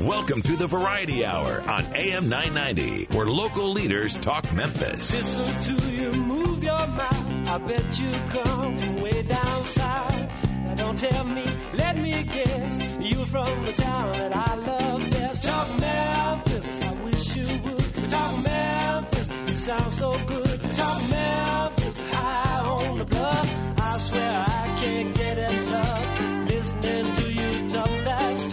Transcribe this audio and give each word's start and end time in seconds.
Welcome 0.00 0.42
to 0.42 0.56
the 0.56 0.66
Variety 0.66 1.24
Hour 1.24 1.62
on 1.68 1.84
AM 1.94 2.28
990, 2.28 3.14
where 3.16 3.26
local 3.26 3.68
leaders 3.68 4.16
talk 4.16 4.50
Memphis. 4.52 5.12
Listen 5.12 5.76
to 5.76 5.90
you 5.90 6.12
move 6.12 6.64
your 6.64 6.86
mouth. 6.88 7.48
I 7.48 7.58
bet 7.58 7.98
you 8.00 8.10
come 8.30 8.76
from 8.78 9.00
way 9.02 9.22
down 9.22 9.62
south. 9.64 10.28
Now 10.64 10.74
don't 10.74 10.98
tell 10.98 11.24
me, 11.24 11.44
let 11.74 11.96
me 11.98 12.22
guess. 12.24 12.88
You 13.00 13.24
from 13.26 13.64
the 13.64 13.72
town 13.74 14.12
that 14.14 14.34
I 14.34 14.54
love 14.56 15.10
best. 15.10 15.44
Talk 15.44 15.68
Memphis, 15.78 16.68
I 16.82 16.92
wish 17.04 17.36
you 17.36 17.60
would. 17.62 18.10
Talk 18.10 18.44
Memphis, 18.44 19.28
you 19.50 19.56
sound 19.56 19.92
so 19.92 20.18
good. 20.26 20.60
Talk 20.76 21.10
Memphis, 21.10 22.10
high 22.10 22.60
on 22.60 22.98
the 22.98 23.04
bluff. 23.04 23.54
I 23.78 23.98
swear 23.98 24.44
I 24.48 24.80
can't 24.80 25.14
get 25.14 25.38
enough. 25.38 26.48
Listening 26.48 27.14
to 27.16 27.32
you 27.32 27.70
talk 27.70 27.90
that 28.04 28.51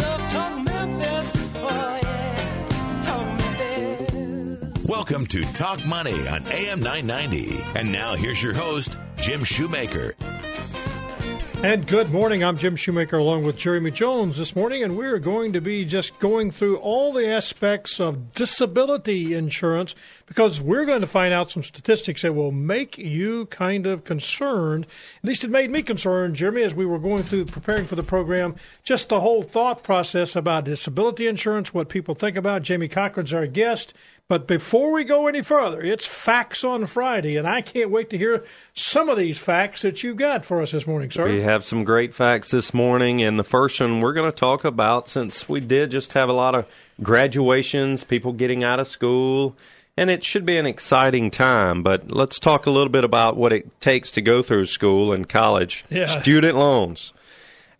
Welcome 5.09 5.25
to 5.29 5.41
Talk 5.53 5.83
Money 5.87 6.27
on 6.27 6.45
AM 6.51 6.81
990. 6.81 7.63
And 7.73 7.91
now 7.91 8.13
here's 8.13 8.43
your 8.43 8.53
host, 8.53 8.99
Jim 9.17 9.43
Shoemaker. 9.43 10.13
And 11.63 11.87
good 11.87 12.11
morning. 12.11 12.43
I'm 12.43 12.59
Jim 12.59 12.75
Shoemaker 12.75 13.17
along 13.17 13.43
with 13.43 13.57
Jeremy 13.57 13.89
Jones 13.89 14.37
this 14.37 14.55
morning, 14.55 14.83
and 14.83 14.95
we're 14.95 15.17
going 15.17 15.53
to 15.53 15.61
be 15.61 15.83
just 15.83 16.17
going 16.19 16.51
through 16.51 16.77
all 16.77 17.11
the 17.11 17.27
aspects 17.27 17.99
of 17.99 18.33
disability 18.33 19.33
insurance 19.33 19.95
because 20.27 20.61
we're 20.61 20.85
going 20.85 21.01
to 21.01 21.07
find 21.07 21.33
out 21.33 21.49
some 21.49 21.63
statistics 21.63 22.21
that 22.21 22.35
will 22.35 22.51
make 22.51 22.99
you 22.99 23.47
kind 23.47 23.87
of 23.87 24.03
concerned. 24.03 24.85
At 25.23 25.27
least 25.27 25.43
it 25.43 25.49
made 25.49 25.71
me 25.71 25.81
concerned, 25.81 26.35
Jeremy, 26.35 26.61
as 26.61 26.75
we 26.75 26.85
were 26.85 26.99
going 26.99 27.23
through 27.23 27.45
preparing 27.45 27.87
for 27.87 27.95
the 27.95 28.03
program, 28.03 28.55
just 28.83 29.09
the 29.09 29.19
whole 29.19 29.41
thought 29.41 29.83
process 29.83 30.35
about 30.35 30.65
disability 30.65 31.25
insurance, 31.25 31.73
what 31.73 31.89
people 31.89 32.13
think 32.13 32.37
about. 32.37 32.61
Jamie 32.61 32.87
Cochran's 32.87 33.33
our 33.33 33.47
guest. 33.47 33.95
But 34.29 34.45
before 34.45 34.93
we 34.93 35.05
go 35.05 35.25
any 35.25 35.41
further, 35.41 35.81
it's 35.81 36.05
Facts 36.05 36.63
on 36.63 36.85
Friday, 36.85 37.35
and 37.35 37.47
I 37.47 37.61
can't 37.61 37.89
wait 37.89 38.11
to 38.11 38.17
hear 38.17 38.43
some 38.75 39.09
of 39.09 39.17
these 39.17 39.39
facts 39.39 39.81
that 39.81 40.03
you 40.03 40.13
got 40.13 40.45
for 40.45 40.61
us 40.61 40.71
this 40.71 40.85
morning, 40.85 41.09
sir. 41.09 41.27
We 41.27 41.41
have 41.41 41.65
some 41.65 41.83
great 41.83 42.13
facts 42.13 42.51
this 42.51 42.71
morning, 42.71 43.23
and 43.23 43.39
the 43.39 43.43
first 43.43 43.79
one 43.79 44.01
we're 44.01 44.13
going 44.13 44.31
to 44.31 44.37
talk 44.37 44.63
about 44.63 45.07
since 45.07 45.49
we 45.49 45.61
did 45.61 45.89
just 45.89 46.13
have 46.13 46.29
a 46.29 46.33
lot 46.33 46.53
of 46.53 46.67
graduations, 47.01 48.03
people 48.03 48.31
getting 48.31 48.63
out 48.63 48.79
of 48.79 48.87
school, 48.87 49.55
and 49.97 50.11
it 50.11 50.23
should 50.23 50.45
be 50.45 50.57
an 50.57 50.67
exciting 50.67 51.31
time. 51.31 51.81
But 51.81 52.11
let's 52.11 52.37
talk 52.37 52.67
a 52.67 52.71
little 52.71 52.91
bit 52.91 53.03
about 53.03 53.35
what 53.35 53.51
it 53.51 53.81
takes 53.81 54.11
to 54.11 54.21
go 54.21 54.43
through 54.43 54.67
school 54.67 55.11
and 55.11 55.27
college. 55.27 55.85
Yeah. 55.89 56.21
Student 56.21 56.55
loans. 56.55 57.13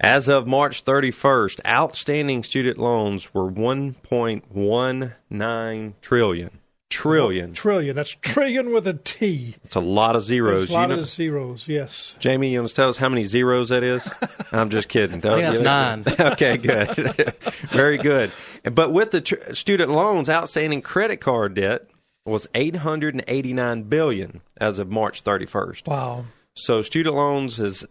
As 0.01 0.29
of 0.29 0.47
March 0.47 0.85
31st, 0.85 1.59
outstanding 1.65 2.43
student 2.43 2.77
loans 2.77 3.33
were 3.33 3.51
1.19 3.51 5.93
trillion. 6.01 6.51
Trillion. 6.89 7.53
Trillion. 7.53 7.95
That's 7.95 8.15
trillion 8.15 8.71
with 8.73 8.87
a 8.87 8.93
T. 8.95 9.55
It's 9.63 9.75
a 9.75 9.79
lot 9.79 10.15
of 10.15 10.23
zeros. 10.23 10.57
There's 10.59 10.69
a 10.71 10.73
lot 10.73 10.89
You 10.89 10.95
know- 10.95 11.01
of 11.03 11.09
zeros, 11.09 11.67
yes. 11.67 12.15
Jamie, 12.19 12.51
you 12.51 12.59
want 12.59 12.69
to 12.69 12.75
tell 12.75 12.89
us 12.89 12.97
how 12.97 13.09
many 13.09 13.25
zeros 13.25 13.69
that 13.69 13.83
is? 13.83 14.07
I'm 14.51 14.71
just 14.71 14.89
kidding. 14.89 15.19
Don't 15.19 15.35
think 15.39 15.47
that's 15.47 15.59
you? 15.59 15.65
nine. 15.65 16.03
okay, 16.19 16.57
good. 16.57 16.89
Very 17.69 17.99
good. 17.99 18.31
But 18.63 18.91
with 18.91 19.11
the 19.11 19.21
tr- 19.21 19.53
student 19.53 19.91
loans, 19.91 20.29
outstanding 20.29 20.81
credit 20.81 21.17
card 21.17 21.53
debt 21.53 21.85
was 22.25 22.47
889 22.55 23.83
billion 23.83 24.41
as 24.57 24.79
of 24.79 24.89
March 24.89 25.23
31st. 25.23 25.85
Wow. 25.87 26.25
So 26.55 26.81
student 26.81 27.15
loans 27.15 27.59
is 27.59 27.85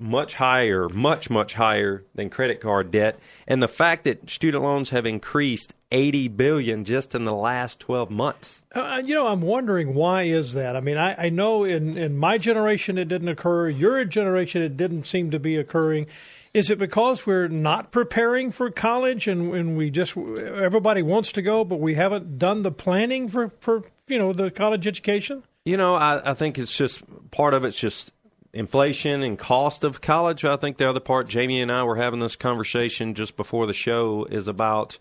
much 0.00 0.34
higher, 0.34 0.88
much 0.88 1.30
much 1.30 1.54
higher 1.54 2.04
than 2.14 2.30
credit 2.30 2.60
card 2.60 2.90
debt, 2.90 3.18
and 3.46 3.62
the 3.62 3.68
fact 3.68 4.04
that 4.04 4.30
student 4.30 4.64
loans 4.64 4.90
have 4.90 5.06
increased 5.06 5.74
80 5.92 6.28
billion 6.28 6.84
just 6.84 7.14
in 7.14 7.24
the 7.24 7.34
last 7.34 7.80
12 7.80 8.10
months. 8.10 8.62
Uh, 8.74 9.02
you 9.04 9.14
know, 9.14 9.26
I'm 9.26 9.42
wondering 9.42 9.94
why 9.94 10.24
is 10.24 10.54
that? 10.54 10.76
I 10.76 10.80
mean, 10.80 10.96
I, 10.96 11.26
I 11.26 11.28
know 11.30 11.64
in, 11.64 11.98
in 11.98 12.16
my 12.16 12.38
generation 12.38 12.96
it 12.98 13.06
didn't 13.06 13.28
occur. 13.28 13.68
Your 13.68 14.04
generation 14.04 14.62
it 14.62 14.76
didn't 14.76 15.06
seem 15.06 15.32
to 15.32 15.38
be 15.38 15.56
occurring. 15.56 16.06
Is 16.52 16.70
it 16.70 16.78
because 16.78 17.26
we're 17.26 17.48
not 17.48 17.92
preparing 17.92 18.50
for 18.50 18.70
college 18.70 19.28
and, 19.28 19.54
and 19.54 19.76
we 19.76 19.90
just 19.90 20.16
everybody 20.16 21.02
wants 21.02 21.32
to 21.32 21.42
go, 21.42 21.64
but 21.64 21.78
we 21.78 21.94
haven't 21.94 22.38
done 22.38 22.62
the 22.62 22.72
planning 22.72 23.28
for, 23.28 23.50
for 23.60 23.84
you 24.08 24.18
know 24.18 24.32
the 24.32 24.50
college 24.50 24.86
education? 24.86 25.44
You 25.64 25.76
know, 25.76 25.94
I, 25.94 26.30
I 26.30 26.34
think 26.34 26.58
it's 26.58 26.76
just 26.76 27.02
part 27.30 27.54
of 27.54 27.64
it's 27.64 27.78
just 27.78 28.12
inflation 28.52 29.22
and 29.22 29.38
cost 29.38 29.84
of 29.84 30.00
college. 30.00 30.44
I 30.44 30.56
think 30.56 30.76
the 30.76 30.88
other 30.88 31.00
part, 31.00 31.28
Jamie 31.28 31.60
and 31.60 31.70
I 31.70 31.84
were 31.84 31.96
having 31.96 32.20
this 32.20 32.36
conversation 32.36 33.14
just 33.14 33.36
before 33.36 33.66
the 33.66 33.74
show, 33.74 34.26
is 34.30 34.48
about 34.48 34.98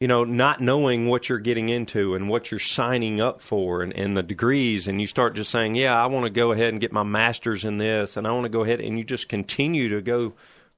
you 0.00 0.08
know 0.08 0.24
not 0.24 0.60
knowing 0.60 1.08
what 1.08 1.28
you're 1.28 1.38
getting 1.38 1.68
into 1.68 2.14
and 2.14 2.28
what 2.28 2.50
you're 2.50 2.60
signing 2.60 3.20
up 3.20 3.40
for 3.40 3.82
and, 3.82 3.92
and 3.92 4.16
the 4.16 4.22
degrees, 4.22 4.86
and 4.86 5.00
you 5.00 5.06
start 5.06 5.34
just 5.34 5.50
saying, 5.50 5.74
yeah, 5.74 5.94
I 5.94 6.06
want 6.06 6.24
to 6.24 6.30
go 6.30 6.52
ahead 6.52 6.68
and 6.68 6.80
get 6.80 6.92
my 6.92 7.04
master's 7.04 7.64
in 7.64 7.78
this, 7.78 8.16
and 8.16 8.26
I 8.26 8.32
want 8.32 8.44
to 8.44 8.50
go 8.50 8.64
ahead, 8.64 8.80
and 8.80 8.98
you 8.98 9.04
just 9.04 9.28
continue 9.28 9.88
to 9.90 10.02
go 10.02 10.34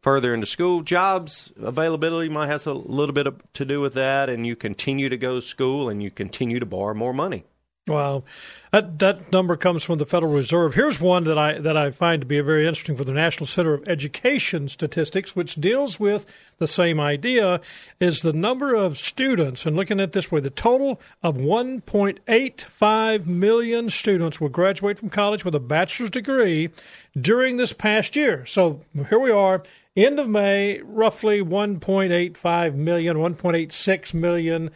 further 0.07 0.33
into 0.33 0.47
school. 0.47 0.83
Jobs 0.83 1.53
availability 1.57 2.29
might 2.29 2.49
have 2.49 2.65
a 2.67 2.73
little 2.73 3.13
bit 3.13 3.27
of, 3.27 3.43
to 3.55 3.65
do 3.65 3.81
with 3.81 3.95
that, 3.95 4.29
and 4.29 4.47
you 4.47 4.55
continue 4.55 5.09
to 5.09 5.17
go 5.17 5.37
to 5.37 5.43
school 5.43 5.89
and 5.89 6.01
you 6.01 6.13
continue 6.13 6.61
to 6.61 6.67
borrow 6.67 6.95
more 6.95 7.13
money. 7.13 7.45
Wow, 7.89 8.25
that 8.73 8.99
that 8.99 9.31
number 9.31 9.57
comes 9.57 9.85
from 9.85 9.99
the 9.99 10.07
Federal 10.07 10.33
Reserve. 10.33 10.75
Here's 10.75 11.01
one 11.01 11.23
that 11.23 11.39
I 11.39 11.61
that 11.61 11.77
I 11.77 11.93
find 11.93 12.21
to 12.21 12.27
be 12.27 12.41
very 12.41 12.67
interesting 12.67 12.97
for 12.97 13.05
the 13.05 13.13
National 13.13 13.47
Center 13.47 13.75
of 13.75 13.87
Education 13.87 14.69
Statistics, 14.69 15.37
which 15.37 15.55
deals 15.55 16.01
with 16.01 16.27
the 16.59 16.67
same 16.67 16.99
idea, 16.99 17.61
is 18.01 18.23
the 18.23 18.33
number 18.33 18.75
of 18.75 18.99
students. 18.99 19.67
And 19.67 19.77
looking 19.77 20.01
at 20.01 20.11
this 20.11 20.33
way, 20.33 20.41
the 20.41 20.51
total 20.51 21.01
of 21.23 21.37
1.85 21.37 23.27
million 23.27 23.89
students 23.89 24.41
will 24.41 24.49
graduate 24.49 24.99
from 24.99 25.11
college 25.11 25.45
with 25.45 25.55
a 25.55 25.61
bachelor's 25.61 26.11
degree 26.11 26.71
during 27.17 27.57
this 27.57 27.73
past 27.73 28.17
year. 28.17 28.45
So 28.47 28.81
here 29.09 29.21
we 29.21 29.31
are, 29.31 29.63
end 29.97 30.19
of 30.19 30.29
May, 30.29 30.81
roughly 30.81 31.41
1.85 31.41 32.75
million, 32.75 33.17
1.86 33.17 34.13
million 34.13 34.73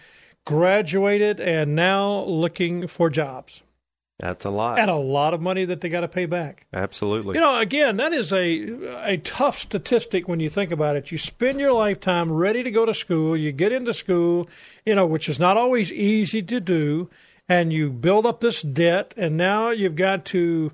graduated 0.51 1.41
and 1.41 1.75
now 1.77 2.25
looking 2.25 2.87
for 2.89 3.09
jobs 3.09 3.63
That's 4.19 4.45
a 4.45 4.51
lot. 4.51 4.79
and 4.79 4.91
a 4.91 4.97
lot 4.97 5.33
of 5.33 5.41
money 5.41 5.65
that 5.65 5.81
they 5.81 5.89
got 5.89 6.01
to 6.01 6.09
pay 6.09 6.27
back. 6.27 6.67
Absolutely. 6.73 7.37
You 7.37 7.41
know, 7.41 7.59
again, 7.59 7.97
that 7.99 8.13
is 8.13 8.33
a 8.33 9.13
a 9.15 9.17
tough 9.19 9.59
statistic 9.59 10.29
when 10.29 10.41
you 10.41 10.51
think 10.51 10.73
about 10.73 10.97
it. 10.97 11.11
You 11.13 11.19
spend 11.19 11.59
your 11.61 11.73
lifetime 11.73 12.31
ready 12.31 12.63
to 12.65 12.71
go 12.71 12.85
to 12.85 12.93
school, 12.95 13.37
you 13.37 13.53
get 13.53 13.73
into 13.73 13.95
school, 13.95 14.49
you 14.85 14.95
know, 14.95 15.07
which 15.07 15.29
is 15.29 15.39
not 15.39 15.57
always 15.57 15.93
easy 15.93 16.43
to 16.43 16.61
do, 16.61 17.09
and 17.49 17.73
you 17.73 17.91
build 17.91 18.27
up 18.27 18.41
this 18.41 18.61
debt, 18.63 19.15
and 19.17 19.37
now 19.37 19.71
you've 19.71 19.97
got 19.97 20.25
to 20.27 20.73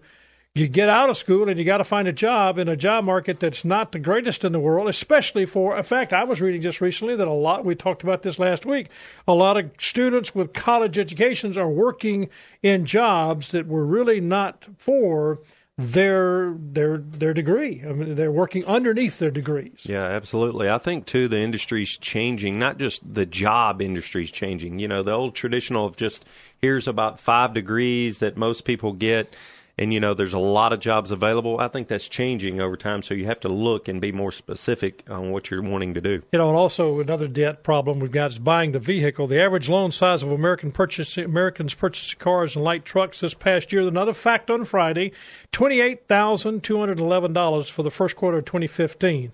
you 0.57 0.69
get 0.69 0.89
out 0.89 1.11
of 1.11 1.19
school 1.19 1.51
and 1.51 1.59
you 1.59 1.67
got 1.67 1.79
to 1.79 1.85
find 1.85 2.09
a 2.09 2.13
job 2.13 2.59
in 2.59 2.67
a 2.67 2.77
job 2.77 3.05
market 3.05 3.41
that's 3.41 3.63
not 3.63 3.93
the 3.93 3.99
greatest 3.99 4.43
in 4.43 4.53
the 4.53 4.59
world, 4.59 4.89
especially 4.89 5.45
for, 5.45 5.77
in 5.77 5.83
fact, 5.83 6.15
I 6.15 6.25
was 6.25 6.41
reading 6.41 6.63
just 6.63 6.81
recently 6.81 7.15
that 7.15 7.29
a 7.29 7.33
lot, 7.33 7.67
we 7.67 7.75
talked 7.75 8.03
about 8.03 8.23
this 8.23 8.39
last 8.39 8.65
week, 8.65 8.89
a 9.29 9.35
lot 9.35 9.59
of 9.59 9.71
students 9.79 10.35
with 10.35 10.55
college 10.55 10.99
educations 10.99 11.59
are 11.59 11.69
working 11.69 12.31
in 12.63 12.87
jobs 12.87 13.51
that 13.51 13.67
were 13.67 13.85
really 13.85 14.21
not 14.21 14.65
for 14.79 15.41
their 15.79 16.55
their 16.59 16.97
their 16.97 17.35
degree. 17.35 17.83
I 17.87 17.93
mean, 17.93 18.15
they're 18.15 18.33
working 18.33 18.65
underneath 18.65 19.19
their 19.19 19.31
degrees. 19.31 19.81
Yeah, 19.83 20.05
absolutely. 20.05 20.71
I 20.71 20.79
think 20.79 21.05
too 21.05 21.29
the 21.29 21.41
industry's 21.41 21.99
changing, 21.99 22.59
not 22.59 22.79
just 22.79 23.03
the 23.13 23.27
job 23.27 23.83
industry's 23.83 24.31
changing. 24.31 24.79
You 24.79 24.89
know, 24.89 25.03
the 25.03 25.13
old 25.13 25.35
traditional 25.35 25.85
of 25.85 25.97
just 25.97 26.25
here's 26.63 26.89
about 26.89 27.21
5 27.21 27.53
degrees 27.53 28.21
that 28.21 28.39
most 28.39 28.65
people 28.65 28.95
get 28.95 29.37
and 29.79 29.93
you 29.93 30.01
know 30.01 30.15
there's 30.15 30.33
a 30.33 30.39
lot 30.39 30.73
of 30.73 30.81
jobs 30.81 31.11
available. 31.11 31.61
I 31.61 31.69
think 31.69 31.89
that's 31.89 32.09
changing 32.09 32.61
over 32.61 32.77
time, 32.77 33.03
so 33.03 33.15
you 33.15 33.27
have 33.27 33.41
to 33.41 33.49
look 33.49 33.89
and 33.89 34.01
be 34.01 34.13
more 34.13 34.33
specific 34.33 35.05
on 35.09 35.31
what 35.31 35.51
you're 35.51 35.63
wanting 35.63 35.95
to 35.95 36.01
do. 36.01 36.23
You 36.33 36.39
know, 36.39 36.49
and 36.49 36.57
also 36.57 37.01
another 37.01 37.29
debt 37.29 37.63
problem 37.63 38.01
we've 38.01 38.11
got 38.11 38.33
is 38.33 38.39
buying 38.39 38.73
the 38.73 38.79
vehicle. 38.79 39.27
The 39.27 39.43
average 39.43 39.69
loan 39.69 39.91
size 39.91 40.23
of 40.23 40.33
American 40.33 40.73
purchase, 40.73 41.17
Americans 41.19 41.75
purchasing 41.75 42.19
cars 42.19 42.57
and 42.57 42.65
light 42.65 42.85
trucks 42.85 43.21
this 43.21 43.35
past 43.35 43.73
year. 43.73 43.87
Another 43.87 44.15
fact 44.15 44.51
on 44.51 44.65
Friday: 44.65 45.13
twenty-eight 45.53 46.09
thousand 46.09 46.63
two 46.63 46.79
hundred 46.79 46.99
eleven 46.99 47.33
dollars 47.33 47.69
for 47.69 47.83
the 47.83 47.91
first 47.91 48.17
quarter 48.17 48.39
of 48.39 48.45
2015. 48.47 49.33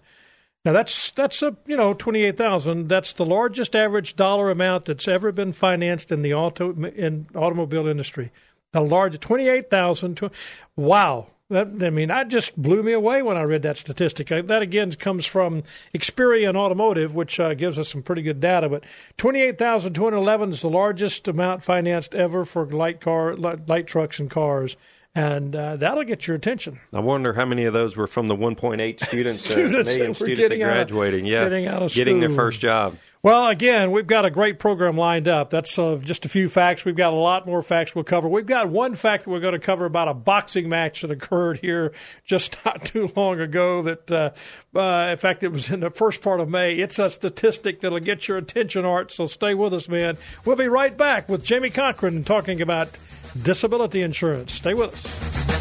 Now 0.64 0.72
that's 0.72 1.10
that's 1.12 1.42
a 1.42 1.56
you 1.66 1.76
know 1.76 1.94
twenty 1.94 2.24
eight 2.24 2.36
thousand. 2.36 2.88
That's 2.88 3.12
the 3.12 3.24
largest 3.24 3.74
average 3.74 4.16
dollar 4.16 4.50
amount 4.50 4.84
that's 4.84 5.08
ever 5.08 5.32
been 5.32 5.52
financed 5.52 6.12
in 6.12 6.22
the 6.22 6.34
auto 6.34 6.72
in 6.72 7.26
automobile 7.34 7.88
industry. 7.88 8.30
The 8.72 8.80
large 8.80 9.18
twenty 9.20 9.48
eight 9.48 9.68
thousand. 9.70 10.18
Wow. 10.76 11.26
That, 11.50 11.68
I 11.82 11.90
mean, 11.90 12.08
that 12.08 12.28
just 12.28 12.56
blew 12.56 12.82
me 12.82 12.92
away 12.92 13.20
when 13.20 13.36
I 13.36 13.42
read 13.42 13.60
that 13.62 13.76
statistic. 13.76 14.32
Uh, 14.32 14.40
That 14.40 14.62
again 14.62 14.90
comes 14.92 15.26
from 15.26 15.64
Experian 15.94 16.56
Automotive, 16.56 17.14
which 17.14 17.38
uh, 17.38 17.52
gives 17.52 17.78
us 17.78 17.90
some 17.90 18.02
pretty 18.02 18.22
good 18.22 18.40
data. 18.40 18.70
But 18.70 18.84
twenty-eight 19.18 19.58
thousand 19.58 19.92
two 19.92 20.04
hundred 20.04 20.16
eleven 20.18 20.50
is 20.52 20.62
the 20.62 20.70
largest 20.70 21.28
amount 21.28 21.62
financed 21.62 22.14
ever 22.14 22.46
for 22.46 22.64
light 22.64 23.02
car, 23.02 23.36
light, 23.36 23.68
light 23.68 23.86
trucks 23.86 24.18
and 24.18 24.30
cars, 24.30 24.76
and 25.14 25.54
uh, 25.54 25.76
that'll 25.76 26.04
get 26.04 26.26
your 26.26 26.36
attention. 26.36 26.80
I 26.94 27.00
wonder 27.00 27.34
how 27.34 27.44
many 27.44 27.64
of 27.66 27.74
those 27.74 27.98
were 27.98 28.06
from 28.06 28.28
the 28.28 28.34
1.8 28.36 29.04
students, 29.04 29.44
uh, 29.46 29.50
Students 29.50 29.90
million 29.90 30.06
that 30.12 30.14
students 30.16 30.48
that 30.48 30.52
out 30.52 30.52
of- 30.52 30.58
graduating, 30.88 31.26
yeah, 31.26 31.44
getting 31.44 31.66
out 31.66 31.82
of 31.82 31.92
getting 31.92 32.20
their 32.20 32.30
first 32.30 32.60
job. 32.60 32.96
Well, 33.24 33.46
again, 33.46 33.92
we've 33.92 34.08
got 34.08 34.24
a 34.24 34.30
great 34.30 34.58
program 34.58 34.96
lined 34.96 35.28
up. 35.28 35.50
That's 35.50 35.78
uh, 35.78 36.00
just 36.02 36.24
a 36.24 36.28
few 36.28 36.48
facts. 36.48 36.84
We've 36.84 36.96
got 36.96 37.12
a 37.12 37.16
lot 37.16 37.46
more 37.46 37.62
facts 37.62 37.94
we'll 37.94 38.02
cover. 38.02 38.28
We've 38.28 38.44
got 38.44 38.68
one 38.68 38.96
fact 38.96 39.22
that 39.22 39.30
we're 39.30 39.38
going 39.38 39.52
to 39.52 39.60
cover 39.60 39.84
about 39.84 40.08
a 40.08 40.14
boxing 40.14 40.68
match 40.68 41.02
that 41.02 41.12
occurred 41.12 41.60
here 41.60 41.92
just 42.24 42.56
not 42.64 42.84
too 42.84 43.12
long 43.14 43.40
ago. 43.40 43.82
That, 43.82 44.10
uh, 44.10 44.30
uh, 44.76 45.12
in 45.12 45.18
fact, 45.18 45.44
it 45.44 45.52
was 45.52 45.70
in 45.70 45.78
the 45.78 45.90
first 45.90 46.20
part 46.20 46.40
of 46.40 46.48
May. 46.48 46.74
It's 46.74 46.98
a 46.98 47.10
statistic 47.10 47.82
that'll 47.82 48.00
get 48.00 48.26
your 48.26 48.38
attention, 48.38 48.84
Art. 48.84 49.12
So 49.12 49.26
stay 49.26 49.54
with 49.54 49.72
us, 49.72 49.88
man. 49.88 50.18
We'll 50.44 50.56
be 50.56 50.66
right 50.66 50.96
back 50.96 51.28
with 51.28 51.44
Jamie 51.44 51.70
Cochran 51.70 52.24
talking 52.24 52.60
about 52.60 52.90
disability 53.40 54.02
insurance. 54.02 54.52
Stay 54.52 54.74
with 54.74 54.94
us. 54.94 55.51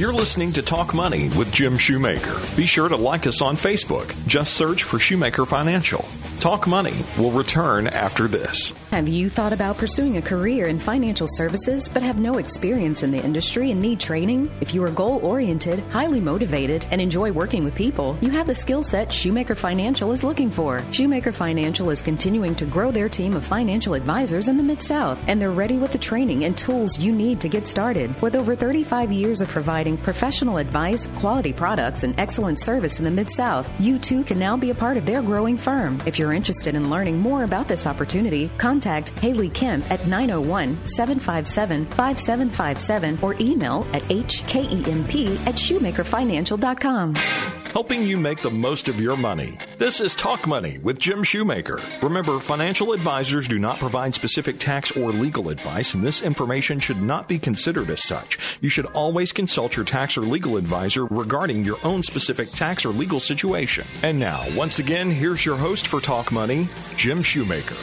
You're 0.00 0.14
listening 0.14 0.50
to 0.54 0.62
Talk 0.62 0.94
Money 0.94 1.28
with 1.36 1.52
Jim 1.52 1.76
Shoemaker. 1.76 2.40
Be 2.56 2.64
sure 2.64 2.88
to 2.88 2.96
like 2.96 3.26
us 3.26 3.42
on 3.42 3.54
Facebook. 3.54 4.16
Just 4.26 4.54
search 4.54 4.82
for 4.82 4.98
Shoemaker 4.98 5.44
Financial. 5.44 6.06
Talk 6.40 6.66
Money 6.66 6.94
will 7.18 7.32
return 7.32 7.86
after 7.86 8.26
this. 8.26 8.72
Have 8.92 9.08
you 9.08 9.28
thought 9.28 9.52
about 9.52 9.76
pursuing 9.76 10.16
a 10.16 10.22
career 10.22 10.68
in 10.68 10.80
financial 10.80 11.28
services 11.28 11.90
but 11.90 12.02
have 12.02 12.18
no 12.18 12.38
experience 12.38 13.02
in 13.02 13.10
the 13.10 13.22
industry 13.22 13.70
and 13.70 13.82
need 13.82 14.00
training? 14.00 14.50
If 14.62 14.72
you 14.72 14.82
are 14.84 14.90
goal 14.90 15.20
oriented, 15.22 15.80
highly 15.90 16.18
motivated, 16.18 16.86
and 16.90 16.98
enjoy 16.98 17.30
working 17.30 17.62
with 17.62 17.74
people, 17.74 18.16
you 18.22 18.30
have 18.30 18.46
the 18.46 18.54
skill 18.54 18.82
set 18.82 19.12
Shoemaker 19.12 19.54
Financial 19.54 20.10
is 20.12 20.24
looking 20.24 20.50
for. 20.50 20.82
Shoemaker 20.92 21.30
Financial 21.30 21.90
is 21.90 22.00
continuing 22.00 22.54
to 22.54 22.64
grow 22.64 22.90
their 22.90 23.10
team 23.10 23.36
of 23.36 23.44
financial 23.44 23.92
advisors 23.92 24.48
in 24.48 24.56
the 24.56 24.62
Mid 24.62 24.82
South, 24.82 25.22
and 25.28 25.42
they're 25.42 25.52
ready 25.52 25.76
with 25.76 25.92
the 25.92 25.98
training 25.98 26.44
and 26.44 26.56
tools 26.56 26.98
you 26.98 27.12
need 27.12 27.38
to 27.42 27.50
get 27.50 27.66
started. 27.66 28.18
With 28.22 28.34
over 28.34 28.56
35 28.56 29.12
years 29.12 29.42
of 29.42 29.48
providing 29.48 29.89
professional 29.96 30.58
advice, 30.58 31.06
quality 31.16 31.52
products, 31.52 32.02
and 32.02 32.18
excellent 32.18 32.60
service 32.60 32.98
in 32.98 33.04
the 33.04 33.10
Mid 33.10 33.30
South, 33.30 33.68
you 33.80 33.98
too 33.98 34.24
can 34.24 34.38
now 34.38 34.56
be 34.56 34.70
a 34.70 34.74
part 34.74 34.96
of 34.96 35.06
their 35.06 35.22
growing 35.22 35.56
firm. 35.56 36.00
If 36.06 36.18
you're 36.18 36.32
interested 36.32 36.74
in 36.74 36.90
learning 36.90 37.18
more 37.18 37.44
about 37.44 37.68
this 37.68 37.86
opportunity, 37.86 38.50
contact 38.58 39.10
Haley 39.20 39.48
Kemp 39.48 39.90
at 39.90 40.06
901 40.06 40.76
757 40.88 41.86
5757 41.86 43.18
or 43.22 43.34
email 43.40 43.86
at 43.92 44.02
hkemp 44.02 45.46
at 45.46 45.54
shoemakerfinancial.com 45.54 47.49
helping 47.72 48.06
you 48.06 48.16
make 48.16 48.42
the 48.42 48.50
most 48.50 48.88
of 48.88 49.00
your 49.00 49.16
money. 49.16 49.56
This 49.78 50.00
is 50.00 50.14
Talk 50.14 50.46
Money 50.46 50.78
with 50.78 50.98
Jim 50.98 51.22
Shoemaker. 51.22 51.80
Remember, 52.02 52.38
financial 52.38 52.92
advisors 52.92 53.46
do 53.48 53.58
not 53.58 53.78
provide 53.78 54.14
specific 54.14 54.58
tax 54.58 54.90
or 54.92 55.12
legal 55.12 55.48
advice, 55.48 55.94
and 55.94 56.02
this 56.02 56.22
information 56.22 56.80
should 56.80 57.00
not 57.00 57.28
be 57.28 57.38
considered 57.38 57.90
as 57.90 58.02
such. 58.02 58.38
You 58.60 58.68
should 58.68 58.86
always 58.86 59.32
consult 59.32 59.76
your 59.76 59.84
tax 59.84 60.16
or 60.16 60.22
legal 60.22 60.56
advisor 60.56 61.04
regarding 61.06 61.64
your 61.64 61.78
own 61.84 62.02
specific 62.02 62.50
tax 62.50 62.84
or 62.84 62.90
legal 62.90 63.20
situation. 63.20 63.86
And 64.02 64.18
now, 64.18 64.44
once 64.56 64.78
again, 64.78 65.10
here's 65.10 65.44
your 65.44 65.56
host 65.56 65.86
for 65.86 66.00
Talk 66.00 66.32
Money, 66.32 66.68
Jim 66.96 67.22
Shoemaker. 67.22 67.76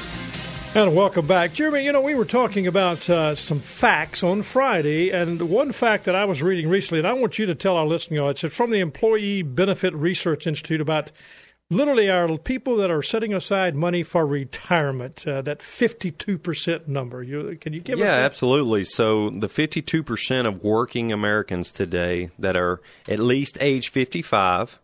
And 0.77 0.95
welcome 0.95 1.25
back. 1.25 1.53
Jeremy, 1.53 1.85
you 1.85 1.91
know, 1.91 2.01
we 2.01 2.13
were 2.13 2.23
talking 2.23 2.67
about 2.67 3.09
uh, 3.09 3.35
some 3.35 3.57
facts 3.57 4.21
on 4.21 4.43
Friday, 4.43 5.09
and 5.09 5.41
one 5.49 5.71
fact 5.71 6.05
that 6.05 6.13
I 6.13 6.25
was 6.25 6.43
reading 6.43 6.69
recently, 6.69 6.99
and 6.99 7.07
I 7.07 7.13
want 7.13 7.39
you 7.39 7.47
to 7.47 7.55
tell 7.55 7.77
our 7.77 7.87
listening 7.87 8.19
audience, 8.19 8.43
it's 8.43 8.55
from 8.55 8.69
the 8.69 8.77
Employee 8.77 9.41
Benefit 9.41 9.95
Research 9.95 10.45
Institute 10.45 10.79
about 10.79 11.11
literally 11.71 12.11
our 12.11 12.37
people 12.37 12.77
that 12.77 12.91
are 12.91 13.01
setting 13.01 13.33
aside 13.33 13.73
money 13.73 14.03
for 14.03 14.23
retirement, 14.23 15.27
uh, 15.27 15.41
that 15.41 15.61
52% 15.61 16.87
number. 16.87 17.23
You, 17.23 17.57
can 17.59 17.73
you 17.73 17.81
give 17.81 17.97
yeah, 17.97 18.11
us 18.11 18.15
Yeah, 18.15 18.25
absolutely. 18.25 18.83
So 18.83 19.31
the 19.31 19.49
52% 19.49 20.47
of 20.47 20.63
working 20.63 21.11
Americans 21.11 21.71
today 21.71 22.29
that 22.37 22.55
are 22.55 22.81
at 23.07 23.17
least 23.17 23.57
age 23.61 23.89
55 23.89 24.77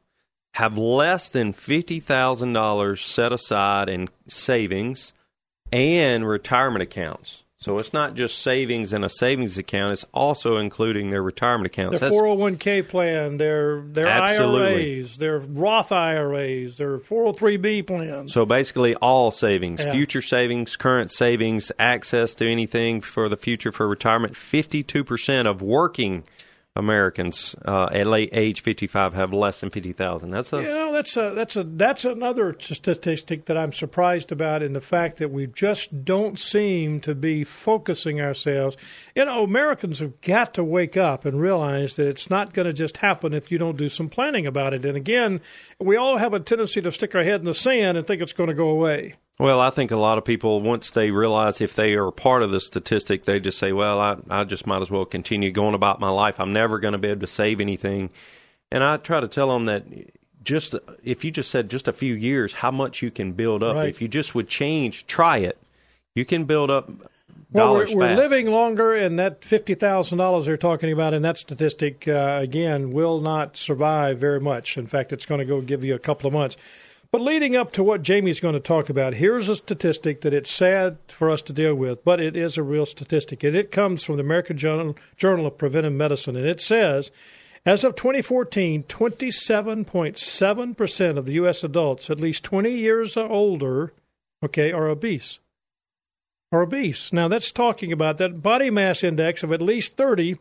have 0.53 0.75
less 0.75 1.27
than 1.27 1.53
$50,000 1.53 2.97
set 2.97 3.31
aside 3.31 3.89
in 3.89 4.09
savings– 4.27 5.13
and 5.73 6.27
retirement 6.27 6.83
accounts. 6.83 7.43
So 7.57 7.77
it's 7.79 7.93
not 7.93 8.15
just 8.15 8.39
savings 8.39 8.91
in 8.91 9.05
a 9.05 9.09
savings 9.09 9.57
account; 9.57 9.93
it's 9.93 10.05
also 10.13 10.57
including 10.57 11.11
their 11.11 11.23
retirement 11.23 11.65
accounts. 11.67 12.01
Their 12.01 12.09
four 12.09 12.23
hundred 12.27 12.31
oh 12.33 12.35
one 12.35 12.57
k 12.57 12.81
plan, 12.81 13.37
their 13.37 13.81
their 13.81 14.07
absolutely. 14.07 14.97
IRAs, 14.97 15.15
their 15.15 15.39
Roth 15.39 15.93
IRAs, 15.93 16.75
their 16.75 16.99
four 16.99 17.23
hundred 17.23 17.37
three 17.39 17.57
b 17.57 17.81
plans. 17.81 18.33
So 18.33 18.45
basically, 18.45 18.95
all 18.95 19.31
savings, 19.31 19.79
Yeah. 19.79 19.93
future 19.93 20.21
savings, 20.21 20.75
current 20.75 21.09
savings, 21.09 21.71
access 21.79 22.35
to 22.35 22.51
anything 22.51 22.99
for 22.99 23.29
the 23.29 23.37
future 23.37 23.71
for 23.71 23.87
retirement. 23.87 24.35
Fifty 24.35 24.83
two 24.83 25.05
percent 25.05 25.47
of 25.47 25.61
working 25.61 26.25
Americans 26.75 27.55
uh, 27.65 27.87
at 27.91 28.07
late 28.07 28.29
age 28.33 28.61
55 28.61 29.13
have 29.13 29.31
less 29.31 29.59
than 29.59 29.69
50,000. 29.69 30.31
That's 30.31 30.51
a 30.53 30.57
You 30.57 30.67
know, 30.67 30.91
that's 30.91 31.15
a 31.15 31.31
that's 31.35 31.55
a 31.55 31.63
that's 31.63 32.03
another 32.03 32.55
statistic 32.59 33.45
that 33.45 33.57
I'm 33.57 33.73
surprised 33.73 34.31
about 34.31 34.63
in 34.63 34.73
the 34.73 34.81
fact 34.81 35.17
that 35.17 35.31
we 35.31 35.45
just 35.45 36.03
don't 36.03 36.39
seem 36.39 36.99
to 37.01 37.13
be 37.13 37.43
focusing 37.43 38.19
ourselves. 38.19 38.75
You 39.15 39.25
know, 39.25 39.43
Americans 39.43 39.99
have 39.99 40.19
got 40.21 40.55
to 40.55 40.63
wake 40.63 40.97
up 40.97 41.25
and 41.25 41.39
realize 41.39 41.95
that 41.97 42.07
it's 42.07 42.31
not 42.31 42.53
going 42.53 42.65
to 42.65 42.73
just 42.73 42.97
happen 42.97 43.33
if 43.33 43.51
you 43.51 43.59
don't 43.59 43.77
do 43.77 43.89
some 43.89 44.09
planning 44.09 44.47
about 44.47 44.73
it. 44.73 44.83
And 44.83 44.97
again, 44.97 45.41
we 45.79 45.95
all 45.95 46.17
have 46.17 46.33
a 46.33 46.39
tendency 46.39 46.81
to 46.81 46.91
stick 46.91 47.13
our 47.13 47.23
head 47.23 47.39
in 47.39 47.45
the 47.45 47.53
sand 47.53 47.97
and 47.97 48.07
think 48.07 48.21
it's 48.21 48.33
going 48.33 48.49
to 48.49 48.55
go 48.55 48.69
away. 48.69 49.13
Well, 49.39 49.59
I 49.59 49.71
think 49.71 49.91
a 49.91 49.97
lot 49.97 50.19
of 50.19 50.25
people, 50.25 50.61
once 50.61 50.91
they 50.91 51.09
realize 51.09 51.59
if 51.59 51.75
they 51.75 51.93
are 51.93 52.11
part 52.11 52.43
of 52.43 52.51
the 52.51 52.59
statistic, 52.59 53.23
they 53.23 53.39
just 53.39 53.57
say, 53.57 53.71
well, 53.71 53.99
I, 53.99 54.17
I 54.29 54.43
just 54.43 54.67
might 54.67 54.81
as 54.81 54.91
well 54.91 55.05
continue 55.05 55.51
going 55.51 55.73
about 55.73 55.99
my 55.99 56.09
life. 56.09 56.39
I'm 56.39 56.53
never 56.53 56.79
going 56.79 56.91
to 56.91 56.99
be 56.99 57.07
able 57.07 57.21
to 57.21 57.27
save 57.27 57.59
anything. 57.59 58.11
And 58.71 58.83
I 58.83 58.97
try 58.97 59.19
to 59.19 59.27
tell 59.27 59.49
them 59.49 59.65
that 59.65 59.85
just 60.43 60.75
if 61.03 61.23
you 61.25 61.31
just 61.31 61.49
said 61.49 61.69
just 61.69 61.87
a 61.87 61.93
few 61.93 62.13
years, 62.13 62.53
how 62.53 62.71
much 62.71 63.01
you 63.01 63.09
can 63.09 63.31
build 63.33 63.63
up. 63.63 63.75
Right. 63.75 63.89
If 63.89 64.01
you 64.01 64.07
just 64.07 64.35
would 64.35 64.47
change, 64.47 65.07
try 65.07 65.37
it, 65.37 65.57
you 66.15 66.25
can 66.25 66.45
build 66.45 66.69
up 66.69 66.89
Well, 67.51 67.67
dollars 67.67 67.93
we're, 67.93 68.09
we're 68.09 68.15
living 68.15 68.47
longer, 68.47 68.93
and 68.93 69.17
that 69.19 69.43
fifty 69.43 69.73
thousand 69.73 70.17
dollars 70.17 70.45
they're 70.45 70.57
talking 70.57 70.91
about 70.91 71.13
in 71.13 71.21
that 71.23 71.37
statistic 71.37 72.07
uh, 72.07 72.39
again 72.41 72.91
will 72.91 73.21
not 73.21 73.57
survive 73.57 74.19
very 74.19 74.39
much. 74.39 74.77
In 74.77 74.85
fact, 74.85 75.13
it's 75.13 75.25
going 75.25 75.39
to 75.39 75.45
go 75.45 75.61
give 75.61 75.83
you 75.83 75.95
a 75.95 75.99
couple 75.99 76.27
of 76.27 76.33
months. 76.33 76.57
But 77.13 77.21
leading 77.21 77.55
up 77.55 77.71
to 77.73 77.83
what 77.83 78.01
Jamie's 78.01 78.39
going 78.39 78.55
to 78.55 78.59
talk 78.59 78.89
about, 78.89 79.13
here's 79.13 79.47
a 79.47 79.55
statistic 79.55 80.21
that 80.21 80.33
it's 80.33 80.51
sad 80.51 80.97
for 81.07 81.29
us 81.29 81.43
to 81.43 81.53
deal 81.53 81.75
with, 81.75 82.03
but 82.03 82.19
it 82.19 82.35
is 82.35 82.57
a 82.57 82.63
real 82.63 82.87
statistic, 82.87 83.43
and 83.43 83.55
it 83.55 83.69
comes 83.69 84.03
from 84.03 84.15
the 84.15 84.23
American 84.23 84.57
Journal, 84.57 84.97
Journal 85.15 85.45
of 85.45 85.59
Preventive 85.59 85.93
Medicine, 85.93 86.35
and 86.35 86.47
it 86.47 86.59
says. 86.59 87.11
As 87.67 87.83
of 87.83 87.95
2014, 87.95 88.85
27.7% 88.85 91.17
of 91.19 91.27
the 91.27 91.33
U.S. 91.33 91.63
adults 91.63 92.09
at 92.09 92.19
least 92.19 92.43
20 92.45 92.71
years 92.71 93.15
or 93.15 93.29
older, 93.29 93.93
okay, 94.43 94.71
are 94.71 94.87
obese 94.87 95.37
are 96.51 96.63
obese. 96.63 97.13
Now, 97.13 97.27
that's 97.27 97.51
talking 97.51 97.91
about 97.91 98.17
that 98.17 98.41
body 98.41 98.71
mass 98.71 99.03
index 99.03 99.43
of 99.43 99.51
at 99.51 99.61
least 99.61 99.97
30. 99.97 100.37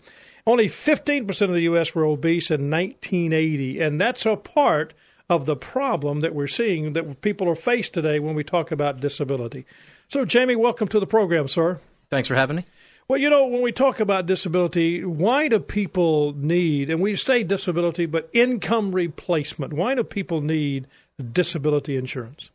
Only 0.46 0.68
15% 0.68 1.42
of 1.42 1.54
the 1.54 1.62
U.S. 1.62 1.94
were 1.94 2.06
obese 2.06 2.50
in 2.50 2.70
1980. 2.70 3.80
And 3.80 4.00
that's 4.00 4.24
a 4.24 4.36
part 4.36 4.94
of 5.32 5.46
the 5.46 5.56
problem 5.56 6.20
that 6.20 6.34
we're 6.34 6.46
seeing 6.46 6.92
that 6.92 7.22
people 7.22 7.48
are 7.48 7.54
faced 7.54 7.94
today 7.94 8.18
when 8.18 8.34
we 8.34 8.44
talk 8.44 8.70
about 8.70 9.00
disability. 9.00 9.64
So, 10.08 10.24
Jamie, 10.26 10.56
welcome 10.56 10.88
to 10.88 11.00
the 11.00 11.06
program, 11.06 11.48
sir. 11.48 11.80
Thanks 12.10 12.28
for 12.28 12.34
having 12.34 12.56
me. 12.56 12.66
Well, 13.08 13.18
you 13.18 13.30
know, 13.30 13.46
when 13.46 13.62
we 13.62 13.72
talk 13.72 13.98
about 14.00 14.26
disability, 14.26 15.04
why 15.04 15.48
do 15.48 15.58
people 15.58 16.34
need, 16.36 16.90
and 16.90 17.00
we 17.00 17.16
say 17.16 17.42
disability, 17.42 18.06
but 18.06 18.28
income 18.32 18.92
replacement, 18.94 19.72
why 19.72 19.94
do 19.94 20.04
people 20.04 20.42
need 20.42 20.86
disability 21.32 21.96
insurance? 21.96 22.50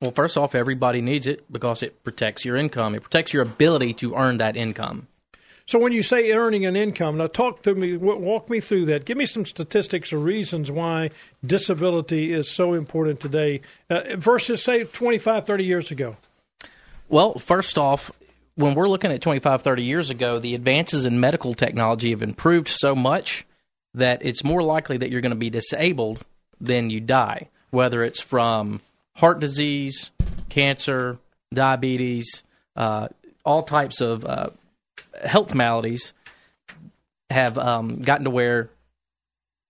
Well, 0.00 0.10
first 0.10 0.36
off, 0.36 0.56
everybody 0.56 1.00
needs 1.00 1.28
it 1.28 1.50
because 1.50 1.82
it 1.82 2.02
protects 2.02 2.44
your 2.44 2.56
income. 2.56 2.96
It 2.96 3.02
protects 3.02 3.32
your 3.32 3.44
ability 3.44 3.94
to 3.94 4.16
earn 4.16 4.38
that 4.38 4.56
income. 4.56 5.06
So 5.66 5.78
when 5.78 5.92
you 5.92 6.02
say 6.02 6.30
earning 6.32 6.66
an 6.66 6.76
income, 6.76 7.18
now 7.18 7.26
talk 7.26 7.62
to 7.62 7.74
me, 7.74 7.96
walk 7.96 8.50
me 8.50 8.60
through 8.60 8.86
that. 8.86 9.04
Give 9.04 9.16
me 9.16 9.26
some 9.26 9.44
statistics 9.44 10.12
or 10.12 10.18
reasons 10.18 10.70
why 10.70 11.10
disability 11.44 12.32
is 12.32 12.50
so 12.50 12.74
important 12.74 13.20
today 13.20 13.60
uh, 13.88 14.16
versus, 14.16 14.62
say, 14.62 14.84
25, 14.84 15.46
30 15.46 15.64
years 15.64 15.90
ago. 15.90 16.16
Well, 17.08 17.38
first 17.38 17.78
off, 17.78 18.10
when 18.54 18.74
we're 18.74 18.88
looking 18.88 19.12
at 19.12 19.20
25, 19.22 19.62
30 19.62 19.84
years 19.84 20.10
ago, 20.10 20.38
the 20.38 20.54
advances 20.54 21.06
in 21.06 21.20
medical 21.20 21.54
technology 21.54 22.10
have 22.10 22.22
improved 22.22 22.68
so 22.68 22.94
much 22.94 23.46
that 23.94 24.24
it's 24.24 24.44
more 24.44 24.62
likely 24.62 24.96
that 24.98 25.10
you're 25.10 25.20
going 25.20 25.30
to 25.30 25.36
be 25.36 25.50
disabled 25.50 26.24
than 26.60 26.90
you 26.90 27.00
die, 27.00 27.48
whether 27.70 28.02
it's 28.02 28.20
from 28.20 28.80
heart 29.14 29.40
disease, 29.40 30.10
cancer, 30.48 31.18
diabetes, 31.52 32.42
uh, 32.76 33.08
all 33.44 33.62
types 33.62 34.00
of 34.00 34.24
uh, 34.24 34.50
health 35.24 35.54
maladies 35.54 36.12
have 37.30 37.56
um, 37.58 38.00
gotten 38.02 38.24
to 38.24 38.30
where 38.30 38.70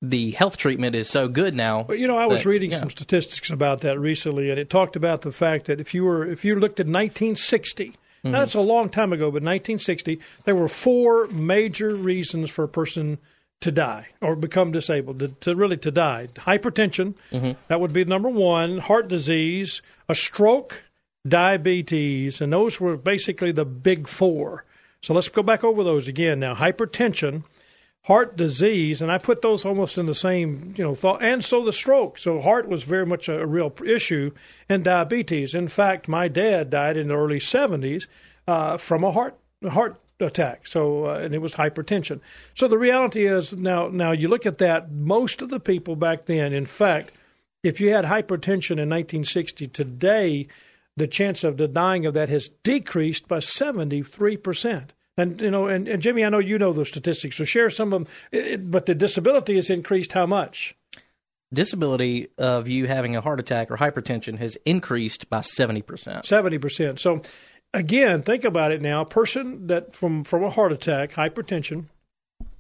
the 0.01 0.33
health 0.33 0.57
treatment 0.57 0.97
is 0.97 1.09
so 1.09 1.29
good 1.29 1.55
now. 1.55 1.85
But 1.85 1.99
you 1.99 2.09
know, 2.09 2.19
I 2.19 2.27
was 2.27 2.43
that- 2.43 2.49
reading 2.49 2.73
yeah. 2.73 2.79
some 2.79 2.91
statistics 2.91 3.51
about 3.51 3.83
that 3.83 3.99
recently, 4.01 4.51
and 4.51 4.59
it 4.59 4.69
talked 4.69 4.97
about 4.97 5.23
the 5.23 5.33
fact 5.33 5.67
that 5.67 5.81
if 5.81 5.95
you 5.95 6.05
were 6.05 6.27
if 6.27 6.45
you 6.45 6.55
looked 6.57 6.81
at 6.81 6.87
1960, 6.87 7.93
Mm-hmm. 8.25 8.35
now 8.35 8.39
that's 8.39 8.55
a 8.55 8.61
long 8.61 8.89
time 8.89 9.13
ago, 9.13 9.25
but 9.33 9.43
1960, 9.43 10.21
there 10.45 10.55
were 10.55 10.69
four 10.69 11.27
major 11.27 11.93
reasons 11.97 12.51
for 12.51 12.63
a 12.63 12.69
person 12.69 13.19
to 13.63 13.73
die 13.73 14.07
or 14.21 14.37
become 14.37 14.71
disabled, 14.71 15.19
to, 15.19 15.29
to 15.41 15.57
really 15.57 15.77
to 15.79 15.91
die. 15.91 16.29
Hypertension, 16.37 17.15
that 17.67 17.81
would 17.81 17.93
be 17.93 18.05
number 18.05 18.29
one. 18.29 18.79
Heart 18.79 19.09
disease, 19.09 19.83
a 20.09 20.15
stroke, 20.15 20.85
diabetes, 21.27 22.41
and 22.41 22.53
those 22.53 22.79
were 22.81 22.97
basically 22.97 23.51
the 23.51 23.65
big 23.65 24.07
four. 24.07 24.65
So 25.03 25.15
let's 25.15 25.29
go 25.29 25.43
back 25.43 25.65
over 25.65 25.83
those 25.83 26.07
again 26.07 26.39
now. 26.39 26.55
Hypertension, 26.55 27.43
heart 28.05 28.37
disease, 28.37 29.03
and 29.03 29.11
I 29.11 29.19
put 29.19 29.43
those 29.43 29.65
almost 29.65 29.99
in 29.99 30.07
the 30.07 30.15
same, 30.15 30.75
you 30.77 30.85
know, 30.85 30.95
thought, 30.95 31.23
and 31.23 31.45
so 31.45 31.65
the 31.65 31.73
stroke. 31.73 32.19
So 32.19 32.41
heart 32.41 32.69
was 32.69 32.85
very 32.85 33.05
much 33.05 33.29
a, 33.29 33.45
real 33.45 33.75
issue, 33.85 34.31
and 34.69 34.85
diabetes. 34.85 35.57
In 35.57 35.67
fact, 35.67 36.07
my 36.07 36.29
dad 36.29 36.71
died 36.71 36.97
in 36.97 37.09
the 37.09 37.17
early 37.17 37.41
70s 37.41 38.07
uh, 38.47 38.77
from 38.77 39.03
a 39.03 39.11
heart 39.11 39.37
heart 39.69 40.01
attack. 40.21 40.69
So 40.69 41.07
uh, 41.07 41.19
and 41.19 41.35
it 41.35 41.41
was 41.41 41.55
hypertension. 41.55 42.21
So 42.55 42.69
the 42.69 42.79
reality 42.79 43.27
is 43.27 43.53
now 43.53 43.89
now 43.89 44.13
you 44.13 44.29
look 44.29 44.47
at 44.47 44.59
that. 44.59 44.93
Most 44.93 45.43
of 45.43 45.51
the 45.51 45.61
people 45.61 45.97
back 45.97 46.27
then, 46.27 46.53
in 46.53 46.67
fact, 46.67 47.11
if 47.65 47.81
you 47.81 47.91
had 47.91 48.05
hypertension 48.05 48.79
in 48.79 48.89
1960, 48.89 49.67
today 49.69 50.47
the 50.97 51.07
chance 51.07 51.45
of 51.45 51.57
the 51.57 51.69
dying 51.69 52.07
of 52.07 52.15
that 52.15 52.29
has 52.29 52.51
decreased 52.63 53.29
by 53.29 53.41
73 53.41 54.37
percent. 54.37 54.93
And 55.17 55.41
you 55.41 55.51
know, 55.51 55.67
and, 55.67 55.89
and 55.89 56.03
Jimmy, 56.03 56.25
I 56.25 56.31
know 56.31 56.39
you 56.39 56.59
know 56.59 56.73
those 56.73 56.89
statistics, 56.89 57.37
so 57.37 57.45
share 57.45 57.71
some 57.71 57.93
of 57.93 58.05
them. 58.05 58.13
It, 58.31 58.71
but 58.71 58.87
the 58.87 58.95
disability 58.95 59.57
has 59.57 59.69
increased 59.69 60.13
how 60.13 60.27
much? 60.27 60.75
Disability 61.53 62.29
of 62.39 62.67
you 62.67 62.87
having 62.87 63.15
a 63.15 63.21
heart 63.21 63.39
attack 63.39 63.71
or 63.71 63.77
hypertension 63.77 64.39
has 64.39 64.57
increased 64.65 65.29
by 65.29 65.41
70%. 65.41 66.25
Seventy 66.25 66.57
percent. 66.57 66.99
So 66.99 67.21
again, 67.75 68.23
think 68.23 68.45
about 68.45 68.73
it 68.73 68.81
now. 68.81 69.03
A 69.03 69.07
person 69.07 69.67
that 69.67 69.95
from 69.95 70.25
from 70.25 70.45
a 70.45 70.51
heart 70.51 70.73
attack, 70.73 71.13
hypertension, 71.13 71.87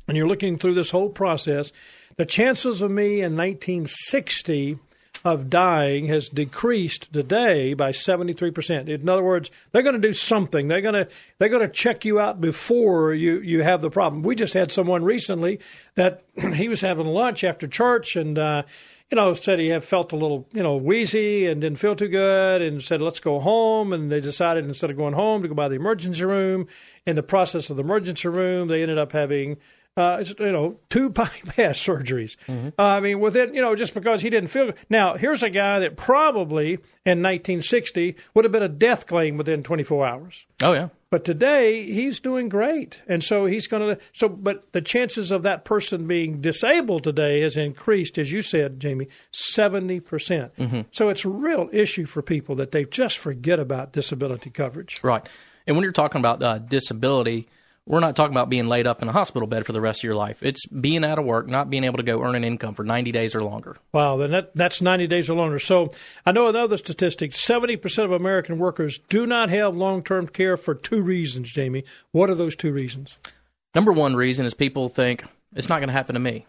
and 0.07 0.17
you're 0.17 0.29
looking 0.29 0.59
through 0.59 0.75
this 0.75 0.91
whole 0.91 1.09
process, 1.09 1.73
the 2.17 2.27
chances 2.27 2.83
of 2.83 2.91
me 2.91 3.23
in 3.23 3.35
1960 3.35 4.79
of 5.25 5.49
dying 5.51 6.07
has 6.07 6.29
decreased 6.29 7.13
today 7.13 7.75
by 7.75 7.91
73%. 7.91 8.89
In 8.89 9.09
other 9.09 9.23
words, 9.23 9.51
they're 9.71 9.83
going 9.83 10.01
to 10.01 10.09
do 10.09 10.13
something. 10.13 10.69
They're 10.69 10.81
going 10.81 10.95
to 10.95 11.09
they're 11.39 11.49
going 11.49 11.67
to 11.67 11.73
check 11.73 12.05
you 12.05 12.21
out 12.21 12.41
before 12.41 13.15
you 13.15 13.41
you 13.41 13.63
have 13.63 13.81
the 13.81 13.91
problem. 13.91 14.23
We 14.23 14.35
just 14.35 14.55
had 14.55 14.73
someone 14.73 15.05
recently 15.05 15.61
that 15.95 16.25
he 16.55 16.69
was 16.69 16.81
having 16.81 17.07
lunch 17.07 17.45
after 17.45 17.67
church 17.67 18.17
and 18.17 18.39
uh 18.39 18.63
you 19.13 19.17
know, 19.17 19.35
said 19.35 19.59
he 19.59 19.69
had 19.69 19.85
felt 19.85 20.13
a 20.13 20.17
little, 20.17 20.49
you 20.53 20.63
know, 20.63 20.77
wheezy 20.77 21.47
and 21.47 21.61
didn't 21.61 21.79
feel 21.79 21.95
too 21.95 22.09
good 22.09 22.63
and 22.63 22.83
said, 22.83 23.03
let's 23.03 23.21
go 23.21 23.41
home. 23.41 23.93
And 23.93 24.11
they 24.11 24.21
decided 24.21 24.65
instead 24.65 24.89
of 24.89 24.97
going 24.97 25.13
home 25.13 25.43
to 25.43 25.49
go 25.49 25.55
by 25.55 25.69
the 25.69 25.75
emergency 25.75 26.25
room. 26.25 26.67
In 27.05 27.15
the 27.15 27.23
process 27.23 27.69
of 27.69 27.77
the 27.77 27.83
emergency 27.83 28.29
room, 28.29 28.69
they 28.69 28.81
ended 28.81 28.97
up 28.97 29.13
having 29.13 29.59
uh, 29.97 30.25
you 30.39 30.53
know, 30.53 30.79
two 30.89 31.09
bypass 31.11 31.79
surgeries. 31.79 32.37
Uh, 32.49 32.83
I 32.83 33.01
mean, 33.01 33.21
within, 33.21 33.55
you 33.55 33.61
know, 33.61 33.75
just 33.75 33.95
because 33.95 34.23
he 34.23 34.31
didn't 34.31 34.49
feel 34.49 34.67
good. 34.67 34.77
Now, 34.89 35.17
here's 35.17 35.43
a 35.43 35.51
guy 35.51 35.81
that 35.81 35.97
probably 35.97 36.75
in 37.05 37.23
1960 37.23 38.17
would 38.35 38.45
have 38.45 38.53
been 38.53 38.63
a 38.63 38.69
death 38.69 39.07
claim 39.07 39.37
within 39.37 39.63
24 39.63 40.07
hours. 40.07 40.47
Oh, 40.63 40.73
yeah. 40.73 40.89
But 41.11 41.27
today 41.27 41.85
he's 41.93 42.21
doing 42.21 42.49
great, 42.49 43.03
and 43.07 43.23
so 43.23 43.45
he's 43.45 43.67
going 43.67 43.83
to. 43.97 44.03
So, 44.15 44.31
but 44.31 44.73
the 44.73 44.81
chances 44.81 45.31
of 45.31 45.43
that 45.43 45.67
person 45.67 46.07
being 46.07 46.41
disabled 46.41 47.05
today 47.05 47.43
has 47.43 47.59
increased, 47.59 48.17
as 48.17 48.33
you 48.33 48.41
said, 48.41 48.81
Jamie, 48.81 49.09
seventy 49.31 50.01
percent. 50.01 50.53
So 50.93 51.11
it's 51.11 51.27
a 51.27 51.29
real 51.29 51.69
issue 51.71 52.07
for 52.07 52.23
people 52.23 52.55
that 52.55 52.71
they 52.71 52.87
just 52.87 53.19
forget 53.19 53.61
about 53.61 53.93
disability 53.93 54.49
coverage. 54.49 55.01
Right. 55.03 55.29
And 55.67 55.77
when 55.77 55.83
you're 55.83 55.93
talking 55.93 56.19
about 56.19 56.43
uh, 56.43 56.57
disability, 56.57 57.47
we're 57.85 58.01
not 58.01 58.15
talking 58.15 58.33
about 58.33 58.49
being 58.49 58.69
laid 58.69 58.87
up 58.87 59.03
in 59.03 59.09
a 59.09 59.13
hospital 59.13 59.49
bed 59.49 59.67
for 59.67 59.73
the 59.73 59.81
rest 59.81 60.01
of 60.01 60.05
your 60.05 60.15
life. 60.15 60.43
It's 60.43 60.67
being 60.67 61.05
out 61.05 61.19
of 61.19 61.25
work, 61.25 61.49
not 61.49 61.69
being 61.69 61.85
able 61.85 61.97
to 61.97 62.05
go 62.05 62.23
earn 62.23 62.37
an 62.37 62.45
income 62.45 62.75
for 62.75 62.85
90 62.85 63.11
days 63.11 63.35
or 63.35 63.43
longer. 63.43 63.77
Wow, 63.93 64.17
then 64.19 64.31
that, 64.31 64.55
that's 64.55 64.81
90 64.81 65.09
days 65.09 65.29
or 65.29 65.35
longer. 65.35 65.59
So 65.59 65.89
I 66.25 66.33
know 66.33 66.49
another 66.49 66.77
statistic 66.77 67.33
70% 67.33 68.05
of 68.05 68.13
American 68.13 68.59
workers 68.59 69.01
do 69.09 69.27
not 69.27 69.51
have 69.51 69.75
long 69.75 70.03
term 70.05 70.29
care 70.29 70.57
for 70.57 70.75
two 70.75 71.03
reasons, 71.03 71.53
Jamie. 71.53 71.85
What 72.13 72.31
are 72.31 72.37
those 72.37 72.55
two 72.55 72.73
reasons? 72.73 73.17
Number 73.75 73.93
one 73.93 74.15
reason 74.15 74.47
is 74.47 74.55
people 74.55 74.89
think 74.89 75.25
it's 75.55 75.69
not 75.69 75.79
going 75.79 75.89
to 75.89 75.95
happen 75.95 76.15
to 76.15 76.21
me. 76.21 76.47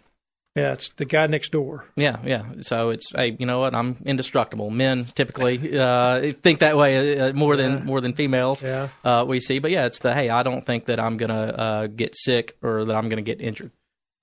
Yeah, 0.55 0.73
it's 0.73 0.89
the 0.97 1.05
guy 1.05 1.25
next 1.25 1.51
door. 1.51 1.85
Yeah, 1.95 2.17
yeah. 2.23 2.43
So 2.61 2.89
it's 2.89 3.11
hey, 3.15 3.35
you 3.39 3.47
know 3.47 3.59
what? 3.59 3.73
I'm 3.73 3.97
indestructible. 4.05 4.69
Men 4.69 5.05
typically 5.05 5.79
uh, 5.79 6.31
think 6.43 6.59
that 6.59 6.77
way 6.77 7.17
uh, 7.19 7.33
more 7.33 7.57
than 7.57 7.85
more 7.85 8.01
than 8.01 8.13
females. 8.13 8.61
Yeah. 8.61 8.89
Uh, 9.03 9.25
we 9.27 9.39
see, 9.39 9.57
but 9.57 9.71
yeah, 9.71 9.85
it's 9.85 9.99
the 9.99 10.13
hey, 10.13 10.29
I 10.29 10.43
don't 10.43 10.63
think 10.63 10.85
that 10.85 10.99
I'm 10.99 11.17
gonna 11.17 11.33
uh, 11.33 11.87
get 11.87 12.15
sick 12.15 12.55
or 12.61 12.85
that 12.85 12.95
I'm 12.95 13.09
gonna 13.09 13.23
get 13.23 13.41
injured. 13.41 13.71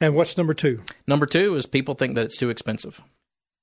And 0.00 0.14
what's 0.14 0.36
number 0.36 0.54
two? 0.54 0.82
Number 1.08 1.26
two 1.26 1.56
is 1.56 1.66
people 1.66 1.94
think 1.94 2.14
that 2.14 2.26
it's 2.26 2.36
too 2.36 2.48
expensive. 2.48 3.00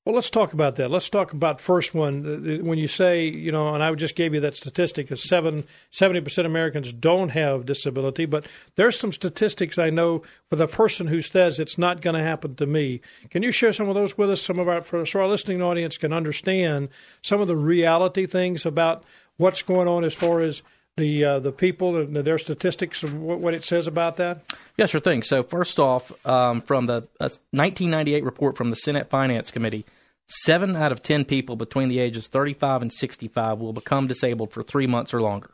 Well, 0.07 0.15
let's 0.15 0.29
talk 0.29 0.53
about 0.53 0.77
that. 0.77 0.89
Let's 0.89 1.09
talk 1.09 1.33
about 1.33 1.59
first 1.59 1.93
one. 1.93 2.25
Uh, 2.25 2.63
When 2.63 2.79
you 2.79 2.87
say, 2.87 3.25
you 3.25 3.51
know, 3.51 3.73
and 3.73 3.83
I 3.83 3.93
just 3.95 4.15
gave 4.15 4.33
you 4.33 4.39
that 4.39 4.53
statistic, 4.53 5.11
is 5.11 5.27
seven, 5.27 5.65
70% 5.91 6.37
of 6.37 6.45
Americans 6.45 6.93
don't 6.93 7.27
have 7.27 7.65
disability, 7.65 8.25
but 8.25 8.45
there's 8.77 8.97
some 8.97 9.11
statistics 9.11 9.77
I 9.77 9.89
know 9.89 10.21
for 10.49 10.55
the 10.55 10.65
person 10.65 11.07
who 11.07 11.19
says 11.19 11.59
it's 11.59 11.77
not 11.77 11.99
going 11.99 12.15
to 12.15 12.23
happen 12.23 12.55
to 12.55 12.65
me. 12.65 13.01
Can 13.31 13.43
you 13.43 13.51
share 13.51 13.73
some 13.73 13.89
of 13.89 13.95
those 13.95 14.17
with 14.17 14.31
us? 14.31 14.41
Some 14.41 14.59
of 14.59 14.69
our, 14.69 14.81
so 14.81 15.19
our 15.19 15.27
listening 15.27 15.61
audience 15.61 15.97
can 15.97 16.13
understand 16.13 16.87
some 17.21 17.41
of 17.41 17.49
the 17.49 17.57
reality 17.57 18.27
things 18.27 18.65
about 18.65 19.03
what's 19.35 19.61
going 19.61 19.89
on 19.89 20.05
as 20.05 20.13
far 20.13 20.39
as 20.39 20.63
the 20.95 21.23
uh, 21.23 21.39
the 21.39 21.51
people 21.51 21.97
and 21.97 22.15
their 22.15 22.37
statistics 22.37 23.03
and 23.03 23.21
what, 23.21 23.39
what 23.39 23.53
it 23.53 23.63
says 23.63 23.87
about 23.87 24.15
that. 24.15 24.41
Yeah, 24.77 24.87
sure 24.87 24.99
thing. 24.99 25.21
So 25.21 25.43
first 25.43 25.79
off, 25.79 26.11
um, 26.25 26.61
from 26.61 26.87
the 26.87 27.07
uh, 27.19 27.29
1998 27.51 28.23
report 28.23 28.57
from 28.57 28.71
the 28.71 28.75
Senate 28.75 29.09
Finance 29.09 29.51
Committee, 29.51 29.85
seven 30.27 30.75
out 30.75 30.91
of 30.91 31.01
ten 31.01 31.25
people 31.25 31.55
between 31.55 31.89
the 31.89 31.99
ages 31.99 32.27
35 32.27 32.81
and 32.81 32.93
65 32.93 33.59
will 33.59 33.73
become 33.73 34.07
disabled 34.07 34.51
for 34.51 34.63
three 34.63 34.87
months 34.87 35.13
or 35.13 35.21
longer. 35.21 35.51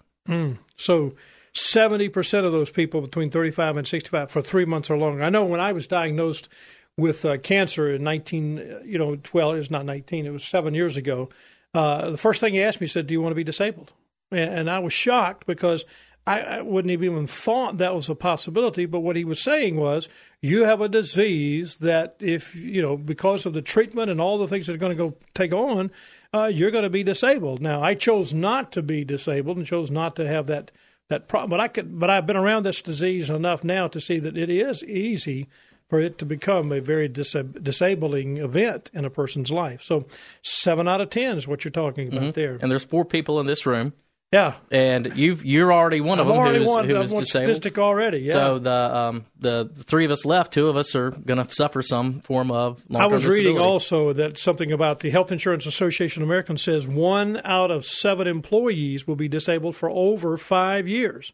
So, 0.77 1.15
seventy 1.53 2.09
percent 2.09 2.45
of 2.45 2.51
those 2.51 2.69
people 2.69 3.01
between 3.01 3.29
thirty-five 3.29 3.77
and 3.77 3.87
sixty-five 3.87 4.31
for 4.31 4.41
three 4.41 4.65
months 4.65 4.89
or 4.89 4.97
longer. 4.97 5.23
I 5.23 5.29
know 5.29 5.45
when 5.45 5.59
I 5.59 5.73
was 5.73 5.87
diagnosed 5.87 6.49
with 6.97 7.25
uh, 7.25 7.37
cancer 7.37 7.93
in 7.93 8.03
nineteen, 8.03 8.59
uh, 8.59 8.79
you 8.85 8.97
know, 8.97 9.17
well, 9.33 9.51
it 9.51 9.57
was 9.57 9.71
not 9.71 9.85
nineteen; 9.85 10.25
it 10.25 10.31
was 10.31 10.43
seven 10.43 10.73
years 10.73 10.97
ago. 10.97 11.29
Uh, 11.73 12.11
the 12.11 12.17
first 12.17 12.39
thing 12.39 12.53
he 12.53 12.63
asked 12.63 12.79
me 12.79 12.87
he 12.87 12.91
said, 12.91 13.07
"Do 13.07 13.13
you 13.13 13.21
want 13.21 13.31
to 13.31 13.35
be 13.35 13.43
disabled?" 13.43 13.91
And 14.31 14.69
I 14.69 14.79
was 14.79 14.93
shocked 14.93 15.45
because 15.45 15.85
I, 16.25 16.39
I 16.39 16.61
wouldn't 16.61 16.91
have 16.91 17.03
even 17.03 17.27
thought 17.27 17.77
that 17.77 17.93
was 17.93 18.09
a 18.09 18.15
possibility. 18.15 18.85
But 18.85 19.01
what 19.01 19.15
he 19.15 19.25
was 19.25 19.41
saying 19.41 19.75
was, 19.75 20.07
"You 20.41 20.63
have 20.63 20.81
a 20.81 20.87
disease 20.89 21.77
that, 21.77 22.15
if 22.19 22.55
you 22.55 22.81
know, 22.81 22.97
because 22.97 23.45
of 23.45 23.53
the 23.53 23.61
treatment 23.61 24.09
and 24.09 24.21
all 24.21 24.37
the 24.37 24.47
things 24.47 24.67
that 24.67 24.73
are 24.73 24.77
going 24.77 24.97
to 24.97 25.09
go 25.09 25.15
take 25.33 25.53
on." 25.53 25.91
uh, 26.33 26.47
you're 26.47 26.71
going 26.71 26.83
to 26.83 26.89
be 26.89 27.03
disabled. 27.03 27.61
Now, 27.61 27.83
I 27.83 27.93
chose 27.93 28.33
not 28.33 28.71
to 28.73 28.81
be 28.81 29.05
disabled 29.05 29.57
and 29.57 29.65
chose 29.65 29.91
not 29.91 30.15
to 30.17 30.27
have 30.27 30.47
that 30.47 30.71
that 31.09 31.27
problem. 31.27 31.49
But 31.49 31.59
I 31.59 31.67
could, 31.67 31.99
but 31.99 32.09
I've 32.09 32.25
been 32.25 32.37
around 32.37 32.63
this 32.63 32.81
disease 32.81 33.29
enough 33.29 33.63
now 33.63 33.87
to 33.89 33.99
see 33.99 34.19
that 34.19 34.37
it 34.37 34.49
is 34.49 34.83
easy 34.83 35.47
for 35.89 35.99
it 35.99 36.17
to 36.19 36.25
become 36.25 36.71
a 36.71 36.79
very 36.79 37.07
dis- 37.07 37.35
disabling 37.61 38.37
event 38.37 38.89
in 38.93 39.05
a 39.05 39.09
person's 39.09 39.51
life. 39.51 39.83
So, 39.83 40.07
seven 40.41 40.87
out 40.87 41.01
of 41.01 41.09
ten 41.09 41.37
is 41.37 41.47
what 41.47 41.63
you're 41.63 41.71
talking 41.71 42.07
about 42.07 42.33
there. 42.33 42.57
And 42.61 42.71
there's 42.71 42.85
four 42.85 43.05
people 43.05 43.39
in 43.39 43.45
this 43.45 43.65
room, 43.65 43.93
yeah, 44.33 44.55
and 44.71 45.13
you've 45.15 45.45
you're 45.45 45.71
already 45.71 46.01
one 46.01 46.19
of 46.19 46.27
I've 46.27 46.33
them 46.43 46.55
who's, 46.55 46.67
won, 46.67 46.89
who 46.89 46.97
I've 46.97 47.03
disabled. 47.03 47.27
statistic 47.27 47.77
already. 47.77 48.17
Yeah. 48.19 48.33
So 48.33 48.59
the 48.59 48.95
um, 48.97 49.25
the 49.39 49.69
three 49.85 50.05
of 50.05 50.11
us 50.11 50.25
left, 50.25 50.51
two 50.51 50.67
of 50.67 50.75
us 50.75 50.95
are 50.95 51.11
going 51.11 51.45
to 51.45 51.53
suffer 51.53 51.81
some 51.81 52.19
form 52.21 52.51
of 52.51 52.81
I 52.93 53.05
was 53.07 53.25
reading 53.25 53.59
also 53.59 54.11
that 54.13 54.37
something 54.39 54.71
about 54.71 54.99
the 54.99 55.11
Health 55.11 55.31
Insurance 55.31 55.65
Association 55.65 56.23
of 56.23 56.27
America 56.29 56.57
says 56.57 56.85
one 56.87 57.39
out 57.45 57.71
of 57.71 57.85
seven 57.85 58.27
employees 58.27 59.07
will 59.07 59.15
be 59.15 59.27
disabled 59.27 59.75
for 59.75 59.89
over 59.89 60.35
five 60.37 60.87
years. 60.87 61.31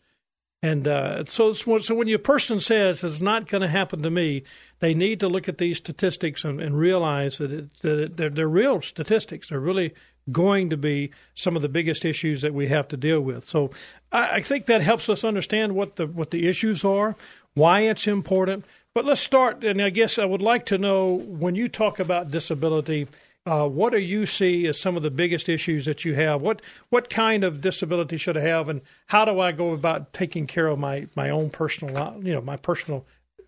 And 0.62 0.89
uh, 0.89 1.24
so, 1.24 1.51
it's- 1.51 1.86
so 1.86 1.96
when 1.96 2.10
your 2.10 2.20
person 2.20 2.60
says 2.60 3.01
it's 3.01 3.22
not 3.22 3.48
going 3.48 3.62
to 3.62 3.70
happen 3.70 4.01
to 4.03 4.10
me, 4.10 4.44
they 4.80 4.94
need 4.94 5.20
to 5.20 5.28
look 5.28 5.50
at 5.50 5.58
these 5.58 5.78
statistics 5.78 6.44
and, 6.44 6.62
and 6.62 6.78
realize 6.78 7.38
that, 7.38 7.52
it, 7.52 7.80
that 7.82 8.00
it, 8.00 8.18
they're, 8.18 8.30
they're 8.30 8.48
real 8.48 8.82
statistics. 8.82 9.50
They're 9.50 9.60
really 9.60 9.94
going 10.32 10.70
to 10.70 10.78
be 10.78 11.12
some 11.36 11.56
of 11.56 11.62
the 11.62 11.70
biggest 11.70 12.06
issues 12.06 12.42
that 12.42 12.54
we 12.54 12.68
have 12.68 12.88
to 12.90 12.98
deal 12.98 13.22
with. 13.22 13.48
So 13.48 13.72
I, 14.12 14.38
I 14.38 14.42
think 14.42 14.66
that 14.66 14.82
helps 14.82 15.10
us 15.10 15.24
understand 15.24 15.76
what 15.76 15.96
the 15.96 16.08
what 16.08 16.32
the 16.32 16.48
issues 16.48 16.86
are, 16.86 17.16
why 17.54 17.82
it's 17.82 18.08
important. 18.08 18.66
But 18.96 19.06
let's 19.06 19.22
start, 19.22 19.64
and 19.64 19.82
I 19.82 19.90
guess 19.90 20.18
I 20.18 20.26
would 20.26 20.42
like 20.42 20.66
to 20.68 20.78
know 20.78 21.14
when 21.14 21.56
you 21.56 21.70
talk 21.70 22.00
about 22.00 22.32
disability. 22.32 23.08
Uh, 23.46 23.68
what 23.68 23.92
do 23.92 24.00
you 24.00 24.26
see 24.26 24.68
as 24.68 24.80
some 24.80 24.98
of 24.98 25.04
the 25.04 25.10
biggest 25.10 25.48
issues 25.48 25.86
that 25.86 26.06
you 26.06 26.14
have? 26.16 26.42
What 26.42 26.62
what 26.90 27.10
kind 27.10 27.44
of 27.44 27.62
disability 27.62 28.18
should 28.18 28.38
I 28.38 28.42
have, 28.42 28.70
and 28.70 28.82
how 29.08 29.26
do 29.26 29.40
I 29.40 29.52
go 29.52 29.74
about 29.74 30.14
taking 30.14 30.48
care 30.48 30.68
of 30.68 30.80
my 30.80 31.08
my 31.16 31.30
own 31.30 31.50
personal, 31.50 32.20
you 32.22 32.34
know, 32.34 32.42
my 32.42 32.58
personal 32.58 33.06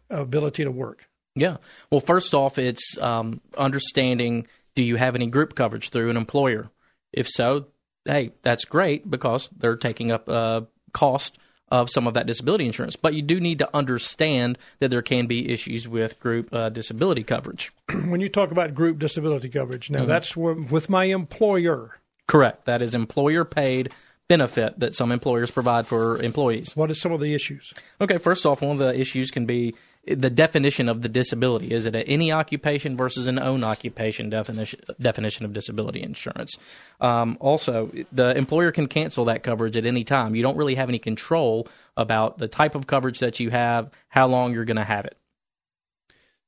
ability 0.10 0.64
to 0.64 0.72
work? 0.72 1.08
Yeah. 1.36 1.58
Well, 1.90 2.02
first 2.02 2.34
off, 2.34 2.58
it's 2.58 2.98
um, 3.00 3.42
understanding 3.58 4.48
do 4.76 4.84
you 4.84 4.96
have 4.96 5.16
any 5.16 5.28
group 5.28 5.56
coverage 5.56 5.90
through 5.90 6.10
an 6.10 6.18
employer? 6.18 6.70
If 7.12 7.28
so, 7.28 7.68
hey, 8.06 8.32
that's 8.42 8.66
great 8.66 9.10
because 9.10 9.50
they're 9.56 9.76
taking 9.76 10.12
up 10.12 10.30
uh, 10.30 10.62
cost 10.94 11.38
of 11.70 11.90
some 11.90 12.06
of 12.06 12.14
that 12.16 12.28
disability 12.28 12.66
insurance. 12.66 12.98
But 12.98 13.14
you 13.14 13.22
do 13.22 13.40
need 13.40 13.60
to 13.60 13.70
understand 13.74 14.58
that 14.80 14.90
there 14.90 15.02
can 15.02 15.26
be 15.26 15.52
issues 15.52 15.88
with 15.88 16.20
group 16.20 16.54
uh, 16.54 16.70
disability 16.70 17.24
coverage. 17.24 17.72
when 18.06 18.20
you 18.20 18.28
talk 18.28 18.52
about 18.52 18.76
group 18.76 19.00
disability 19.00 19.50
coverage, 19.50 19.90
now 19.90 20.06
that's 20.06 20.36
with 20.36 20.90
my 20.90 21.06
employer. 21.06 21.98
Correct. 22.28 22.66
That 22.66 22.82
is 22.82 22.94
employer 22.94 23.46
paid 23.46 23.92
benefit 24.28 24.80
that 24.80 24.96
some 24.96 25.12
employers 25.12 25.52
provide 25.52 25.88
for 25.88 26.18
employees. 26.22 26.74
What 26.76 26.90
are 26.90 26.94
some 26.94 27.12
of 27.12 27.20
the 27.20 27.34
issues? 27.34 27.74
Okay, 28.00 28.18
first 28.18 28.46
off, 28.46 28.62
one 28.62 28.72
of 28.72 28.78
the 28.78 28.98
issues 28.98 29.32
can 29.32 29.46
be 29.46 29.76
the 30.08 30.29
definition 30.29 30.89
of 30.89 31.01
the 31.01 31.10
disability. 31.10 31.72
Is 31.72 31.86
it 31.86 31.96
an 31.96 32.01
any 32.03 32.31
occupation 32.31 32.98
versus 32.98 33.27
an 33.27 33.38
own 33.38 33.63
occupation 33.63 34.29
definition 34.29 34.79
definition 35.00 35.46
of 35.46 35.53
disability 35.53 36.01
insurance? 36.01 36.58
Um, 37.00 37.38
also, 37.39 37.91
the 38.12 38.36
employer 38.36 38.72
can 38.72 38.88
cancel 38.88 39.25
that 39.25 39.43
coverage 39.43 39.77
at 39.77 39.86
any 39.86 40.03
time. 40.03 40.36
You 40.36 40.41
don't 40.41 40.58
really 40.58 40.75
have 40.75 40.89
any 40.89 41.00
control 41.00 41.67
about 41.96 42.39
the 42.39 42.48
type 42.48 42.74
of 42.74 42.88
coverage 42.88 43.20
that 43.20 43.39
you 43.39 43.51
have, 43.51 43.91
how 44.10 44.27
long 44.27 44.53
you're 44.53 44.65
going 44.65 44.77
to 44.77 44.84
have 44.84 45.05
it. 45.05 45.17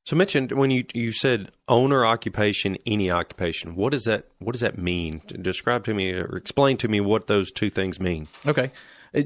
So 0.06 0.18
mentioned 0.18 0.52
when 0.52 0.70
you 0.70 0.84
you 0.94 1.14
said 1.14 1.52
owner 1.68 2.06
occupation, 2.06 2.78
any 2.86 3.10
occupation. 3.10 3.76
What 3.76 3.92
does 3.92 4.04
that 4.04 4.26
what 4.40 4.52
does 4.52 4.62
that 4.62 4.78
mean? 4.78 5.22
Describe 5.28 5.86
to 5.86 5.94
me 5.94 6.12
or 6.12 6.36
explain 6.36 6.76
to 6.78 6.90
me 6.90 7.00
what 7.00 7.28
those 7.28 7.52
two 7.52 7.70
things 7.70 8.02
mean. 8.02 8.28
Okay. 8.46 8.72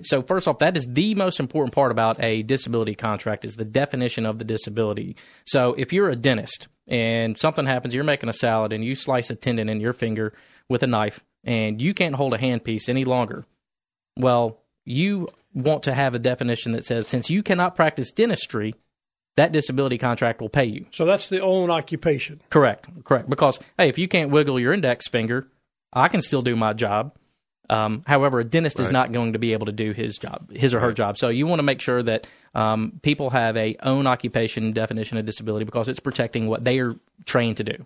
So 0.04 0.22
first 0.22 0.48
off, 0.48 0.60
that 0.60 0.76
is 0.76 0.86
the 0.90 1.16
most 1.16 1.40
important 1.40 1.74
part 1.74 1.92
about 1.92 2.22
a 2.22 2.44
disability 2.44 2.96
contract 2.96 3.46
is 3.46 3.56
the 3.56 3.66
definition 3.66 4.26
of 4.26 4.38
the 4.38 4.46
disability. 4.46 5.16
So 5.46 5.74
if 5.78 5.94
you're 5.94 6.10
a 6.10 6.16
dentist 6.16 6.68
and 6.88 7.38
something 7.38 7.66
happens, 7.66 7.94
you're 7.94 8.04
making 8.04 8.30
a 8.30 8.34
salad 8.34 8.74
and 8.74 8.84
you 8.84 8.96
slice 8.96 9.30
a 9.30 9.36
tendon 9.36 9.70
in 9.70 9.80
your 9.80 9.94
finger 9.94 10.34
with 10.70 10.84
a 10.84 10.88
knife 10.88 11.22
and 11.44 11.82
you 11.82 11.94
can't 11.94 12.16
hold 12.16 12.34
a 12.34 12.38
handpiece 12.38 12.90
any 12.90 13.06
longer. 13.06 13.46
Well, 14.18 14.60
you 14.84 15.30
want 15.54 15.84
to 15.84 15.94
have 15.94 16.16
a 16.16 16.20
definition 16.20 16.74
that 16.74 16.86
says 16.86 17.08
since 17.08 17.30
you 17.30 17.42
cannot 17.42 17.76
practice 17.76 18.12
dentistry, 18.12 18.76
that 19.38 19.52
disability 19.52 19.98
contract 19.98 20.42
will 20.42 20.50
pay 20.50 20.66
you. 20.66 20.86
So 20.92 21.06
that's 21.06 21.30
the 21.30 21.42
own 21.42 21.72
occupation. 21.72 22.42
Correct, 22.50 22.88
correct. 23.04 23.30
Because 23.30 23.60
hey, 23.78 23.88
if 23.88 23.98
you 23.98 24.08
can't 24.08 24.32
wiggle 24.32 24.60
your 24.60 24.74
index 24.74 25.08
finger, 25.08 25.48
I 25.94 26.10
can 26.10 26.22
still 26.22 26.42
do 26.42 26.56
my 26.56 26.74
job. 26.74 27.16
Um, 27.70 28.04
however, 28.08 28.40
a 28.40 28.44
dentist 28.44 28.80
right. 28.80 28.86
is 28.86 28.92
not 28.92 29.12
going 29.12 29.34
to 29.34 29.40
be 29.40 29.54
able 29.54 29.66
to 29.66 29.72
do 29.72 29.92
his 29.92 30.18
job, 30.18 30.52
his 30.52 30.74
or 30.74 30.80
her 30.80 30.88
right. 30.88 30.96
job. 30.96 31.18
So 31.18 31.30
you 31.30 31.48
want 31.48 31.60
to 31.60 31.64
make 31.64 31.82
sure 31.82 32.02
that 32.04 32.28
um, 32.56 33.00
people 33.02 33.30
have 33.32 33.58
a 33.58 33.76
own 33.84 34.08
occupation 34.08 34.72
definition 34.72 35.18
of 35.18 35.26
disability 35.26 35.66
because 35.66 35.90
it's 35.90 36.00
protecting 36.00 36.48
what 36.48 36.64
they 36.64 36.80
are 36.80 36.96
trained 37.26 37.58
to 37.58 37.64
do. 37.64 37.86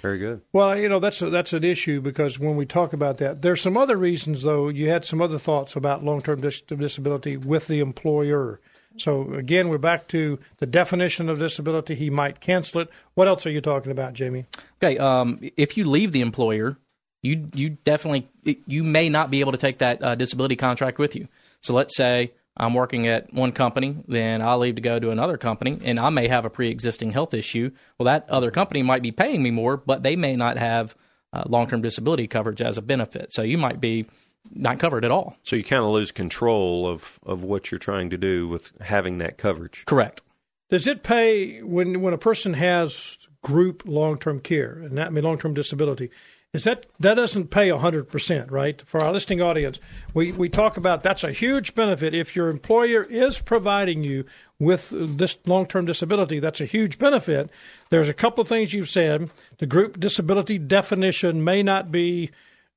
Very 0.00 0.18
good. 0.18 0.40
Well, 0.52 0.76
you 0.76 0.88
know 0.88 0.98
that's 0.98 1.22
a, 1.22 1.30
that's 1.30 1.52
an 1.52 1.62
issue 1.62 2.00
because 2.00 2.38
when 2.38 2.56
we 2.56 2.66
talk 2.66 2.92
about 2.92 3.18
that, 3.18 3.40
there's 3.42 3.60
some 3.60 3.76
other 3.76 3.96
reasons 3.96 4.42
though. 4.42 4.68
You 4.68 4.88
had 4.88 5.04
some 5.04 5.22
other 5.22 5.38
thoughts 5.38 5.76
about 5.76 6.04
long-term 6.04 6.40
dis- 6.40 6.60
disability 6.62 7.36
with 7.36 7.68
the 7.68 7.78
employer. 7.78 8.60
So 8.96 9.32
again, 9.34 9.68
we're 9.68 9.78
back 9.78 10.08
to 10.08 10.40
the 10.58 10.66
definition 10.66 11.28
of 11.28 11.38
disability. 11.38 11.94
He 11.94 12.10
might 12.10 12.40
cancel 12.40 12.80
it. 12.82 12.88
What 13.14 13.28
else 13.28 13.46
are 13.46 13.50
you 13.50 13.60
talking 13.60 13.92
about, 13.92 14.12
Jamie? 14.12 14.46
Okay, 14.82 14.98
um, 14.98 15.38
if 15.56 15.76
you 15.76 15.84
leave 15.84 16.10
the 16.10 16.20
employer, 16.20 16.78
you 17.22 17.48
you 17.54 17.70
definitely 17.70 18.28
you 18.66 18.84
may 18.84 19.08
not 19.08 19.30
be 19.30 19.40
able 19.40 19.52
to 19.52 19.58
take 19.58 19.78
that 19.78 20.02
uh, 20.02 20.14
disability 20.14 20.56
contract 20.56 20.98
with 20.98 21.16
you. 21.16 21.28
So 21.60 21.72
let's 21.72 21.96
say 21.96 22.32
I'm 22.56 22.74
working 22.74 23.06
at 23.06 23.32
one 23.32 23.52
company, 23.52 23.96
then 24.06 24.42
I'll 24.42 24.58
leave 24.58 24.74
to 24.74 24.82
go 24.82 24.98
to 24.98 25.10
another 25.10 25.38
company, 25.38 25.80
and 25.82 25.98
I 25.98 26.10
may 26.10 26.28
have 26.28 26.44
a 26.44 26.50
pre-existing 26.50 27.12
health 27.12 27.32
issue. 27.32 27.70
Well, 27.98 28.06
that 28.06 28.28
other 28.28 28.50
company 28.50 28.82
might 28.82 29.02
be 29.02 29.12
paying 29.12 29.42
me 29.42 29.50
more, 29.50 29.76
but 29.76 30.02
they 30.02 30.16
may 30.16 30.36
not 30.36 30.58
have 30.58 30.94
uh, 31.32 31.44
long-term 31.46 31.80
disability 31.80 32.26
coverage 32.26 32.60
as 32.60 32.76
a 32.76 32.82
benefit. 32.82 33.32
So 33.32 33.42
you 33.42 33.56
might 33.56 33.80
be 33.80 34.06
not 34.50 34.78
covered 34.78 35.04
at 35.04 35.10
all. 35.10 35.36
So 35.44 35.56
you 35.56 35.64
kind 35.64 35.82
of 35.82 35.90
lose 35.90 36.10
control 36.10 36.86
of, 36.86 37.18
of 37.24 37.42
what 37.42 37.70
you're 37.70 37.78
trying 37.78 38.10
to 38.10 38.18
do 38.18 38.48
with 38.48 38.72
having 38.82 39.18
that 39.18 39.38
coverage. 39.38 39.84
Correct. 39.86 40.20
Does 40.68 40.86
it 40.86 41.02
pay 41.02 41.62
when 41.62 42.00
when 42.00 42.14
a 42.14 42.18
person 42.18 42.54
has 42.54 43.18
group 43.42 43.82
long 43.84 44.18
term 44.18 44.40
care 44.40 44.72
and 44.72 44.96
that 44.96 45.08
I 45.08 45.10
mean 45.10 45.22
long 45.22 45.38
term 45.38 45.52
disability? 45.52 46.10
Is 46.52 46.64
that 46.64 46.86
that 47.00 47.14
doesn't 47.14 47.50
pay 47.50 47.70
100%, 47.70 48.50
right? 48.50 48.82
For 48.82 49.02
our 49.02 49.12
listening 49.12 49.40
audience, 49.40 49.80
we, 50.12 50.32
we 50.32 50.50
talk 50.50 50.76
about 50.76 51.02
that's 51.02 51.24
a 51.24 51.32
huge 51.32 51.74
benefit. 51.74 52.14
If 52.14 52.36
your 52.36 52.50
employer 52.50 53.02
is 53.02 53.40
providing 53.40 54.02
you 54.02 54.24
with 54.58 54.92
this 54.92 55.38
long 55.46 55.66
term 55.66 55.86
disability, 55.86 56.40
that's 56.40 56.60
a 56.60 56.66
huge 56.66 56.98
benefit. 56.98 57.48
There's 57.88 58.10
a 58.10 58.14
couple 58.14 58.42
of 58.42 58.48
things 58.48 58.74
you've 58.74 58.90
said. 58.90 59.30
The 59.58 59.66
group 59.66 59.98
disability 59.98 60.58
definition 60.58 61.42
may 61.42 61.62
not 61.62 61.90
be 61.90 62.30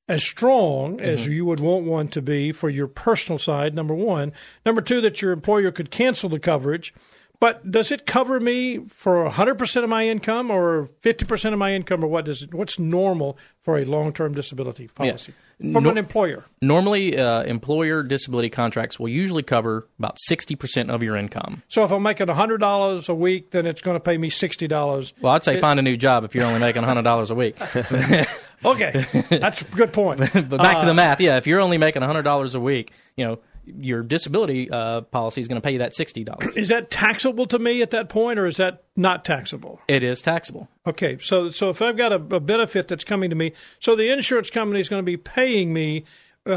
as 0.08 0.24
strong 0.24 0.98
mm-hmm. 0.98 1.06
as 1.06 1.28
you 1.28 1.46
would 1.46 1.60
want 1.60 1.86
one 1.86 2.08
to 2.10 2.22
be 2.22 2.54
for 2.54 2.70
your 2.70 2.88
personal 2.88 3.40
side, 3.40 3.74
number 3.74 3.94
one. 3.94 4.32
Number 4.66 4.82
two, 4.82 5.02
that 5.02 5.22
your 5.22 5.34
employer 5.34 5.72
could 5.72 5.92
cancel 5.92 6.30
the 6.30 6.40
coverage. 6.40 6.94
But 7.40 7.70
does 7.70 7.92
it 7.92 8.06
cover 8.06 8.40
me 8.40 8.80
for 8.88 9.30
100% 9.30 9.84
of 9.84 9.90
my 9.90 10.08
income 10.08 10.52
or 10.52 10.90
50% 11.02 11.54
of 11.54 11.60
my 11.60 11.74
income 11.74 12.04
or 12.04 12.08
what 12.08 12.26
does 12.26 12.44
it, 12.44 12.54
what's 12.54 12.80
normal 12.80 13.38
for 13.62 13.78
a 13.78 13.86
long-term 13.86 14.34
disability 14.34 14.88
policy 14.88 15.34
yeah. 15.60 15.74
from 15.74 15.84
no, 15.84 15.90
an 15.90 15.98
employer? 15.98 16.46
Normally 16.62 17.18
uh, 17.18 17.44
employer 17.44 18.04
disability 18.04 18.50
contracts 18.50 19.00
will 19.00 19.10
usually 19.10 19.44
cover 19.44 19.88
about 20.00 20.18
60% 20.30 20.90
of 20.90 21.04
your 21.04 21.18
income. 21.18 21.64
So 21.68 21.84
if 21.84 21.92
I'm 21.92 22.04
making 22.04 22.28
$100 22.28 23.10
a 23.10 23.14
week 23.14 23.52
then 23.52 23.66
it's 23.66 23.82
going 23.82 23.96
to 23.96 24.02
pay 24.02 24.18
me 24.18 24.30
$60. 24.30 25.14
Well, 25.22 25.34
I'd 25.34 25.44
say 25.44 25.58
it, 25.58 25.62
find 25.62 25.80
a 25.80 25.84
new 25.84 25.98
job 25.98 26.24
if 26.24 26.36
you're 26.36 26.46
only 26.46 26.60
making 26.60 26.84
$100 26.84 27.30
a 27.30 27.36
week. 27.36 27.58
okay. 28.66 29.06
That's 29.30 29.62
a 29.62 29.66
good 29.66 29.94
point. 29.94 30.20
but 30.34 30.50
back 30.50 30.78
uh, 30.78 30.80
to 30.82 30.86
the 30.86 30.92
uh, 30.92 30.96
math. 30.96 31.20
Yeah, 31.20 31.38
if 31.38 31.48
you're 31.48 31.62
only 31.62 31.78
making 31.78 32.02
$100 32.02 32.56
a 32.56 32.60
week, 32.60 32.92
you 33.16 33.26
know, 33.26 33.40
your 33.66 34.04
disability 34.04 34.70
uh, 34.70 35.02
policy 35.02 35.42
is 35.42 35.48
going 35.48 35.62
to 35.62 35.66
pay 35.66 35.74
you 35.74 35.80
that 35.80 35.96
sixty 35.96 36.24
dollars. 36.24 36.50
Is 36.56 36.70
that 36.70 36.90
taxable 36.92 37.46
to 37.48 37.60
me 37.60 37.82
at 37.82 37.92
that 37.92 38.10
point, 38.10 38.40
or 38.40 38.46
is 38.46 38.58
that 38.58 38.84
not 38.96 39.26
taxable? 39.26 39.80
It 39.88 40.04
is 40.04 40.22
taxable. 40.22 40.68
Okay, 40.88 41.18
so 41.20 41.50
so 41.50 41.70
if 41.70 41.82
I've 41.82 41.98
got 41.98 42.12
a, 42.12 42.16
a 42.16 42.40
benefit 42.40 42.88
that's 42.88 43.04
coming 43.04 43.30
to 43.30 43.36
me, 43.36 43.54
so 43.80 43.96
the 43.96 44.12
insurance 44.12 44.50
company 44.50 44.80
is 44.80 44.90
going 44.90 45.02
to 45.02 45.06
be 45.06 45.18
paying 45.18 45.74
me, 45.74 46.06
uh, 46.46 46.52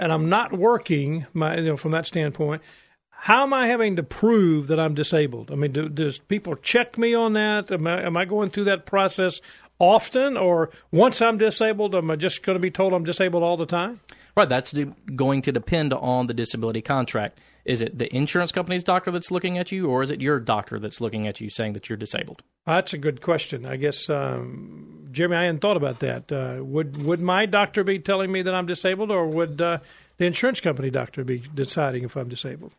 and 0.00 0.12
I'm 0.12 0.28
not 0.28 0.52
working, 0.52 1.26
my, 1.32 1.56
you 1.56 1.64
know, 1.64 1.76
from 1.76 1.92
that 1.92 2.06
standpoint. 2.06 2.62
How 3.10 3.44
am 3.44 3.54
I 3.54 3.68
having 3.68 3.94
to 3.96 4.02
prove 4.02 4.66
that 4.66 4.80
I'm 4.80 4.94
disabled? 4.94 5.52
I 5.52 5.54
mean, 5.54 5.70
do, 5.70 5.88
does 5.88 6.18
people 6.18 6.56
check 6.56 6.98
me 6.98 7.14
on 7.14 7.34
that? 7.34 7.70
Am 7.70 7.86
I, 7.86 8.02
am 8.04 8.16
I 8.16 8.24
going 8.24 8.50
through 8.50 8.64
that 8.64 8.84
process 8.84 9.40
often, 9.82 10.36
or 10.36 10.70
once 10.92 11.20
I'm 11.20 11.36
disabled, 11.36 11.96
am 11.96 12.08
I 12.10 12.16
just 12.16 12.44
going 12.44 12.54
to 12.54 12.60
be 12.60 12.70
told 12.70 12.94
I'm 12.94 13.02
disabled 13.02 13.42
all 13.42 13.56
the 13.56 13.66
time? 13.66 14.00
Right, 14.36 14.48
that's 14.48 14.72
going 15.16 15.42
to 15.42 15.52
depend 15.52 15.92
on 15.92 16.28
the 16.28 16.34
disability 16.34 16.80
contract. 16.80 17.40
Is 17.64 17.80
it 17.80 17.98
the 17.98 18.14
insurance 18.14 18.52
company's 18.52 18.84
doctor 18.84 19.10
that's 19.10 19.32
looking 19.32 19.58
at 19.58 19.72
you, 19.72 19.88
or 19.88 20.04
is 20.04 20.10
it 20.12 20.20
your 20.20 20.38
doctor 20.38 20.78
that's 20.78 21.00
looking 21.00 21.26
at 21.26 21.40
you 21.40 21.50
saying 21.50 21.72
that 21.72 21.88
you're 21.88 21.96
disabled? 21.96 22.42
That's 22.64 22.92
a 22.92 22.98
good 22.98 23.20
question. 23.20 23.66
I 23.66 23.76
guess, 23.76 24.08
um, 24.08 25.08
Jimmy, 25.10 25.36
I 25.36 25.42
hadn't 25.42 25.60
thought 25.60 25.76
about 25.76 25.98
that. 25.98 26.30
Uh, 26.30 26.62
would 26.64 27.02
would 27.02 27.20
my 27.20 27.46
doctor 27.46 27.82
be 27.82 27.98
telling 27.98 28.30
me 28.30 28.42
that 28.42 28.54
I'm 28.54 28.66
disabled, 28.66 29.10
or 29.10 29.26
would 29.26 29.60
uh, 29.60 29.78
the 30.18 30.26
insurance 30.26 30.60
company 30.60 30.90
doctor 30.90 31.24
be 31.24 31.42
deciding 31.54 32.04
if 32.04 32.16
I'm 32.16 32.28
disabled? 32.28 32.72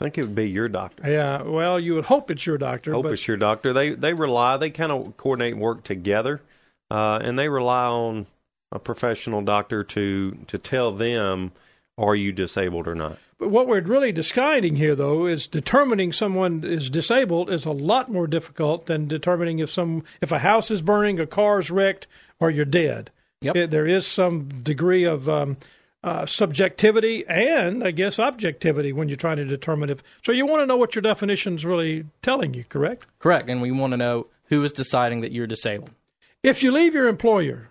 I 0.00 0.04
think 0.04 0.18
it 0.18 0.22
would 0.22 0.34
be 0.34 0.50
your 0.50 0.68
doctor. 0.68 1.10
Yeah, 1.10 1.42
well, 1.42 1.80
you 1.80 1.94
would 1.94 2.04
hope 2.04 2.30
it's 2.30 2.44
your 2.44 2.58
doctor. 2.58 2.92
Hope 2.92 3.04
but... 3.04 3.12
it's 3.12 3.26
your 3.26 3.38
doctor. 3.38 3.72
They 3.72 3.90
they 3.94 4.12
rely. 4.12 4.58
They 4.58 4.70
kind 4.70 4.92
of 4.92 5.16
coordinate 5.16 5.54
and 5.54 5.62
work 5.62 5.84
together, 5.84 6.42
uh, 6.90 7.18
and 7.22 7.38
they 7.38 7.48
rely 7.48 7.86
on 7.86 8.26
a 8.72 8.78
professional 8.78 9.42
doctor 9.42 9.84
to 9.84 10.32
to 10.48 10.58
tell 10.58 10.92
them 10.92 11.52
are 11.98 12.14
you 12.14 12.32
disabled 12.32 12.86
or 12.86 12.94
not. 12.94 13.18
But 13.38 13.50
what 13.50 13.66
we're 13.66 13.80
really 13.80 14.12
deciding 14.12 14.76
here, 14.76 14.94
though, 14.94 15.26
is 15.26 15.46
determining 15.46 16.12
someone 16.12 16.64
is 16.64 16.88
disabled 16.90 17.50
is 17.50 17.66
a 17.66 17.70
lot 17.70 18.10
more 18.10 18.26
difficult 18.26 18.86
than 18.86 19.08
determining 19.08 19.58
if 19.58 19.70
some 19.70 20.04
if 20.20 20.32
a 20.32 20.38
house 20.38 20.70
is 20.70 20.82
burning, 20.82 21.20
a 21.20 21.26
car 21.26 21.58
is 21.58 21.70
wrecked, 21.70 22.06
or 22.40 22.50
you're 22.50 22.64
dead. 22.64 23.10
Yep. 23.42 23.56
It, 23.56 23.70
there 23.70 23.86
is 23.86 24.06
some 24.06 24.48
degree 24.62 25.04
of 25.04 25.28
um, 25.28 25.56
uh, 26.06 26.24
subjectivity 26.24 27.26
and, 27.26 27.82
I 27.82 27.90
guess, 27.90 28.20
objectivity 28.20 28.92
when 28.92 29.08
you're 29.08 29.16
trying 29.16 29.38
to 29.38 29.44
determine 29.44 29.90
if. 29.90 30.04
So 30.24 30.30
you 30.30 30.46
want 30.46 30.62
to 30.62 30.66
know 30.66 30.76
what 30.76 30.94
your 30.94 31.02
definition 31.02 31.56
is 31.56 31.64
really 31.64 32.06
telling 32.22 32.54
you, 32.54 32.64
correct? 32.64 33.06
Correct, 33.18 33.50
and 33.50 33.60
we 33.60 33.72
want 33.72 33.90
to 33.90 33.96
know 33.96 34.28
who 34.44 34.62
is 34.62 34.70
deciding 34.70 35.22
that 35.22 35.32
you're 35.32 35.48
disabled. 35.48 35.90
If 36.44 36.62
you 36.62 36.70
leave 36.70 36.94
your 36.94 37.08
employer, 37.08 37.70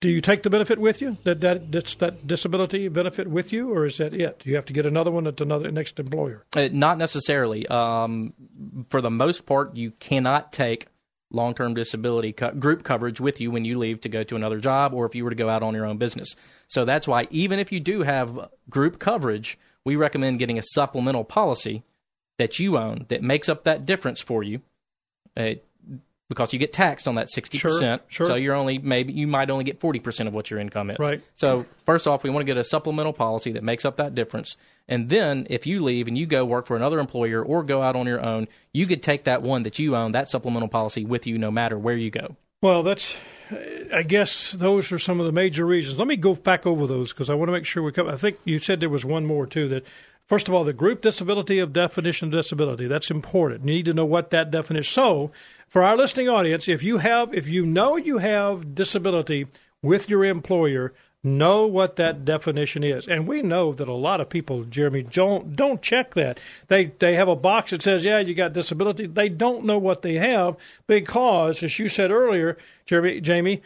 do 0.00 0.08
you 0.08 0.22
take 0.22 0.42
the 0.42 0.50
benefit 0.50 0.78
with 0.78 1.02
you? 1.02 1.18
That 1.24 1.42
that 1.42 1.70
that 1.98 2.26
disability 2.26 2.88
benefit 2.88 3.28
with 3.28 3.52
you, 3.52 3.70
or 3.70 3.84
is 3.84 3.98
that 3.98 4.14
it? 4.14 4.38
Do 4.38 4.48
you 4.48 4.56
have 4.56 4.64
to 4.66 4.72
get 4.72 4.86
another 4.86 5.10
one 5.10 5.26
at 5.26 5.40
another 5.42 5.70
next 5.70 6.00
employer? 6.00 6.44
Uh, 6.56 6.68
not 6.72 6.96
necessarily. 6.96 7.66
Um, 7.66 8.32
for 8.88 9.02
the 9.02 9.10
most 9.10 9.44
part, 9.44 9.76
you 9.76 9.90
cannot 9.90 10.54
take 10.54 10.86
long-term 11.30 11.74
disability 11.74 12.32
co- 12.32 12.52
group 12.52 12.84
coverage 12.84 13.20
with 13.20 13.40
you 13.40 13.50
when 13.50 13.64
you 13.64 13.78
leave 13.78 14.00
to 14.02 14.08
go 14.08 14.22
to 14.24 14.36
another 14.36 14.58
job, 14.58 14.94
or 14.94 15.04
if 15.04 15.14
you 15.14 15.24
were 15.24 15.30
to 15.30 15.36
go 15.36 15.48
out 15.48 15.62
on 15.62 15.74
your 15.74 15.84
own 15.84 15.98
business. 15.98 16.34
So 16.74 16.84
that's 16.84 17.06
why, 17.06 17.28
even 17.30 17.60
if 17.60 17.70
you 17.70 17.78
do 17.78 18.02
have 18.02 18.48
group 18.68 18.98
coverage, 18.98 19.56
we 19.84 19.94
recommend 19.94 20.40
getting 20.40 20.58
a 20.58 20.62
supplemental 20.72 21.22
policy 21.22 21.84
that 22.36 22.58
you 22.58 22.76
own 22.76 23.06
that 23.10 23.22
makes 23.22 23.48
up 23.48 23.62
that 23.62 23.86
difference 23.86 24.20
for 24.20 24.42
you. 24.42 24.60
Uh, 25.36 25.50
because 26.28 26.52
you 26.52 26.58
get 26.58 26.72
taxed 26.72 27.06
on 27.06 27.14
that 27.14 27.28
60%. 27.28 27.58
Sure, 27.60 28.00
sure. 28.08 28.26
So 28.26 28.34
you're 28.34 28.56
only 28.56 28.78
maybe 28.78 29.12
you 29.12 29.28
might 29.28 29.50
only 29.50 29.62
get 29.62 29.78
40% 29.78 30.26
of 30.26 30.34
what 30.34 30.50
your 30.50 30.58
income 30.58 30.90
is. 30.90 30.96
Right. 30.98 31.22
So 31.36 31.64
first 31.86 32.08
off, 32.08 32.24
we 32.24 32.30
want 32.30 32.40
to 32.40 32.46
get 32.46 32.56
a 32.56 32.64
supplemental 32.64 33.12
policy 33.12 33.52
that 33.52 33.62
makes 33.62 33.84
up 33.84 33.98
that 33.98 34.16
difference. 34.16 34.56
And 34.88 35.08
then 35.08 35.46
if 35.50 35.68
you 35.68 35.80
leave 35.80 36.08
and 36.08 36.18
you 36.18 36.26
go 36.26 36.44
work 36.44 36.66
for 36.66 36.76
another 36.76 36.98
employer 36.98 37.40
or 37.44 37.62
go 37.62 37.82
out 37.82 37.94
on 37.94 38.06
your 38.06 38.24
own, 38.24 38.48
you 38.72 38.86
could 38.86 39.00
take 39.02 39.24
that 39.24 39.42
one 39.42 39.62
that 39.62 39.78
you 39.78 39.94
own, 39.94 40.10
that 40.12 40.28
supplemental 40.28 40.68
policy 40.68 41.04
with 41.04 41.26
you 41.26 41.38
no 41.38 41.52
matter 41.52 41.78
where 41.78 41.96
you 41.96 42.10
go. 42.10 42.34
Well, 42.62 42.82
that's. 42.82 43.14
I 43.92 44.02
guess 44.02 44.52
those 44.52 44.90
are 44.92 44.98
some 44.98 45.20
of 45.20 45.26
the 45.26 45.32
major 45.32 45.66
reasons. 45.66 45.98
Let 45.98 46.08
me 46.08 46.16
go 46.16 46.34
back 46.34 46.66
over 46.66 46.86
those 46.86 47.12
because 47.12 47.28
I 47.28 47.34
want 47.34 47.48
to 47.48 47.52
make 47.52 47.66
sure 47.66 47.82
we 47.82 47.92
cover. 47.92 48.10
I 48.10 48.16
think 48.16 48.38
you 48.44 48.58
said 48.58 48.80
there 48.80 48.88
was 48.88 49.04
one 49.04 49.26
more 49.26 49.46
too. 49.46 49.68
That 49.68 49.84
first 50.26 50.48
of 50.48 50.54
all, 50.54 50.64
the 50.64 50.72
group 50.72 51.02
disability 51.02 51.58
of 51.58 51.72
definition 51.72 52.28
of 52.28 52.32
disability. 52.32 52.86
That's 52.86 53.10
important. 53.10 53.66
You 53.68 53.74
need 53.74 53.84
to 53.86 53.94
know 53.94 54.06
what 54.06 54.30
that 54.30 54.50
definition. 54.50 54.92
So, 54.92 55.30
for 55.68 55.82
our 55.82 55.96
listening 55.96 56.28
audience, 56.28 56.68
if 56.68 56.82
you 56.82 56.98
have, 56.98 57.34
if 57.34 57.48
you 57.48 57.66
know 57.66 57.96
you 57.96 58.18
have 58.18 58.74
disability 58.74 59.46
with 59.82 60.08
your 60.08 60.24
employer, 60.24 60.94
know 61.24 61.66
what 61.66 61.96
that 61.96 62.24
definition 62.24 62.84
is. 62.84 63.08
And 63.08 63.26
we 63.26 63.42
know 63.42 63.72
that 63.72 63.88
a 63.88 63.94
lot 63.94 64.20
of 64.20 64.28
people, 64.28 64.64
Jeremy, 64.64 65.02
don't 65.02 65.56
don't 65.56 65.82
check 65.82 66.14
that. 66.14 66.38
They 66.68 66.92
they 66.98 67.14
have 67.16 67.28
a 67.28 67.34
box 67.34 67.70
that 67.70 67.82
says, 67.82 68.04
"Yeah, 68.04 68.20
you 68.20 68.34
got 68.34 68.52
disability." 68.52 69.06
They 69.06 69.30
don't 69.30 69.64
know 69.64 69.78
what 69.78 70.02
they 70.02 70.18
have 70.18 70.56
because, 70.86 71.62
as 71.62 71.78
you 71.78 71.88
said 71.88 72.10
earlier, 72.10 72.58
Jeremy, 72.86 73.20
Jamie, 73.20 73.62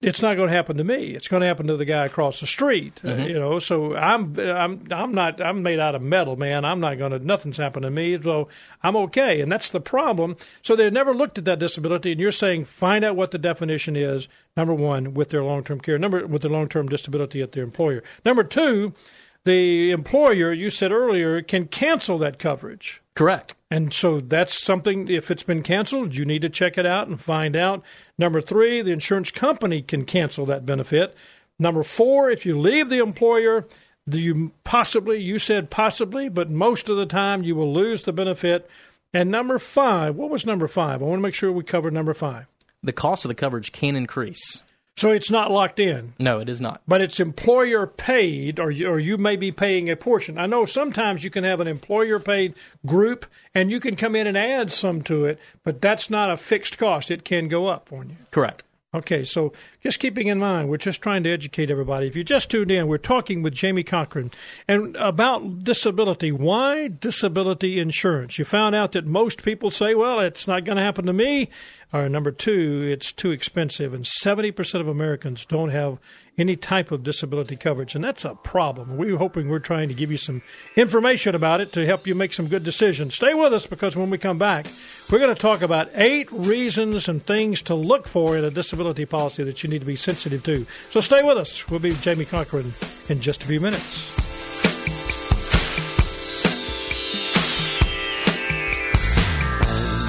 it's 0.00 0.22
not 0.22 0.36
going 0.36 0.48
to 0.48 0.54
happen 0.54 0.76
to 0.76 0.84
me. 0.84 1.14
It's 1.16 1.26
going 1.26 1.40
to 1.40 1.46
happen 1.46 1.66
to 1.66 1.76
the 1.76 1.84
guy 1.84 2.06
across 2.06 2.38
the 2.38 2.46
street. 2.46 3.00
Uh, 3.04 3.16
you 3.16 3.34
know, 3.34 3.58
so 3.58 3.96
I'm 3.96 4.38
I'm 4.38 4.86
I'm 4.92 5.12
not 5.12 5.40
I'm 5.40 5.62
made 5.64 5.80
out 5.80 5.96
of 5.96 6.02
metal, 6.02 6.36
man. 6.36 6.64
I'm 6.64 6.78
not 6.78 6.98
going 6.98 7.10
to 7.10 7.18
nothing's 7.18 7.56
happened 7.56 7.82
to 7.82 7.90
me, 7.90 8.16
so 8.22 8.48
I'm 8.82 8.94
okay. 8.96 9.40
And 9.40 9.50
that's 9.50 9.70
the 9.70 9.80
problem. 9.80 10.36
So 10.62 10.76
they 10.76 10.88
never 10.90 11.12
looked 11.12 11.38
at 11.38 11.46
that 11.46 11.58
disability. 11.58 12.12
And 12.12 12.20
you're 12.20 12.30
saying 12.30 12.66
find 12.66 13.04
out 13.04 13.16
what 13.16 13.32
the 13.32 13.38
definition 13.38 13.96
is. 13.96 14.28
Number 14.56 14.74
one, 14.74 15.14
with 15.14 15.30
their 15.30 15.42
long 15.42 15.64
term 15.64 15.80
care. 15.80 15.98
Number 15.98 16.24
with 16.26 16.42
their 16.42 16.50
long 16.50 16.68
term 16.68 16.88
disability 16.88 17.42
at 17.42 17.52
their 17.52 17.64
employer. 17.64 18.04
Number 18.24 18.44
two, 18.44 18.94
the 19.44 19.90
employer 19.90 20.52
you 20.52 20.70
said 20.70 20.92
earlier 20.92 21.42
can 21.42 21.66
cancel 21.66 22.18
that 22.18 22.38
coverage. 22.38 23.00
Correct. 23.14 23.54
And 23.70 23.92
so 23.92 24.20
that's 24.20 24.62
something, 24.62 25.08
if 25.08 25.30
it's 25.30 25.42
been 25.42 25.62
canceled, 25.62 26.14
you 26.14 26.24
need 26.24 26.42
to 26.42 26.48
check 26.48 26.78
it 26.78 26.86
out 26.86 27.08
and 27.08 27.20
find 27.20 27.56
out. 27.56 27.82
Number 28.16 28.40
three, 28.40 28.82
the 28.82 28.92
insurance 28.92 29.30
company 29.30 29.82
can 29.82 30.04
cancel 30.04 30.46
that 30.46 30.64
benefit. 30.64 31.16
Number 31.58 31.82
four, 31.82 32.30
if 32.30 32.46
you 32.46 32.58
leave 32.58 32.88
the 32.88 32.98
employer, 32.98 33.66
do 34.08 34.20
you 34.20 34.52
possibly, 34.64 35.20
you 35.20 35.38
said 35.38 35.70
possibly, 35.70 36.28
but 36.28 36.48
most 36.48 36.88
of 36.88 36.96
the 36.96 37.06
time 37.06 37.42
you 37.42 37.56
will 37.56 37.74
lose 37.74 38.04
the 38.04 38.12
benefit. 38.12 38.68
And 39.12 39.30
number 39.30 39.58
five, 39.58 40.14
what 40.14 40.30
was 40.30 40.46
number 40.46 40.68
five? 40.68 41.02
I 41.02 41.06
want 41.06 41.18
to 41.18 41.22
make 41.22 41.34
sure 41.34 41.50
we 41.50 41.64
cover 41.64 41.90
number 41.90 42.14
five. 42.14 42.46
The 42.82 42.92
cost 42.92 43.24
of 43.24 43.28
the 43.28 43.34
coverage 43.34 43.72
can 43.72 43.96
increase. 43.96 44.62
So 44.98 45.12
it's 45.12 45.30
not 45.30 45.52
locked 45.52 45.78
in. 45.78 46.14
No, 46.18 46.40
it 46.40 46.48
is 46.48 46.60
not. 46.60 46.82
But 46.88 47.00
it's 47.00 47.20
employer 47.20 47.86
paid, 47.86 48.58
or 48.58 48.72
you, 48.72 48.88
or 48.88 48.98
you 48.98 49.16
may 49.16 49.36
be 49.36 49.52
paying 49.52 49.88
a 49.88 49.94
portion. 49.94 50.38
I 50.38 50.46
know 50.46 50.64
sometimes 50.64 51.22
you 51.22 51.30
can 51.30 51.44
have 51.44 51.60
an 51.60 51.68
employer 51.68 52.18
paid 52.18 52.54
group, 52.84 53.24
and 53.54 53.70
you 53.70 53.78
can 53.78 53.94
come 53.94 54.16
in 54.16 54.26
and 54.26 54.36
add 54.36 54.72
some 54.72 55.02
to 55.02 55.24
it, 55.24 55.38
but 55.62 55.80
that's 55.80 56.10
not 56.10 56.32
a 56.32 56.36
fixed 56.36 56.78
cost. 56.78 57.12
It 57.12 57.24
can 57.24 57.46
go 57.46 57.68
up 57.68 57.92
on 57.92 58.10
you. 58.10 58.16
Correct. 58.32 58.64
Okay, 58.92 59.22
so 59.22 59.52
just 59.88 60.00
keeping 60.00 60.26
in 60.26 60.38
mind, 60.38 60.68
we're 60.68 60.76
just 60.76 61.00
trying 61.00 61.22
to 61.22 61.32
educate 61.32 61.70
everybody. 61.70 62.06
If 62.06 62.14
you 62.14 62.22
just 62.22 62.50
tuned 62.50 62.70
in, 62.70 62.88
we're 62.88 62.98
talking 62.98 63.40
with 63.40 63.54
Jamie 63.54 63.82
Cochran 63.82 64.30
and 64.68 64.94
about 64.96 65.64
disability. 65.64 66.30
Why 66.30 66.88
disability 66.88 67.80
insurance? 67.80 68.38
You 68.38 68.44
found 68.44 68.74
out 68.74 68.92
that 68.92 69.06
most 69.06 69.42
people 69.42 69.70
say, 69.70 69.94
well, 69.94 70.20
it's 70.20 70.46
not 70.46 70.66
going 70.66 70.76
to 70.76 70.82
happen 70.82 71.06
to 71.06 71.14
me. 71.14 71.48
Or 71.90 72.06
number 72.10 72.30
two, 72.30 72.82
it's 72.84 73.12
too 73.12 73.30
expensive. 73.30 73.94
And 73.94 74.04
70% 74.04 74.78
of 74.78 74.88
Americans 74.88 75.46
don't 75.46 75.70
have 75.70 75.98
any 76.38 76.54
type 76.54 76.92
of 76.92 77.02
disability 77.02 77.56
coverage. 77.56 77.94
And 77.94 78.04
that's 78.04 78.24
a 78.24 78.34
problem. 78.34 78.96
We're 78.96 79.16
hoping 79.16 79.48
we're 79.48 79.58
trying 79.58 79.88
to 79.88 79.94
give 79.94 80.10
you 80.10 80.16
some 80.16 80.42
information 80.76 81.34
about 81.34 81.60
it 81.60 81.72
to 81.72 81.84
help 81.84 82.06
you 82.06 82.14
make 82.14 82.32
some 82.32 82.46
good 82.46 82.62
decisions. 82.62 83.14
Stay 83.14 83.34
with 83.34 83.52
us 83.52 83.66
because 83.66 83.96
when 83.96 84.10
we 84.10 84.18
come 84.18 84.38
back, 84.38 84.66
we're 85.10 85.18
going 85.18 85.34
to 85.34 85.40
talk 85.40 85.62
about 85.62 85.88
eight 85.94 86.30
reasons 86.30 87.08
and 87.08 87.24
things 87.24 87.62
to 87.62 87.74
look 87.74 88.06
for 88.06 88.36
in 88.36 88.44
a 88.44 88.50
disability 88.50 89.04
policy 89.04 89.42
that 89.44 89.62
you 89.62 89.68
need 89.68 89.77
to 89.78 89.86
be 89.86 89.96
sensitive 89.96 90.42
to. 90.44 90.66
So 90.90 91.00
stay 91.00 91.22
with 91.22 91.36
us. 91.36 91.68
We'll 91.68 91.80
be 91.80 91.94
Jamie 91.94 92.24
Cochran 92.24 92.72
in 93.08 93.20
just 93.20 93.42
a 93.42 93.46
few 93.46 93.60
minutes. 93.60 94.16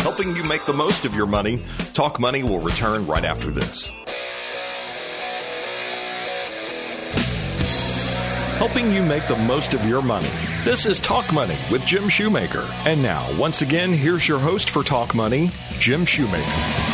Helping 0.01 0.35
you 0.35 0.43
make 0.49 0.65
the 0.65 0.73
most 0.73 1.05
of 1.05 1.13
your 1.15 1.27
money, 1.27 1.63
Talk 1.93 2.19
Money 2.19 2.43
will 2.43 2.59
return 2.59 3.07
right 3.07 3.23
after 3.23 3.51
this. 3.51 3.89
Helping 8.57 8.91
you 8.91 9.01
make 9.01 9.25
the 9.29 9.37
most 9.37 9.73
of 9.73 9.85
your 9.85 10.01
money. 10.01 10.27
This 10.65 10.85
is 10.85 10.99
Talk 10.99 11.31
Money 11.31 11.55
with 11.71 11.85
Jim 11.85 12.09
Shoemaker. 12.09 12.67
And 12.85 13.01
now, 13.01 13.33
once 13.37 13.61
again, 13.61 13.93
here's 13.93 14.27
your 14.27 14.39
host 14.39 14.69
for 14.69 14.83
Talk 14.83 15.15
Money, 15.15 15.49
Jim 15.79 16.05
Shoemaker. 16.05 16.88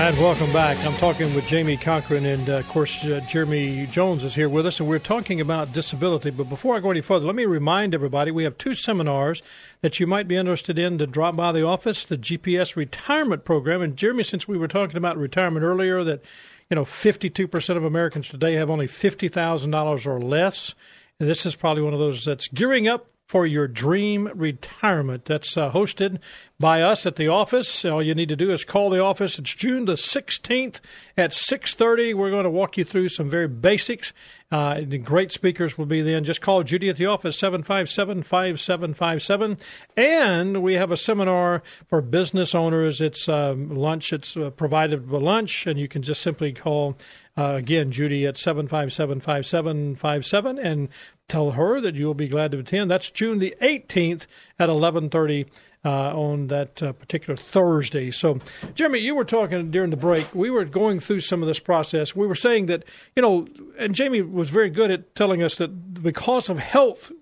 And 0.00 0.16
welcome 0.18 0.52
back. 0.52 0.82
I'm 0.86 0.94
talking 0.94 1.34
with 1.34 1.44
Jamie 1.48 1.76
Cochran, 1.76 2.24
and 2.24 2.48
uh, 2.48 2.58
of 2.58 2.68
course, 2.68 3.04
uh, 3.04 3.20
Jeremy 3.28 3.84
Jones 3.88 4.22
is 4.22 4.32
here 4.32 4.48
with 4.48 4.64
us, 4.64 4.78
and 4.78 4.88
we're 4.88 5.00
talking 5.00 5.40
about 5.40 5.72
disability. 5.72 6.30
But 6.30 6.48
before 6.48 6.76
I 6.76 6.80
go 6.80 6.92
any 6.92 7.00
further, 7.00 7.26
let 7.26 7.34
me 7.34 7.46
remind 7.46 7.94
everybody 7.94 8.30
we 8.30 8.44
have 8.44 8.56
two 8.56 8.74
seminars 8.74 9.42
that 9.80 9.98
you 9.98 10.06
might 10.06 10.28
be 10.28 10.36
interested 10.36 10.78
in 10.78 10.98
to 10.98 11.06
drop 11.06 11.34
by 11.34 11.50
the 11.50 11.66
office 11.66 12.04
the 12.06 12.16
GPS 12.16 12.76
retirement 12.76 13.44
program. 13.44 13.82
And 13.82 13.96
Jeremy, 13.96 14.22
since 14.22 14.46
we 14.46 14.56
were 14.56 14.68
talking 14.68 14.96
about 14.96 15.18
retirement 15.18 15.64
earlier, 15.64 16.04
that 16.04 16.22
you 16.70 16.76
know, 16.76 16.84
52% 16.84 17.76
of 17.76 17.84
Americans 17.84 18.28
today 18.28 18.54
have 18.54 18.70
only 18.70 18.86
$50,000 18.86 20.06
or 20.06 20.20
less. 20.20 20.76
And 21.18 21.28
this 21.28 21.44
is 21.44 21.56
probably 21.56 21.82
one 21.82 21.92
of 21.92 21.98
those 21.98 22.24
that's 22.24 22.46
gearing 22.46 22.86
up 22.86 23.08
for 23.28 23.46
your 23.46 23.68
dream 23.68 24.28
retirement. 24.34 25.26
That's 25.26 25.56
uh, 25.56 25.70
hosted 25.70 26.18
by 26.58 26.80
us 26.80 27.04
at 27.04 27.16
the 27.16 27.28
office. 27.28 27.84
All 27.84 28.02
you 28.02 28.14
need 28.14 28.30
to 28.30 28.36
do 28.36 28.50
is 28.50 28.64
call 28.64 28.88
the 28.88 29.02
office. 29.02 29.38
It's 29.38 29.54
June 29.54 29.84
the 29.84 29.92
16th 29.92 30.80
at 31.16 31.32
6:30. 31.32 32.14
We're 32.14 32.30
going 32.30 32.44
to 32.44 32.50
walk 32.50 32.78
you 32.78 32.84
through 32.84 33.10
some 33.10 33.28
very 33.28 33.46
basics. 33.46 34.14
Uh, 34.50 34.80
the 34.82 34.96
great 34.96 35.30
speakers 35.30 35.76
will 35.76 35.84
be 35.84 36.00
then. 36.00 36.24
Just 36.24 36.40
call 36.40 36.62
Judy 36.62 36.88
at 36.88 36.96
the 36.96 37.04
office 37.04 37.38
757-5757. 37.38 39.60
And 39.96 40.62
we 40.62 40.72
have 40.74 40.90
a 40.90 40.96
seminar 40.96 41.62
for 41.88 42.00
business 42.00 42.54
owners. 42.54 43.02
It's 43.02 43.28
um, 43.28 43.76
lunch. 43.76 44.14
It's 44.14 44.38
uh, 44.38 44.48
provided 44.50 45.10
with 45.10 45.22
lunch, 45.22 45.66
and 45.66 45.78
you 45.78 45.86
can 45.86 46.00
just 46.00 46.22
simply 46.22 46.54
call 46.54 46.96
uh, 47.38 47.54
again, 47.54 47.92
Judy 47.92 48.26
at 48.26 48.36
757 48.36 49.20
5757 49.20 50.58
and 50.58 50.88
tell 51.28 51.52
her 51.52 51.80
that 51.80 51.94
you'll 51.94 52.14
be 52.14 52.28
glad 52.28 52.52
to 52.52 52.58
attend. 52.58 52.90
That's 52.90 53.10
June 53.10 53.38
the 53.38 53.54
18th 53.60 54.26
at 54.58 54.68
1130 54.68 55.46
uh, 55.84 55.90
on 55.90 56.48
that 56.48 56.82
uh, 56.82 56.92
particular 56.92 57.36
Thursday. 57.36 58.10
So, 58.10 58.40
Jeremy, 58.74 59.00
you 59.00 59.14
were 59.14 59.24
talking 59.24 59.70
during 59.70 59.90
the 59.90 59.96
break. 59.96 60.34
We 60.34 60.50
were 60.50 60.64
going 60.64 61.00
through 61.00 61.20
some 61.20 61.42
of 61.42 61.46
this 61.46 61.60
process. 61.60 62.16
We 62.16 62.26
were 62.26 62.34
saying 62.34 62.66
that, 62.66 62.84
you 63.14 63.22
know, 63.22 63.46
and 63.78 63.94
Jamie 63.94 64.22
was 64.22 64.50
very 64.50 64.70
good 64.70 64.90
at 64.90 65.14
telling 65.14 65.42
us 65.42 65.56
that 65.56 66.02
because 66.02 66.48
of 66.48 66.58
health, 66.58 67.12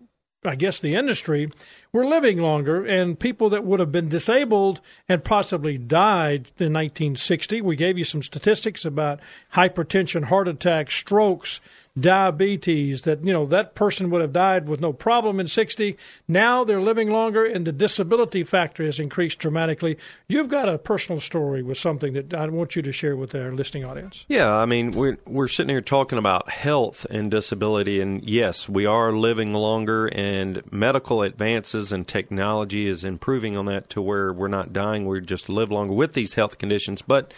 I 0.44 0.54
guess 0.54 0.80
the 0.80 0.94
industry, 0.94 1.50
we're 1.92 2.06
living 2.06 2.38
longer, 2.38 2.84
and 2.84 3.18
people 3.18 3.50
that 3.50 3.64
would 3.64 3.80
have 3.80 3.92
been 3.92 4.08
disabled 4.08 4.80
and 5.08 5.24
possibly 5.24 5.76
died 5.76 6.50
in 6.58 6.72
1960. 6.72 7.60
We 7.62 7.76
gave 7.76 7.98
you 7.98 8.04
some 8.04 8.22
statistics 8.22 8.84
about 8.84 9.20
hypertension, 9.54 10.24
heart 10.24 10.48
attacks, 10.48 10.94
strokes, 10.94 11.60
diabetes 11.98 13.02
that 13.02 13.24
you 13.24 13.32
know 13.32 13.46
that 13.46 13.74
person 13.74 14.11
would 14.11 14.20
have 14.20 14.32
died 14.32 14.68
with 14.68 14.80
no 14.80 14.92
problem 14.92 15.40
in 15.40 15.46
60 15.46 15.96
now 16.28 16.62
they're 16.62 16.80
living 16.80 17.11
longer 17.11 17.44
and 17.44 17.66
the 17.66 17.72
disability 17.72 18.44
factor 18.44 18.85
has 18.85 19.00
increased 19.00 19.38
dramatically. 19.38 19.96
You've 20.28 20.48
got 20.48 20.68
a 20.68 20.78
personal 20.78 21.20
story 21.20 21.62
with 21.62 21.78
something 21.78 22.12
that 22.12 22.35
I 22.35 22.46
want 22.48 22.76
you 22.76 22.82
to 22.82 22.92
share 22.92 23.16
with 23.16 23.35
our 23.35 23.52
listening 23.52 23.85
audience. 23.85 24.24
Yeah 24.28 24.52
i 24.52 24.66
mean 24.66 24.90
we're 24.90 25.18
we're 25.26 25.48
sitting 25.48 25.70
here 25.70 25.80
talking 25.80 26.18
about 26.18 26.50
health 26.50 27.06
and 27.11 27.30
disability 27.30 28.00
and 28.00 28.22
yes 28.28 28.68
we 28.68 28.87
are 28.87 29.12
living 29.12 29.52
longer 29.52 30.06
and 30.06 30.62
medical 30.70 31.22
advances 31.22 31.92
and 31.92 32.06
technology 32.06 32.87
is 32.87 33.04
improving 33.04 33.56
on 33.56 33.66
that 33.66 33.88
to 33.90 34.02
where 34.02 34.32
we're 34.32 34.48
not 34.48 34.72
dying 34.72 35.06
we 35.06 35.20
just 35.20 35.48
live 35.48 35.70
longer 35.70 35.94
with 35.94 36.12
these 36.14 36.35
health 36.35 36.59
conditions. 36.59 37.02
But 37.02 37.32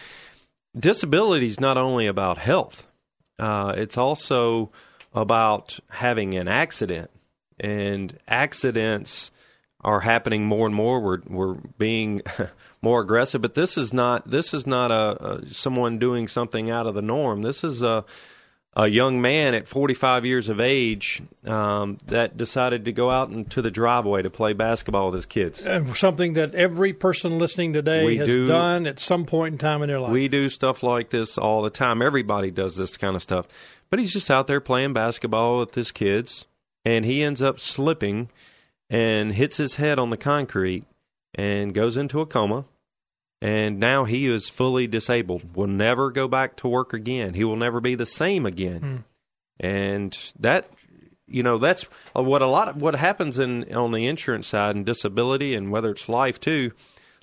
disability 0.79 1.47
is 1.47 1.61
not 1.61 1.77
only 1.77 2.07
about 2.07 2.38
health 2.38 2.88
uh, 3.38 3.74
it's 3.77 3.96
also 3.96 4.70
about 5.14 5.79
having 5.88 6.35
an 6.35 6.48
accident, 6.48 7.11
and 7.59 8.18
accidents 8.27 9.31
are 9.81 10.01
happening 10.01 10.44
more 10.44 10.66
and 10.66 10.74
more. 10.74 11.01
We're 11.01 11.20
we're 11.29 11.55
being 11.79 12.22
more 12.83 13.01
aggressive, 13.01 13.40
but 13.40 13.55
this 13.55 13.79
is 13.79 13.92
not 13.92 14.29
this 14.29 14.53
is 14.55 14.66
not 14.66 14.90
a, 14.90 15.40
a 15.40 15.46
someone 15.46 15.98
doing 15.98 16.29
something 16.29 16.70
out 16.70 16.87
of 16.87 16.94
the 16.94 17.03
norm. 17.03 17.42
This 17.42 17.64
is 17.64 17.83
a 17.83 18.05
a 18.79 18.87
young 18.87 19.21
man 19.21 19.55
at 19.55 19.67
45 19.67 20.25
years 20.25 20.49
of 20.49 20.61
age 20.61 21.21
um, 21.45 21.99
that 22.07 22.37
decided 22.37 22.85
to 22.85 22.93
go 22.93 23.11
out 23.11 23.29
into 23.29 23.61
the 23.61 23.73
driveway 23.73 24.23
to 24.23 24.31
play 24.31 24.53
basketball 24.53 25.07
with 25.07 25.17
his 25.17 25.27
kids. 25.27 25.67
Uh, 25.67 25.93
something 25.95 26.35
that 26.35 26.55
every 26.55 26.93
person 26.93 27.41
listening 27.41 27.73
today 27.73 28.05
We 28.05 28.19
has 28.19 28.29
do- 28.29 28.47
done 28.47 28.87
at 28.87 29.01
some 29.01 29.27
point 29.27 29.55
in 29.55 29.59
time 29.59 29.83
in 29.83 29.88
their 29.88 29.99
life. 29.99 30.12
We 30.12 30.29
do 30.29 30.49
stuff 30.49 30.85
like 30.85 31.11
this 31.11 31.37
all 31.37 31.62
the 31.62 31.71
time. 31.71 32.01
Everybody 32.01 32.53
does 32.53 32.77
this 32.77 32.97
kind 32.97 33.17
of 33.17 33.23
stuff. 33.23 33.49
But 33.91 33.99
he's 33.99 34.12
just 34.12 34.31
out 34.31 34.47
there 34.47 34.61
playing 34.61 34.93
basketball 34.93 35.59
with 35.59 35.75
his 35.75 35.91
kids, 35.91 36.47
and 36.85 37.05
he 37.05 37.25
ends 37.25 37.43
up 37.43 37.59
slipping 37.59 38.31
and 38.88 39.33
hits 39.33 39.57
his 39.57 39.75
head 39.75 39.99
on 39.99 40.11
the 40.11 40.17
concrete 40.17 40.85
and 41.35 41.75
goes 41.75 41.97
into 41.97 42.21
a 42.21 42.27
coma. 42.27 42.64
And 43.40 43.79
now 43.79 44.05
he 44.05 44.27
is 44.27 44.48
fully 44.48 44.87
disabled, 44.88 45.55
will 45.55 45.68
never 45.68 46.11
go 46.11 46.27
back 46.27 46.57
to 46.57 46.68
work 46.68 46.92
again. 46.92 47.35
He 47.35 47.44
will 47.44 47.57
never 47.57 47.81
be 47.81 47.94
the 47.94 48.07
same 48.07 48.46
again. 48.46 48.81
Hmm. 48.81 48.96
And 49.61 50.18
that, 50.40 50.68
you 51.27 51.42
know, 51.42 51.59
that's 51.59 51.87
uh, 52.16 52.22
what 52.22 52.42
a 52.42 52.48
lot 52.48 52.68
of 52.68 52.83
what 52.83 52.94
happens 52.96 53.38
in 53.38 53.72
on 53.74 53.92
the 53.92 54.07
insurance 54.07 54.48
side 54.48 54.74
and 54.74 54.85
disability, 54.85 55.55
and 55.55 55.70
whether 55.70 55.90
it's 55.90 56.09
life 56.09 56.40
too. 56.40 56.72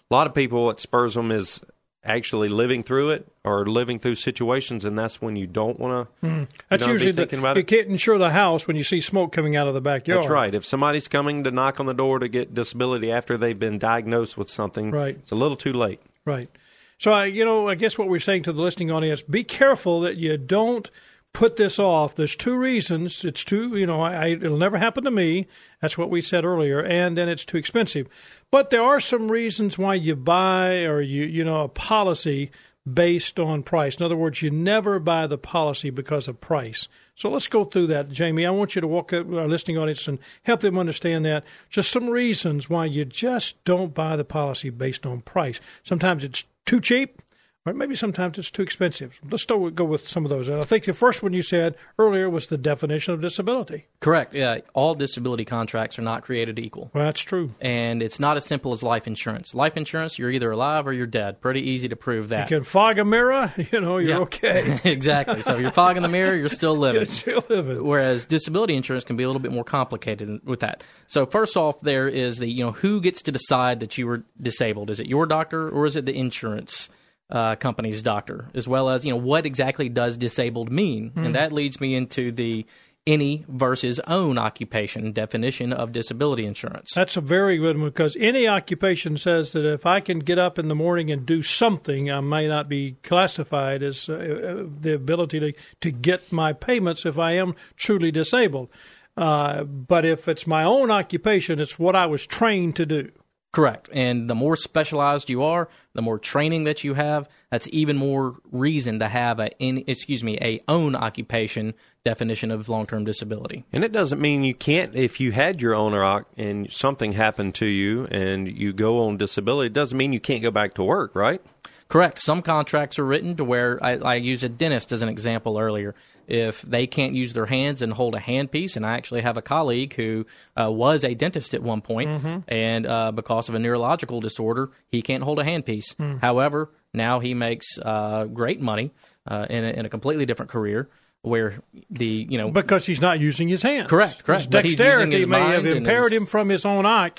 A 0.10 0.14
lot 0.14 0.28
of 0.28 0.34
people, 0.34 0.66
what 0.66 0.80
spurs 0.80 1.16
them 1.16 1.32
is 1.32 1.62
actually 2.06 2.50
living 2.50 2.84
through 2.84 3.10
it 3.10 3.28
or 3.44 3.66
living 3.66 4.00
through 4.00 4.16
situations, 4.16 4.86
and 4.86 4.98
that's 4.98 5.22
when 5.22 5.36
you 5.36 5.48
don't 5.48 5.80
want 5.80 6.08
to. 6.22 6.28
Hmm. 6.28 6.44
That's 6.70 6.82
know, 6.82 6.88
be 6.88 6.94
usually 6.94 7.12
the, 7.12 7.22
thinking 7.24 7.40
about 7.40 7.56
you 7.58 7.62
it. 7.62 7.68
can't 7.68 7.88
insure 7.88 8.18
the 8.18 8.30
house 8.30 8.68
when 8.68 8.76
you 8.76 8.84
see 8.84 9.02
smoke 9.02 9.32
coming 9.32 9.56
out 9.56 9.68
of 9.68 9.74
the 9.74 9.82
backyard. 9.82 10.22
That's 10.24 10.30
right. 10.32 10.54
If 10.54 10.66
somebody's 10.66 11.08
coming 11.08 11.44
to 11.44 11.52
knock 11.52 11.80
on 11.80 11.86
the 11.88 11.94
door 11.94 12.20
to 12.20 12.28
get 12.28 12.54
disability 12.54 13.12
after 13.12 13.38
they've 13.38 13.58
been 13.58 13.80
diagnosed 13.80 14.38
with 14.38 14.50
something, 14.50 14.92
Right. 14.92 15.16
it's 15.18 15.32
a 15.32 15.36
little 15.36 15.58
too 15.58 15.74
late. 15.74 16.00
Right. 16.26 16.50
So, 16.98 17.12
I, 17.12 17.26
you 17.26 17.44
know, 17.44 17.68
I 17.68 17.76
guess 17.76 17.98
what 17.98 18.08
we're 18.08 18.20
saying 18.20 18.44
to 18.44 18.54
the 18.54 18.62
listening 18.62 18.90
audience: 18.92 19.22
be 19.22 19.44
careful 19.44 20.02
that 20.02 20.16
you 20.16 20.38
don't 20.38 20.90
put 21.36 21.58
this 21.58 21.78
off. 21.78 22.16
There's 22.16 22.36
two 22.36 22.58
reasons. 22.58 23.26
It's 23.26 23.44
too, 23.44 23.76
you 23.76 23.86
know, 23.86 24.02
I, 24.02 24.14
I, 24.14 24.28
it'll 24.30 24.58
never 24.58 24.78
happen 24.78 25.04
to 25.04 25.12
me. 25.12 25.48
That's 25.82 25.98
what 25.98 26.10
we 26.10 26.22
said 26.22 26.46
earlier, 26.46 26.80
and 26.80 27.18
then 27.18 27.28
it's 27.28 27.46
too 27.46 27.58
expensive. 27.58 28.08
But 28.52 28.70
there 28.70 28.82
are 28.82 29.02
some 29.02 29.30
reasons 29.30 29.78
why 29.78 29.96
you 29.96 30.16
buy 30.16 30.86
or 30.86 31.02
you, 31.02 31.26
you 31.26 31.44
know, 31.44 31.64
a 31.64 31.68
policy 31.68 32.52
based 32.92 33.38
on 33.38 33.64
price. 33.64 33.98
In 33.98 34.06
other 34.06 34.16
words, 34.16 34.42
you 34.42 34.50
never 34.50 34.98
buy 34.98 35.28
the 35.28 35.38
policy 35.38 35.90
because 35.90 36.28
of 36.28 36.40
price. 36.40 36.88
So 37.16 37.30
let's 37.30 37.48
go 37.48 37.66
through 37.66 37.88
that, 37.88 38.10
Jamie. 38.10 38.46
I 38.46 38.52
want 38.52 38.76
you 38.76 38.82
to 38.82 38.88
walk 38.88 39.12
up 39.12 39.28
our 39.34 39.48
listening 39.48 39.78
audience 39.78 40.08
and 40.08 40.20
help 40.44 40.62
them 40.62 40.78
understand 40.78 41.26
that. 41.26 41.44
Just 41.70 41.92
some 41.92 42.10
reasons 42.10 42.70
why 42.70 42.86
you 42.86 43.04
just 43.04 43.62
don't 43.66 43.94
buy 43.94 44.16
the 44.16 44.24
policy 44.24 44.70
based 44.70 45.06
on 45.06 45.22
price. 45.22 45.60
Sometimes 45.84 46.24
it's 46.24 46.46
too 46.66 46.80
cheap, 46.80 47.22
or 47.66 47.74
maybe 47.74 47.96
sometimes 47.96 48.38
it's 48.38 48.52
too 48.52 48.62
expensive. 48.62 49.20
Let's 49.30 49.46
go 49.46 49.70
go 49.70 49.84
with 49.86 50.08
some 50.08 50.24
of 50.26 50.30
those. 50.30 50.48
And 50.50 50.58
I 50.62 50.66
think 50.66 50.86
the 50.86 50.94
first 50.94 51.24
one 51.24 51.34
you 51.34 51.42
said 51.42 51.76
earlier 51.98 52.30
was 52.30 52.48
the 52.48 52.58
definition 52.58 53.14
of 53.14 53.22
disability. 53.22 53.86
Correct. 54.02 54.34
Yeah, 54.34 54.60
all 54.74 54.94
disability 54.96 55.46
contracts 55.46 55.98
are 55.98 56.04
not 56.04 56.24
created 56.24 56.60
equal. 56.60 56.92
Well, 56.94 57.06
that's 57.06 57.22
true. 57.22 57.52
And 57.62 58.04
it's 58.04 58.20
not 58.20 58.38
as 58.38 58.46
simple 58.46 58.72
as 58.72 58.84
life 58.84 59.08
insurance. 59.08 59.56
Life 59.56 59.78
insurance, 59.78 60.20
you're 60.20 60.32
either 60.32 60.52
alive 60.52 60.88
or 60.88 60.94
you're 60.94 61.08
dead. 61.08 61.42
Pretty 61.42 61.62
easy 61.72 61.88
to 61.90 61.96
prove 61.96 62.30
that. 62.30 62.50
You 62.52 62.58
can 62.58 62.64
fog 62.64 63.00
a 63.00 63.06
mirror, 63.06 63.52
you 63.72 63.82
know, 63.82 63.98
you're 63.98 64.10
Yeah. 64.12 64.18
okay. 64.20 64.80
exactly. 64.92 65.42
So 65.42 65.56
if 65.56 65.62
you're 65.62 65.72
fogging 65.72 66.04
the 66.04 66.08
mirror, 66.10 66.36
you're 66.36 66.50
still 66.50 66.76
living. 66.78 67.02
You're 67.02 67.06
still 67.06 67.44
living. 67.50 67.84
Whereas 67.84 68.26
disability 68.26 68.76
insurance 68.76 69.04
can 69.04 69.18
be 69.18 69.24
a 69.24 69.28
little 69.28 69.42
bit 69.42 69.52
more 69.52 69.64
complicated 69.64 70.42
with 70.46 70.60
that. 70.60 70.84
So 71.08 71.26
first 71.26 71.58
off, 71.58 71.82
there 71.82 72.08
is 72.08 72.38
the 72.38 72.48
you 72.48 72.64
know 72.64 72.72
who 72.72 73.02
gets 73.02 73.24
to 73.24 73.32
decide 73.32 73.80
that 73.80 73.98
you 73.98 74.06
were 74.08 74.24
disabled? 74.42 74.90
Is 74.90 75.00
it 75.00 75.08
your 75.08 75.26
doctor 75.26 75.68
or 75.70 75.86
is 75.86 75.96
it 75.96 76.06
the 76.06 76.16
insurance 76.16 76.90
uh, 77.30 77.56
company's 77.56 78.02
doctor? 78.02 78.50
As 78.54 78.68
well 78.68 78.90
as 78.90 79.06
you 79.06 79.12
know 79.12 79.18
what 79.20 79.46
exactly 79.46 79.90
does 79.90 80.18
disabled 80.18 80.72
mean, 80.72 81.10
Hmm. 81.10 81.26
and 81.26 81.36
that 81.36 81.52
leads 81.52 81.80
me 81.82 81.96
into 81.96 82.32
the 82.32 82.66
any 83.08 83.46
versus 83.48 84.00
own 84.08 84.40
occupation 84.40 85.12
definition 85.12 85.72
of 85.72 85.92
disability 85.92 86.44
insurance. 86.44 86.92
That's 86.96 87.16
a 87.18 87.22
very 87.22 87.60
good 87.60 87.78
one 87.78 87.90
because 87.90 88.18
any 88.20 88.48
occupation 88.48 89.18
says 89.18 89.52
that 89.52 89.64
if 89.64 89.86
I 89.86 90.00
can 90.00 90.18
get 90.18 90.40
up 90.40 90.58
in 90.58 90.70
the 90.70 90.74
morning 90.76 91.12
and 91.12 91.24
do 91.24 91.44
something, 91.44 92.10
I 92.10 92.20
may 92.22 92.48
not 92.48 92.68
be 92.68 92.96
classified 93.04 93.84
as 93.84 94.10
uh, 94.10 94.14
uh, 94.14 94.64
the 94.82 94.96
ability 94.96 95.40
to, 95.40 95.54
to 95.82 95.92
get 95.92 96.32
my 96.32 96.54
payments 96.54 97.06
if 97.06 97.20
I 97.20 97.34
am 97.34 97.54
truly 97.76 98.10
disabled. 98.12 98.70
Uh, 99.16 99.64
but 99.66 100.04
if 100.04 100.28
it's 100.28 100.48
my 100.48 100.64
own 100.64 100.90
occupation, 100.90 101.60
it's 101.60 101.78
what 101.78 101.96
I 101.96 102.08
was 102.08 102.26
trained 102.26 102.76
to 102.78 102.88
do. 102.88 103.12
Correct. 103.56 103.88
And 103.94 104.30
the 104.30 104.36
more 104.36 104.58
specialized 104.58 105.30
you 105.30 105.42
are, 105.42 105.70
the 105.94 106.02
more 106.02 106.20
training 106.20 106.66
that 106.66 106.84
you 106.84 106.94
have, 106.96 107.30
that's 107.50 107.70
even 107.72 107.96
more 107.96 108.36
reason 108.52 109.00
to 109.00 109.08
have 109.08 109.40
a 109.40 109.50
in, 109.60 109.86
excuse 109.88 110.26
me, 110.26 110.38
a 110.42 110.62
own 110.68 110.94
occupation 110.94 111.74
definition 112.04 112.52
of 112.52 112.68
long-term 112.68 113.06
disability. 113.06 113.64
And 113.72 113.86
it 113.86 113.94
doesn't 113.94 114.20
mean 114.20 114.44
you 114.44 114.56
can't, 114.56 114.94
if 114.94 115.22
you 115.22 115.32
had 115.32 115.62
your 115.62 115.74
own 115.74 115.94
oc- 115.94 116.28
and 116.36 116.70
something 116.70 117.14
happened 117.14 117.56
to 117.56 117.66
you 117.66 118.08
and 118.12 118.46
you 118.46 118.74
go 118.74 119.06
on 119.08 119.16
disability, 119.16 119.68
it 119.68 119.74
doesn't 119.74 119.98
mean 119.98 120.12
you 120.12 120.20
can't 120.20 120.44
go 120.44 120.52
back 120.52 120.74
to 120.74 120.84
work, 120.84 121.16
right? 121.16 121.42
Correct. 121.88 122.22
Some 122.22 122.42
contracts 122.42 123.00
are 123.00 123.06
written 123.06 123.38
to 123.38 123.46
where 123.46 123.82
I, 123.82 123.96
I 123.96 124.16
used 124.16 124.44
a 124.44 124.50
dentist 124.50 124.92
as 124.92 125.02
an 125.02 125.08
example 125.08 125.58
earlier. 125.58 125.96
If 126.28 126.62
they 126.64 126.88
can't 126.88 127.14
use 127.14 127.34
their 127.34 127.46
hands 127.46 127.82
and 127.82 127.94
hold 127.94 128.16
a 128.16 128.20
handpiece, 128.20 128.76
and 128.76 128.86
I 128.86 128.94
actually 128.96 129.22
have 129.22 129.38
a 129.38 129.42
colleague 129.42 129.94
who 129.96 130.26
uh, 130.60 130.72
was 130.72 131.04
a 131.04 131.14
dentist 131.14 131.54
at 131.54 131.62
one 131.64 131.82
point, 131.82 132.44
and 132.48 132.86
uh, 132.88 133.12
because 133.12 133.48
of 133.50 133.56
a 133.56 133.60
neurological 133.60 134.22
disorder, 134.22 134.70
he 134.88 135.02
can't 135.02 135.24
hold 135.24 135.40
a 135.40 135.44
handpiece. 135.44 135.96
However, 136.22 136.72
now 136.94 137.20
he 137.20 137.34
makes 137.34 137.78
uh, 137.80 138.26
great 138.26 138.62
money 138.62 138.92
uh, 139.28 139.46
in, 139.50 139.64
a, 139.64 139.70
in 139.70 139.86
a 139.86 139.90
completely 139.90 140.26
different 140.26 140.52
career 140.52 140.90
where 141.22 141.56
the 141.90 142.06
you 142.30 142.38
know 142.38 142.52
Because 142.52 142.86
he's 142.86 143.02
not 143.02 143.20
using 143.20 143.48
his 143.48 143.64
hands. 143.64 143.90
Correct, 143.90 144.24
correct. 144.24 144.42
His 144.44 144.48
But 144.48 144.64
he's 144.64 144.74
using 144.74 144.86
dexterity 144.86 145.18
his 145.18 145.28
may 145.28 145.40
have 145.40 145.66
impaired 145.66 146.12
his- 146.12 146.22
him 146.22 146.26
from 146.28 146.50
his 146.50 146.66
own 146.66 146.86
eye, 146.86 147.12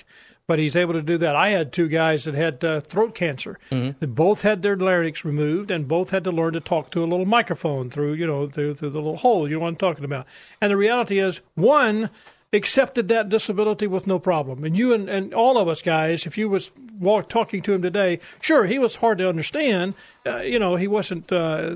but 0.47 0.59
he's 0.59 0.77
able 0.77 0.95
to 0.95 1.03
do 1.03 1.19
that. 1.19 1.37
I 1.37 1.51
had 1.51 1.73
two 1.73 1.89
guys 1.89 2.25
that 2.25 2.35
had 2.35 2.65
uh, 2.65 2.81
throat 2.81 3.15
cancer. 3.15 3.59
Mm-hmm. 3.71 3.99
They 4.01 4.07
both 4.07 4.43
had 4.43 4.63
their 4.63 4.77
larynx 4.77 5.25
removed, 5.25 5.71
and 5.71 5.89
both 5.89 6.11
had 6.11 6.25
to 6.25 6.31
learn 6.31 6.53
to 6.55 6.61
talk 6.61 6.91
to 6.93 7.03
a 7.03 7.07
little 7.07 7.27
microphone 7.27 7.91
through, 7.91 8.15
you 8.15 8.27
know, 8.27 8.49
through, 8.49 8.75
through 8.75 8.91
the 8.91 8.99
little 8.99 9.17
hole. 9.17 9.49
You 9.49 9.57
know 9.57 9.61
what 9.61 9.69
I'm 9.69 9.77
talking 9.77 10.05
about. 10.05 10.27
And 10.61 10.71
the 10.71 10.77
reality 10.77 11.19
is, 11.19 11.41
one 11.55 12.11
accepted 12.53 13.09
that 13.09 13.29
disability 13.29 13.87
with 13.87 14.07
no 14.07 14.19
problem. 14.19 14.65
And 14.65 14.77
you 14.77 14.93
and, 14.93 15.09
and 15.09 15.35
all 15.35 15.59
of 15.59 15.69
us 15.69 15.83
guys, 15.83 16.27
if 16.27 16.39
you 16.39 16.49
was 16.49 16.71
walk, 16.99 17.29
talking 17.29 17.61
to 17.63 17.75
him 17.75 17.83
today, 17.83 18.21
sure, 18.41 18.65
he 18.65 18.79
was 18.79 18.97
hard 18.97 19.19
to 19.19 19.29
understand. 19.29 19.95
Uh, 20.25 20.39
you 20.39 20.59
know, 20.59 20.77
he 20.77 20.87
wasn't 20.87 21.31
uh, 21.33 21.71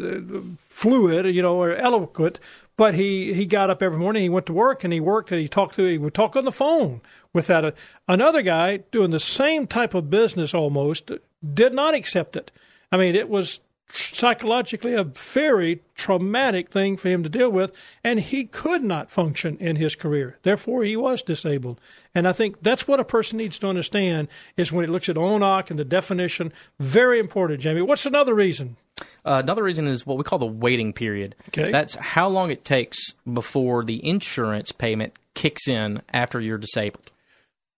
fluid, 0.58 1.26
you 1.34 1.42
know, 1.42 1.60
or 1.60 1.74
eloquent, 1.74 2.40
but 2.80 2.94
he, 2.94 3.34
he 3.34 3.44
got 3.44 3.68
up 3.68 3.82
every 3.82 3.98
morning, 3.98 4.22
he 4.22 4.30
went 4.30 4.46
to 4.46 4.54
work 4.54 4.84
and 4.84 4.92
he 4.94 5.00
worked 5.00 5.30
and 5.30 5.38
he 5.38 5.48
talked 5.48 5.74
to, 5.74 5.84
he 5.84 5.98
would 5.98 6.14
talk 6.14 6.34
on 6.34 6.46
the 6.46 6.50
phone 6.50 7.02
with 7.34 7.46
that. 7.48 7.62
Uh, 7.62 7.72
another 8.08 8.40
guy 8.40 8.78
doing 8.90 9.10
the 9.10 9.20
same 9.20 9.66
type 9.66 9.92
of 9.92 10.08
business 10.08 10.54
almost 10.54 11.10
did 11.52 11.74
not 11.74 11.92
accept 11.92 12.36
it. 12.36 12.50
I 12.90 12.96
mean, 12.96 13.16
it 13.16 13.28
was 13.28 13.60
psychologically 13.92 14.94
a 14.94 15.04
very 15.04 15.82
traumatic 15.94 16.70
thing 16.70 16.96
for 16.96 17.10
him 17.10 17.22
to 17.22 17.28
deal 17.28 17.50
with, 17.50 17.70
and 18.02 18.18
he 18.18 18.46
could 18.46 18.82
not 18.82 19.10
function 19.10 19.58
in 19.58 19.76
his 19.76 19.94
career. 19.94 20.38
Therefore, 20.42 20.82
he 20.82 20.96
was 20.96 21.22
disabled. 21.22 21.78
And 22.14 22.26
I 22.26 22.32
think 22.32 22.62
that's 22.62 22.88
what 22.88 22.98
a 22.98 23.04
person 23.04 23.36
needs 23.36 23.58
to 23.58 23.68
understand 23.68 24.28
is 24.56 24.72
when 24.72 24.86
he 24.86 24.90
looks 24.90 25.10
at 25.10 25.18
own 25.18 25.42
occ 25.42 25.68
and 25.68 25.78
the 25.78 25.84
definition, 25.84 26.50
very 26.78 27.20
important, 27.20 27.60
Jamie. 27.60 27.82
What's 27.82 28.06
another 28.06 28.34
reason? 28.34 28.78
Uh, 29.24 29.40
another 29.42 29.62
reason 29.62 29.86
is 29.86 30.06
what 30.06 30.18
we 30.18 30.24
call 30.24 30.38
the 30.38 30.46
waiting 30.46 30.92
period. 30.92 31.34
Okay. 31.48 31.70
That's 31.70 31.94
how 31.94 32.28
long 32.28 32.50
it 32.50 32.64
takes 32.64 32.98
before 33.30 33.84
the 33.84 34.04
insurance 34.06 34.72
payment 34.72 35.14
kicks 35.34 35.68
in 35.68 36.02
after 36.12 36.40
you're 36.40 36.58
disabled. 36.58 37.10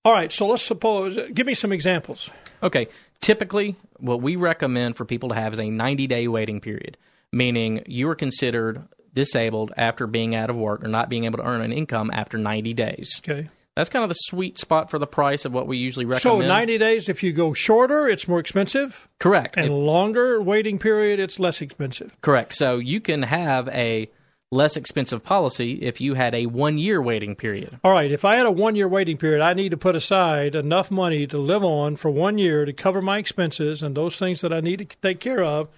All 0.05 0.13
right, 0.13 0.33
so 0.33 0.47
let's 0.47 0.65
suppose, 0.65 1.19
give 1.33 1.47
me 1.47 1.55
some 1.55 1.73
examples. 1.73 2.31
Okay. 2.63 2.89
Typically, 3.21 3.77
what 3.99 4.21
we 4.21 4.35
recommend 4.35 4.97
for 4.97 5.05
people 5.05 5.29
to 5.29 5.35
have 5.37 5.53
is 5.53 5.61
a 5.61 5.71
90 5.71 6.07
day 6.09 6.27
waiting 6.27 6.61
period, 6.61 6.97
meaning 7.33 7.85
you 7.87 8.09
are 8.09 8.17
considered 8.17 8.83
disabled 9.15 9.73
after 9.77 10.07
being 10.07 10.35
out 10.35 10.51
of 10.51 10.57
work 10.57 10.83
or 10.83 10.89
not 10.89 11.09
being 11.09 11.25
able 11.25 11.39
to 11.39 11.45
earn 11.45 11.61
an 11.61 11.73
income 11.73 12.11
after 12.13 12.39
90 12.39 12.75
days. 12.75 13.21
Okay. 13.23 13.49
That's 13.77 13.89
kind 13.89 14.03
of 14.03 14.11
the 14.11 14.15
sweet 14.15 14.59
spot 14.59 14.91
for 14.91 14.99
the 14.99 15.07
price 15.07 15.45
of 15.45 15.53
what 15.53 15.67
we 15.67 15.79
usually 15.79 16.05
recommend. 16.05 16.43
So 16.43 16.47
90 16.47 16.79
days, 16.79 17.09
if 17.09 17.23
you 17.23 17.33
go 17.33 17.55
shorter, 17.55 18.07
it's 18.09 18.29
more 18.29 18.39
expensive, 18.39 19.09
Correct. 19.19 19.57
and 19.57 19.73
longer 19.73 20.43
waiting 20.43 20.79
period, 20.79 21.19
it's 21.19 21.39
less 21.39 21.63
expensive. 21.63 22.13
Correct. 22.21 22.55
So 22.55 22.77
you 22.77 23.01
can 23.01 23.23
have 23.23 23.69
a 23.69 24.11
less 24.51 24.77
expensive 24.77 25.25
policy 25.25 25.81
if 25.81 26.01
you 26.03 26.13
had 26.13 26.35
a 26.35 26.45
one 26.45 26.77
year 26.77 27.01
waiting 27.01 27.35
period. 27.35 27.81
All 27.83 27.93
right, 27.93 28.13
if 28.13 28.27
I 28.27 28.37
had 28.37 28.45
a 28.45 28.51
one 28.51 28.77
year 28.77 28.87
waiting 28.87 29.17
period, 29.17 29.43
I 29.43 29.55
need 29.55 29.71
to 29.71 29.79
put 29.79 29.97
aside 29.97 30.55
enough 30.55 30.91
money 30.91 31.27
to 31.29 31.39
live 31.39 31.65
on 31.65 31.97
for 31.97 32.11
one 32.11 32.37
year 32.37 32.67
to 32.67 32.73
cover 32.75 33.01
my 33.01 33.17
expenses 33.17 33.83
and 33.83 33.97
those 33.97 34.17
things 34.17 34.43
that 34.43 34.53
I 34.53 34.61
need 34.61 34.81
to 34.81 34.97
take 35.01 35.21
care 35.21 35.43
of 35.43 35.71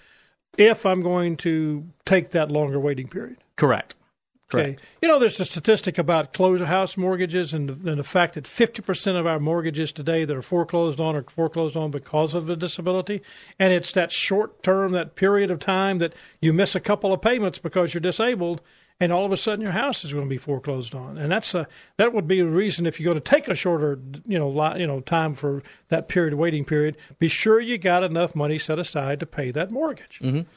if 0.58 0.84
I'm 0.84 1.00
going 1.00 1.36
to 1.38 1.86
take 2.04 2.30
that 2.30 2.50
longer 2.50 2.80
waiting 2.80 3.08
period. 3.08 3.36
Correct. 3.56 3.94
Okay. 4.54 4.62
Correct. 4.62 4.82
You 5.02 5.08
know, 5.08 5.18
there's 5.18 5.40
a 5.40 5.44
statistic 5.44 5.98
about 5.98 6.32
close 6.32 6.60
house 6.60 6.96
mortgages 6.96 7.52
and, 7.52 7.70
and 7.86 7.98
the 7.98 8.04
fact 8.04 8.34
that 8.34 8.44
50% 8.44 9.18
of 9.18 9.26
our 9.26 9.38
mortgages 9.38 9.92
today 9.92 10.24
that 10.24 10.36
are 10.36 10.42
foreclosed 10.42 11.00
on 11.00 11.16
are 11.16 11.22
foreclosed 11.22 11.76
on 11.76 11.90
because 11.90 12.34
of 12.34 12.48
a 12.48 12.56
disability. 12.56 13.22
And 13.58 13.72
it's 13.72 13.92
that 13.92 14.12
short 14.12 14.62
term, 14.62 14.92
that 14.92 15.14
period 15.14 15.50
of 15.50 15.58
time 15.58 15.98
that 15.98 16.14
you 16.40 16.52
miss 16.52 16.74
a 16.74 16.80
couple 16.80 17.12
of 17.12 17.20
payments 17.20 17.58
because 17.58 17.92
you're 17.92 18.00
disabled 18.00 18.60
and 19.00 19.12
all 19.12 19.24
of 19.24 19.32
a 19.32 19.36
sudden 19.36 19.60
your 19.60 19.72
house 19.72 20.04
is 20.04 20.12
going 20.12 20.24
to 20.24 20.30
be 20.30 20.38
foreclosed 20.38 20.94
on, 20.94 21.18
and 21.18 21.30
that's 21.30 21.54
a 21.54 21.66
that 21.96 22.12
would 22.12 22.28
be 22.28 22.40
a 22.40 22.46
reason 22.46 22.86
if 22.86 23.00
you're 23.00 23.12
going 23.12 23.20
to 23.20 23.30
take 23.30 23.48
a 23.48 23.54
shorter 23.54 23.98
you 24.26 24.38
know 24.38 24.48
li- 24.48 24.80
you 24.80 24.86
know 24.86 25.00
time 25.00 25.34
for 25.34 25.62
that 25.88 26.08
period 26.08 26.34
waiting 26.34 26.64
period, 26.64 26.96
be 27.18 27.28
sure 27.28 27.60
you 27.60 27.76
got 27.76 28.04
enough 28.04 28.34
money 28.34 28.58
set 28.58 28.78
aside 28.78 29.20
to 29.20 29.26
pay 29.26 29.50
that 29.50 29.70
mortgage. 29.70 30.20
Mm-hmm. 30.22 30.48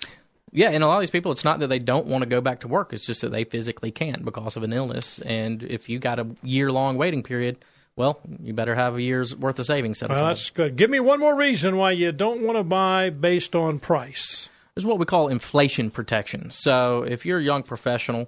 Yeah, 0.57 0.71
and 0.71 0.83
a 0.83 0.87
lot 0.87 0.95
of 0.95 1.01
these 1.01 1.11
people, 1.11 1.31
it's 1.31 1.43
not 1.43 1.59
that 1.59 1.67
they 1.67 1.77
don't 1.77 2.07
want 2.07 2.23
to 2.23 2.29
go 2.29 2.41
back 2.41 2.61
to 2.61 2.67
work; 2.67 2.91
it's 2.91 3.05
just 3.05 3.21
that 3.21 3.31
they 3.31 3.43
physically 3.43 3.91
can't 3.91 4.25
because 4.25 4.55
of 4.55 4.63
an 4.63 4.73
illness. 4.73 5.19
And 5.19 5.61
if 5.61 5.87
you 5.87 5.99
got 5.99 6.17
a 6.17 6.25
year 6.41 6.71
long 6.71 6.97
waiting 6.97 7.21
period, 7.21 7.63
well, 7.95 8.19
you 8.41 8.53
better 8.53 8.73
have 8.73 8.95
a 8.95 9.01
year's 9.01 9.35
worth 9.35 9.59
of 9.59 9.67
savings 9.67 9.99
set 9.99 10.09
aside. 10.09 10.19
Well, 10.19 10.29
that's 10.29 10.49
good. 10.49 10.75
Give 10.75 10.89
me 10.89 10.99
one 10.99 11.19
more 11.19 11.35
reason 11.35 11.77
why 11.77 11.91
you 11.91 12.11
don't 12.11 12.41
want 12.41 12.57
to 12.57 12.63
buy 12.63 13.11
based 13.11 13.53
on 13.53 13.77
price. 13.77 14.49
This 14.73 14.81
is 14.81 14.85
what 14.85 14.97
we 14.97 15.05
call 15.05 15.27
inflation 15.27 15.91
protection. 15.91 16.49
So 16.49 17.03
if 17.03 17.23
you're 17.23 17.37
a 17.37 17.43
young 17.43 17.61
professional 17.61 18.27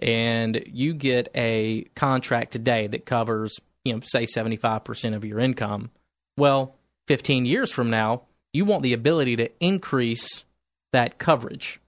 and 0.00 0.60
you 0.66 0.94
get 0.94 1.28
a 1.36 1.84
contract 1.94 2.50
today 2.50 2.88
that 2.88 3.06
covers, 3.06 3.56
you 3.84 3.94
know, 3.94 4.00
say 4.02 4.24
75% 4.24 5.14
of 5.14 5.24
your 5.24 5.38
income, 5.38 5.90
well, 6.36 6.74
15 7.06 7.46
years 7.46 7.70
from 7.70 7.88
now, 7.90 8.22
you 8.52 8.64
want 8.64 8.82
the 8.82 8.94
ability 8.94 9.36
to 9.36 9.50
increase 9.60 10.42
that 10.92 11.18
coverage 11.18 11.80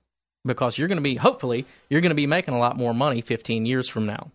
because 0.45 0.79
you're 0.79 0.89
going 0.89 0.99
to 0.99 1.03
be, 1.03 1.17
hopefully, 1.17 1.67
you're 1.89 2.01
going 2.01 2.11
to 2.11 2.15
be 2.15 2.27
making 2.27 2.55
a 2.55 2.59
lot 2.59 2.77
more 2.77 2.95
money 2.95 3.21
15 3.21 3.67
years 3.67 3.89
from 3.89 4.07
now. 4.07 4.31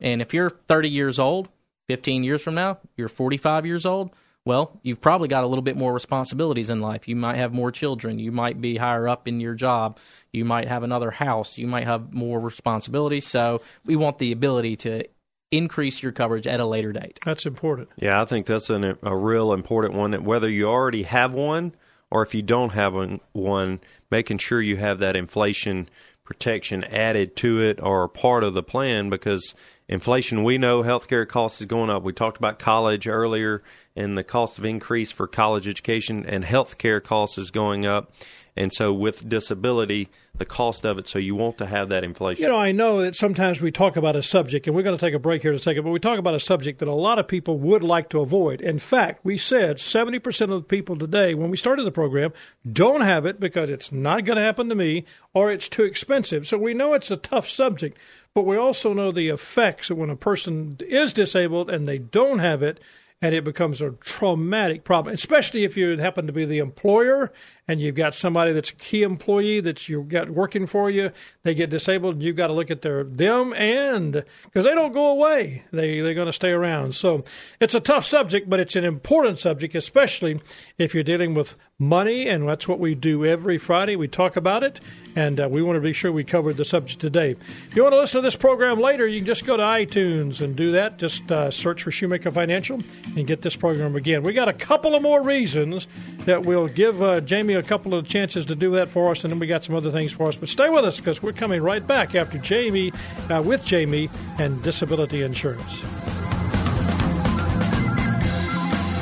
And 0.00 0.22
if 0.22 0.32
you're 0.32 0.50
30 0.50 0.88
years 0.88 1.18
old, 1.18 1.48
15 1.88 2.24
years 2.24 2.42
from 2.42 2.54
now, 2.54 2.78
you're 2.96 3.08
45 3.08 3.66
years 3.66 3.84
old, 3.84 4.10
well, 4.46 4.80
you've 4.82 5.00
probably 5.00 5.28
got 5.28 5.44
a 5.44 5.46
little 5.46 5.62
bit 5.62 5.76
more 5.76 5.92
responsibilities 5.92 6.70
in 6.70 6.80
life. 6.80 7.06
You 7.06 7.16
might 7.16 7.36
have 7.36 7.52
more 7.52 7.70
children. 7.70 8.18
You 8.18 8.32
might 8.32 8.60
be 8.60 8.76
higher 8.76 9.06
up 9.06 9.28
in 9.28 9.38
your 9.38 9.54
job. 9.54 9.98
You 10.32 10.46
might 10.46 10.68
have 10.68 10.82
another 10.82 11.10
house. 11.10 11.58
You 11.58 11.66
might 11.66 11.86
have 11.86 12.12
more 12.12 12.40
responsibilities. 12.40 13.26
So 13.26 13.60
we 13.84 13.96
want 13.96 14.18
the 14.18 14.32
ability 14.32 14.76
to 14.76 15.04
increase 15.50 16.02
your 16.02 16.12
coverage 16.12 16.46
at 16.46 16.58
a 16.58 16.64
later 16.64 16.92
date. 16.92 17.20
That's 17.24 17.44
important. 17.44 17.90
Yeah, 17.96 18.20
I 18.20 18.24
think 18.24 18.46
that's 18.46 18.70
an, 18.70 18.96
a 19.02 19.16
real 19.16 19.52
important 19.52 19.94
one. 19.94 20.12
That 20.12 20.22
whether 20.22 20.48
you 20.48 20.68
already 20.68 21.02
have 21.02 21.34
one 21.34 21.74
or 22.10 22.22
if 22.22 22.34
you 22.34 22.42
don't 22.42 22.72
have 22.72 22.94
one, 23.32 23.80
making 24.10 24.38
sure 24.38 24.60
you 24.60 24.76
have 24.76 24.98
that 24.98 25.16
inflation 25.16 25.88
protection 26.24 26.84
added 26.84 27.34
to 27.36 27.60
it 27.60 27.80
or 27.82 28.06
part 28.08 28.44
of 28.44 28.54
the 28.54 28.62
plan 28.62 29.10
because 29.10 29.54
inflation, 29.88 30.44
we 30.44 30.58
know 30.58 30.82
healthcare 30.82 31.26
costs 31.26 31.60
is 31.60 31.66
going 31.66 31.90
up. 31.90 32.04
We 32.04 32.12
talked 32.12 32.38
about 32.38 32.58
college 32.58 33.08
earlier 33.08 33.62
and 33.96 34.16
the 34.16 34.22
cost 34.22 34.58
of 34.58 34.64
increase 34.64 35.10
for 35.10 35.26
college 35.26 35.66
education 35.66 36.24
and 36.24 36.44
healthcare 36.44 37.02
costs 37.02 37.36
is 37.36 37.50
going 37.50 37.84
up. 37.84 38.12
And 38.60 38.70
so 38.70 38.92
with 38.92 39.26
disability, 39.26 40.10
the 40.36 40.44
cost 40.44 40.84
of 40.84 40.98
it, 40.98 41.06
so 41.06 41.18
you 41.18 41.34
want 41.34 41.56
to 41.58 41.66
have 41.66 41.88
that 41.88 42.04
inflation. 42.04 42.42
You 42.42 42.50
know, 42.50 42.58
I 42.58 42.72
know 42.72 43.00
that 43.00 43.16
sometimes 43.16 43.62
we 43.62 43.70
talk 43.70 43.96
about 43.96 44.16
a 44.16 44.22
subject, 44.22 44.66
and 44.66 44.76
we're 44.76 44.82
going 44.82 44.98
to 44.98 45.02
take 45.02 45.14
a 45.14 45.18
break 45.18 45.40
here 45.40 45.50
in 45.50 45.56
a 45.56 45.62
second, 45.62 45.82
but 45.82 45.92
we 45.92 45.98
talk 45.98 46.18
about 46.18 46.34
a 46.34 46.40
subject 46.40 46.80
that 46.80 46.88
a 46.88 46.92
lot 46.92 47.18
of 47.18 47.26
people 47.26 47.58
would 47.58 47.82
like 47.82 48.10
to 48.10 48.20
avoid. 48.20 48.60
In 48.60 48.78
fact, 48.78 49.24
we 49.24 49.38
said 49.38 49.78
70% 49.78 50.42
of 50.42 50.50
the 50.50 50.60
people 50.60 50.94
today, 50.94 51.32
when 51.32 51.48
we 51.48 51.56
started 51.56 51.84
the 51.84 51.90
program, 51.90 52.34
don't 52.70 53.00
have 53.00 53.24
it 53.24 53.40
because 53.40 53.70
it's 53.70 53.92
not 53.92 54.26
going 54.26 54.36
to 54.36 54.44
happen 54.44 54.68
to 54.68 54.74
me 54.74 55.06
or 55.32 55.50
it's 55.50 55.70
too 55.70 55.84
expensive. 55.84 56.46
So 56.46 56.58
we 56.58 56.74
know 56.74 56.92
it's 56.92 57.10
a 57.10 57.16
tough 57.16 57.48
subject, 57.48 57.96
but 58.34 58.44
we 58.44 58.58
also 58.58 58.92
know 58.92 59.10
the 59.10 59.30
effects 59.30 59.90
when 59.90 60.10
a 60.10 60.16
person 60.16 60.76
is 60.80 61.14
disabled 61.14 61.70
and 61.70 61.88
they 61.88 61.96
don't 61.96 62.40
have 62.40 62.62
it 62.62 62.78
and 63.22 63.34
it 63.34 63.44
becomes 63.44 63.82
a 63.82 63.90
traumatic 63.90 64.84
problem, 64.84 65.14
especially 65.14 65.64
if 65.64 65.76
you 65.76 65.96
happen 65.98 66.26
to 66.26 66.32
be 66.32 66.44
the 66.44 66.58
employer 66.58 67.32
and 67.70 67.80
you've 67.80 67.94
got 67.94 68.16
somebody 68.16 68.52
that's 68.52 68.70
a 68.70 68.74
key 68.74 69.04
employee 69.04 69.60
that 69.60 69.88
you've 69.88 70.08
got 70.08 70.28
working 70.28 70.66
for 70.66 70.90
you, 70.90 71.12
they 71.44 71.54
get 71.54 71.70
disabled, 71.70 72.14
and 72.16 72.22
you've 72.24 72.34
got 72.34 72.48
to 72.48 72.52
look 72.52 72.68
at 72.68 72.82
their 72.82 73.04
them 73.04 73.52
and 73.52 74.24
because 74.44 74.64
they 74.64 74.74
don't 74.74 74.92
go 74.92 75.06
away, 75.06 75.62
they 75.72 76.00
they're 76.00 76.14
going 76.14 76.26
to 76.26 76.32
stay 76.32 76.50
around. 76.50 76.96
So 76.96 77.22
it's 77.60 77.76
a 77.76 77.80
tough 77.80 78.04
subject, 78.04 78.50
but 78.50 78.58
it's 78.58 78.74
an 78.74 78.84
important 78.84 79.38
subject, 79.38 79.76
especially 79.76 80.40
if 80.78 80.94
you're 80.94 81.04
dealing 81.04 81.32
with 81.34 81.54
money, 81.78 82.28
and 82.28 82.48
that's 82.48 82.66
what 82.66 82.80
we 82.80 82.94
do 82.94 83.24
every 83.24 83.56
Friday. 83.56 83.94
We 83.94 84.08
talk 84.08 84.36
about 84.36 84.64
it, 84.64 84.80
and 85.16 85.40
uh, 85.40 85.48
we 85.48 85.62
want 85.62 85.76
to 85.76 85.80
be 85.80 85.92
sure 85.92 86.10
we 86.10 86.24
covered 86.24 86.56
the 86.56 86.64
subject 86.64 87.00
today. 87.00 87.36
If 87.68 87.76
you 87.76 87.82
want 87.82 87.94
to 87.94 88.00
listen 88.00 88.20
to 88.20 88.26
this 88.26 88.36
program 88.36 88.80
later, 88.80 89.06
you 89.06 89.18
can 89.18 89.26
just 89.26 89.46
go 89.46 89.56
to 89.56 89.62
iTunes 89.62 90.40
and 90.40 90.56
do 90.56 90.72
that. 90.72 90.98
Just 90.98 91.30
uh, 91.32 91.50
search 91.50 91.84
for 91.84 91.90
Shoemaker 91.90 92.30
Financial 92.32 92.78
and 93.16 93.26
get 93.26 93.42
this 93.42 93.56
program 93.56 93.96
again. 93.96 94.22
We 94.22 94.32
got 94.32 94.48
a 94.48 94.52
couple 94.52 94.94
of 94.94 95.02
more 95.02 95.22
reasons 95.22 95.86
that 96.26 96.44
we'll 96.44 96.68
give 96.68 97.02
uh, 97.02 97.20
Jamie 97.20 97.54
a 97.60 97.62
couple 97.62 97.94
of 97.94 98.06
chances 98.06 98.46
to 98.46 98.56
do 98.56 98.72
that 98.72 98.88
for 98.88 99.10
us, 99.10 99.22
and 99.22 99.32
then 99.32 99.38
we 99.38 99.46
got 99.46 99.62
some 99.62 99.76
other 99.76 99.92
things 99.92 100.10
for 100.10 100.26
us. 100.28 100.36
But 100.36 100.48
stay 100.48 100.68
with 100.68 100.84
us 100.84 100.98
because 100.98 101.22
we're 101.22 101.32
coming 101.32 101.62
right 101.62 101.86
back 101.86 102.14
after 102.14 102.38
Jamie, 102.38 102.92
uh, 103.30 103.42
with 103.44 103.64
Jamie 103.64 104.10
and 104.38 104.60
disability 104.62 105.22
insurance. 105.22 105.80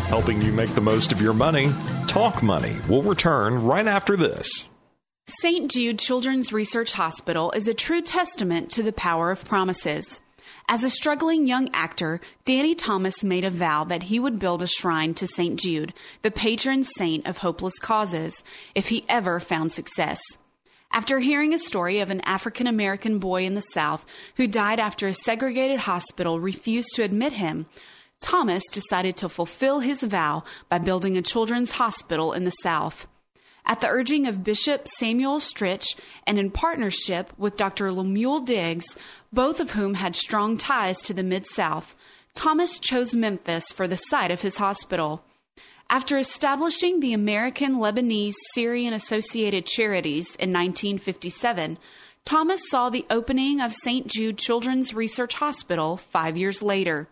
Helping 0.09 0.41
you 0.43 0.53
make 0.53 0.71
the 0.71 0.81
most 0.81 1.13
of 1.13 1.21
your 1.21 1.35
money, 1.35 1.73
Talk 2.07 2.43
Money 2.43 2.77
will 2.89 3.03
return 3.03 3.65
right 3.65 3.87
after 3.87 4.17
this. 4.17 4.65
St. 5.27 5.71
Jude 5.71 5.99
Children's 5.99 6.53
Research 6.55 6.93
Hospital 6.93 7.53
is 7.53 7.69
a 7.69 7.75
true 7.75 8.01
testament 8.01 8.71
to 8.71 8.83
the 8.83 8.93
power 8.93 9.31
of 9.31 9.45
promises. 9.45 10.23
As 10.71 10.85
a 10.85 10.91
struggling 10.91 11.47
young 11.47 11.71
actor, 11.73 12.21
Danny 12.45 12.75
Thomas 12.75 13.25
made 13.25 13.45
a 13.47 13.51
vow 13.51 13.85
that 13.85 14.03
he 14.03 14.21
would 14.21 14.39
build 14.39 14.63
a 14.63 14.67
shrine 14.67 15.15
to 15.15 15.27
St. 15.27 15.59
Jude, 15.59 15.95
the 16.21 16.31
patron 16.31 16.85
saint 16.85 17.27
of 17.27 17.39
hopeless 17.39 17.79
causes, 17.79 18.45
if 18.75 18.89
he 18.89 19.03
ever 19.09 19.41
found 19.41 19.73
success. 19.73 20.21
After 20.93 21.21
hearing 21.21 21.55
a 21.55 21.59
story 21.59 22.01
of 22.01 22.11
an 22.11 22.21
African 22.21 22.67
American 22.67 23.19
boy 23.19 23.47
in 23.47 23.55
the 23.55 23.63
South 23.63 24.05
who 24.37 24.47
died 24.47 24.79
after 24.79 25.09
a 25.09 25.15
segregated 25.15 25.81
hospital 25.81 26.39
refused 26.39 26.91
to 26.97 27.03
admit 27.03 27.33
him, 27.33 27.65
Thomas 28.21 28.65
decided 28.71 29.17
to 29.17 29.31
fulfill 29.31 29.81
his 29.81 30.03
vow 30.03 30.45
by 30.69 30.77
building 30.77 31.17
a 31.17 31.23
children's 31.23 31.73
hospital 31.73 32.35
in 32.35 32.45
the 32.45 32.51
South. 32.63 33.07
At 33.71 33.81
the 33.81 33.89
urging 33.89 34.27
of 34.27 34.43
Bishop 34.43 34.89
Samuel 34.99 35.41
Stritch 35.41 35.95
and 36.27 36.39
in 36.39 36.51
partnership 36.51 37.35
with 37.37 37.59
Dr. 37.59 37.93
Lemuel 37.93 38.41
Diggs, 38.41 38.97
both 39.31 39.61
of 39.61 39.73
whom 39.73 39.93
had 39.93 40.17
strong 40.17 40.57
ties 40.57 41.03
to 41.03 41.13
the 41.13 41.23
Mid 41.23 41.47
South, 41.47 41.95
Thomas 42.35 42.79
chose 42.79 43.15
Memphis 43.15 43.67
for 43.71 43.87
the 43.87 43.99
site 43.99 44.31
of 44.31 44.41
his 44.41 44.57
hospital. 44.57 45.23
After 45.91 46.17
establishing 46.17 47.01
the 47.01 47.13
American 47.13 47.77
Lebanese 47.77 48.35
Syrian 48.55 48.95
Associated 48.95 49.67
Charities 49.67 50.29
in 50.37 50.51
1957, 50.51 51.79
Thomas 52.25 52.61
saw 52.71 52.89
the 52.89 53.07
opening 53.11 53.61
of 53.61 53.75
St. 53.75 54.07
Jude 54.07 54.39
Children's 54.39 54.95
Research 54.95 55.35
Hospital 55.35 55.99
five 55.99 56.39
years 56.39 56.63
later. 56.63 57.09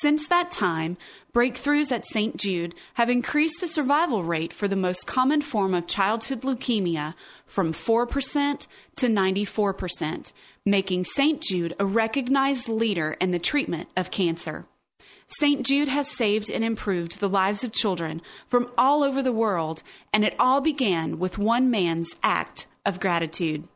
Since 0.00 0.26
that 0.28 0.50
time, 0.50 0.96
breakthroughs 1.34 1.92
at 1.92 2.06
St. 2.06 2.36
Jude 2.36 2.74
have 2.94 3.10
increased 3.10 3.60
the 3.60 3.68
survival 3.68 4.24
rate 4.24 4.52
for 4.52 4.66
the 4.66 4.74
most 4.76 5.06
common 5.06 5.42
form 5.42 5.74
of 5.74 5.86
childhood 5.86 6.42
leukemia 6.42 7.14
from 7.46 7.74
4% 7.74 8.66
to 8.96 9.06
94%, 9.06 10.32
making 10.64 11.04
St. 11.04 11.42
Jude 11.42 11.74
a 11.78 11.84
recognized 11.84 12.68
leader 12.68 13.16
in 13.20 13.32
the 13.32 13.38
treatment 13.38 13.88
of 13.96 14.10
cancer. 14.10 14.64
St. 15.38 15.64
Jude 15.64 15.88
has 15.88 16.08
saved 16.08 16.50
and 16.50 16.64
improved 16.64 17.20
the 17.20 17.28
lives 17.28 17.62
of 17.62 17.72
children 17.72 18.22
from 18.48 18.70
all 18.76 19.02
over 19.02 19.22
the 19.22 19.32
world, 19.32 19.82
and 20.12 20.24
it 20.24 20.34
all 20.38 20.60
began 20.60 21.18
with 21.18 21.38
one 21.38 21.70
man's 21.70 22.14
act 22.22 22.66
of 22.84 23.00
gratitude. 23.00 23.68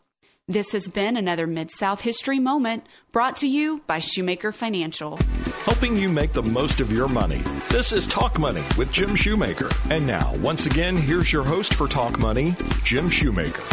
This 0.49 0.71
has 0.71 0.87
been 0.87 1.17
another 1.17 1.49
Mid 1.49 1.73
South 1.73 2.03
History 2.03 2.39
Moment 2.39 2.87
brought 3.11 3.35
to 3.39 3.49
you 3.49 3.83
by 3.89 3.99
Shoemaker 3.99 4.53
Financial. 4.53 5.17
Helping 5.65 5.97
you 5.97 6.09
make 6.09 6.35
the 6.35 6.43
most 6.45 6.79
of 6.81 6.93
your 6.93 7.09
money. 7.09 7.43
This 7.69 7.91
is 7.93 8.07
Talk 8.07 8.39
Money 8.39 8.63
with 8.79 8.93
Jim 8.93 9.17
Shoemaker. 9.17 9.69
And 9.91 10.07
now, 10.07 10.37
once 10.37 10.65
again, 10.65 10.97
here's 10.97 11.33
your 11.33 11.43
host 11.43 11.75
for 11.75 11.89
Talk 11.89 12.21
Money, 12.21 12.55
Jim 12.85 13.11
Shoemaker. 13.11 13.65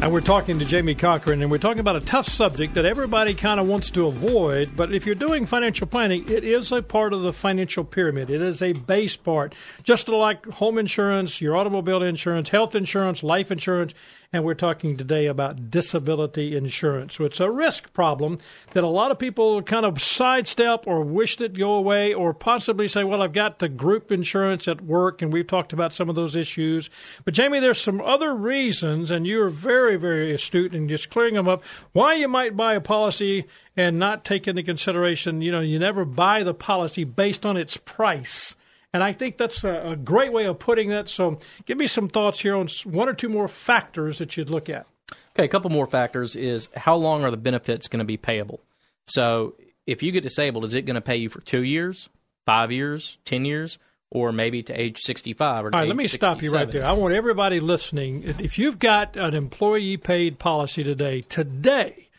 And 0.00 0.12
we're 0.12 0.20
talking 0.20 0.58
to 0.58 0.64
Jamie 0.64 0.96
Cochran, 0.96 1.40
and 1.42 1.48
we're 1.52 1.58
talking 1.58 1.78
about 1.78 1.94
a 1.94 2.00
tough 2.00 2.26
subject 2.26 2.74
that 2.74 2.84
everybody 2.84 3.34
kind 3.34 3.60
of 3.60 3.68
wants 3.68 3.88
to 3.92 4.08
avoid. 4.08 4.74
But 4.74 4.92
if 4.92 5.06
you're 5.06 5.14
doing 5.14 5.46
financial 5.46 5.86
planning, 5.86 6.28
it 6.28 6.42
is 6.42 6.72
a 6.72 6.82
part 6.82 7.12
of 7.12 7.22
the 7.22 7.32
financial 7.32 7.84
pyramid. 7.84 8.28
It 8.28 8.42
is 8.42 8.60
a 8.60 8.72
base 8.72 9.14
part, 9.14 9.54
just 9.84 10.08
like 10.08 10.44
home 10.46 10.78
insurance, 10.78 11.40
your 11.40 11.56
automobile 11.56 12.02
insurance, 12.02 12.48
health 12.48 12.74
insurance, 12.74 13.22
life 13.22 13.52
insurance 13.52 13.94
and 14.32 14.44
we're 14.44 14.54
talking 14.54 14.96
today 14.96 15.26
about 15.26 15.70
disability 15.70 16.56
insurance. 16.56 17.14
So 17.16 17.24
it's 17.24 17.40
a 17.40 17.50
risk 17.50 17.92
problem 17.92 18.38
that 18.72 18.82
a 18.82 18.88
lot 18.88 19.10
of 19.10 19.18
people 19.18 19.60
kind 19.62 19.84
of 19.84 20.00
sidestep 20.00 20.86
or 20.86 21.02
wish 21.02 21.38
it 21.40 21.58
go 21.58 21.74
away, 21.74 22.14
or 22.14 22.32
possibly 22.32 22.88
say, 22.88 23.04
"Well, 23.04 23.22
I've 23.22 23.34
got 23.34 23.58
the 23.58 23.68
group 23.68 24.10
insurance 24.10 24.66
at 24.68 24.80
work," 24.80 25.20
and 25.20 25.32
we've 25.32 25.46
talked 25.46 25.72
about 25.74 25.92
some 25.92 26.08
of 26.08 26.14
those 26.14 26.34
issues. 26.34 26.88
But 27.24 27.34
Jamie, 27.34 27.60
there's 27.60 27.80
some 27.80 28.00
other 28.00 28.34
reasons, 28.34 29.10
and 29.10 29.26
you're 29.26 29.50
very, 29.50 29.96
very 29.96 30.32
astute 30.32 30.74
in 30.74 30.88
just 30.88 31.10
clearing 31.10 31.34
them 31.34 31.48
up. 31.48 31.62
Why 31.92 32.14
you 32.14 32.28
might 32.28 32.56
buy 32.56 32.74
a 32.74 32.80
policy 32.80 33.44
and 33.76 33.98
not 33.98 34.24
take 34.24 34.48
into 34.48 34.62
consideration, 34.62 35.42
you 35.42 35.52
know, 35.52 35.60
you 35.60 35.78
never 35.78 36.04
buy 36.04 36.42
the 36.42 36.54
policy 36.54 37.04
based 37.04 37.44
on 37.44 37.56
its 37.56 37.76
price. 37.76 38.56
And 38.94 39.02
I 39.02 39.12
think 39.12 39.38
that's 39.38 39.64
a, 39.64 39.92
a 39.92 39.96
great 39.96 40.32
way 40.32 40.44
of 40.44 40.58
putting 40.58 40.90
that. 40.90 41.08
So 41.08 41.38
give 41.64 41.78
me 41.78 41.86
some 41.86 42.08
thoughts 42.08 42.40
here 42.40 42.54
on 42.54 42.68
one 42.84 43.08
or 43.08 43.14
two 43.14 43.28
more 43.28 43.48
factors 43.48 44.18
that 44.18 44.36
you'd 44.36 44.50
look 44.50 44.68
at. 44.68 44.86
Okay, 45.34 45.44
a 45.44 45.48
couple 45.48 45.70
more 45.70 45.86
factors 45.86 46.36
is 46.36 46.68
how 46.76 46.96
long 46.96 47.24
are 47.24 47.30
the 47.30 47.36
benefits 47.38 47.88
going 47.88 48.00
to 48.00 48.04
be 48.04 48.18
payable? 48.18 48.60
So 49.06 49.54
if 49.86 50.02
you 50.02 50.12
get 50.12 50.22
disabled, 50.22 50.64
is 50.64 50.74
it 50.74 50.82
going 50.82 50.94
to 50.94 51.00
pay 51.00 51.16
you 51.16 51.30
for 51.30 51.40
two 51.40 51.62
years, 51.62 52.10
five 52.44 52.70
years, 52.70 53.16
ten 53.24 53.44
years, 53.44 53.78
or 54.10 54.30
maybe 54.30 54.62
to 54.62 54.78
age 54.78 54.98
sixty-five 54.98 55.64
or 55.64 55.70
to 55.70 55.76
All 55.76 55.82
right, 55.82 55.88
let 55.88 55.96
me 55.96 56.06
stop 56.06 56.42
you 56.42 56.50
right 56.50 56.70
there. 56.70 56.84
I 56.84 56.92
want 56.92 57.14
everybody 57.14 57.60
listening. 57.60 58.24
If 58.24 58.58
you've 58.58 58.78
got 58.78 59.16
an 59.16 59.34
employee 59.34 59.96
paid 59.96 60.38
policy 60.38 60.84
today, 60.84 61.22
today, 61.22 62.10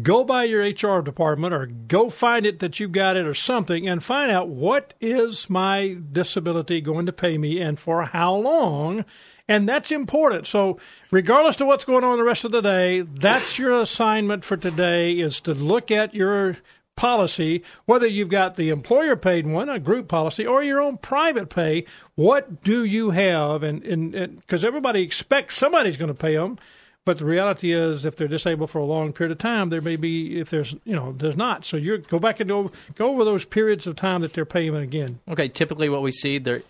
go 0.00 0.24
by 0.24 0.44
your 0.44 0.62
HR 0.62 1.02
department 1.02 1.52
or 1.52 1.66
go 1.66 2.10
find 2.10 2.46
it 2.46 2.60
that 2.60 2.78
you've 2.78 2.92
got 2.92 3.16
it 3.16 3.26
or 3.26 3.34
something 3.34 3.88
and 3.88 4.04
find 4.04 4.30
out 4.30 4.48
what 4.48 4.94
is 5.00 5.50
my 5.50 5.96
disability 6.12 6.80
going 6.80 7.06
to 7.06 7.12
pay 7.12 7.36
me 7.36 7.60
and 7.60 7.78
for 7.78 8.02
how 8.04 8.34
long. 8.34 9.04
And 9.48 9.68
that's 9.68 9.90
important. 9.90 10.46
So, 10.46 10.78
regardless 11.10 11.60
of 11.60 11.66
what's 11.66 11.84
going 11.84 12.04
on 12.04 12.18
the 12.18 12.24
rest 12.24 12.44
of 12.44 12.52
the 12.52 12.60
day, 12.60 13.00
that's 13.00 13.58
your 13.58 13.80
assignment 13.80 14.44
for 14.44 14.56
today 14.56 15.14
is 15.14 15.40
to 15.40 15.54
look 15.54 15.90
at 15.90 16.14
your 16.14 16.56
policy, 16.94 17.64
whether 17.86 18.06
you've 18.06 18.28
got 18.28 18.54
the 18.54 18.68
employer 18.68 19.16
paid 19.16 19.46
one, 19.46 19.68
a 19.68 19.80
group 19.80 20.06
policy, 20.06 20.46
or 20.46 20.62
your 20.62 20.80
own 20.80 20.98
private 20.98 21.48
pay. 21.48 21.84
What 22.14 22.62
do 22.62 22.84
you 22.84 23.10
have? 23.10 23.64
And 23.64 24.36
because 24.36 24.64
everybody 24.64 25.02
expects 25.02 25.56
somebody's 25.56 25.96
going 25.96 26.08
to 26.08 26.14
pay 26.14 26.36
them, 26.36 26.58
but 27.04 27.18
the 27.18 27.24
reality 27.24 27.72
is, 27.72 28.04
if 28.04 28.16
they're 28.16 28.28
disabled 28.28 28.70
for 28.70 28.78
a 28.78 28.84
long 28.84 29.12
period 29.12 29.32
of 29.32 29.38
time, 29.38 29.70
there 29.70 29.80
may 29.80 29.96
be 29.96 30.38
if 30.38 30.50
there's 30.50 30.74
you 30.84 30.94
know 30.94 31.12
there's 31.12 31.36
not. 31.36 31.64
So 31.64 31.76
you 31.76 31.98
go 31.98 32.18
back 32.18 32.40
and 32.40 32.48
go 32.48 32.70
go 32.94 33.10
over 33.10 33.24
those 33.24 33.44
periods 33.44 33.86
of 33.86 33.96
time 33.96 34.20
that 34.20 34.32
they're 34.32 34.44
paying 34.44 34.74
again. 34.76 35.20
Okay, 35.28 35.48
typically 35.48 35.88
what 35.88 36.02
we 36.02 36.12
see 36.12 36.38
there, 36.38 36.62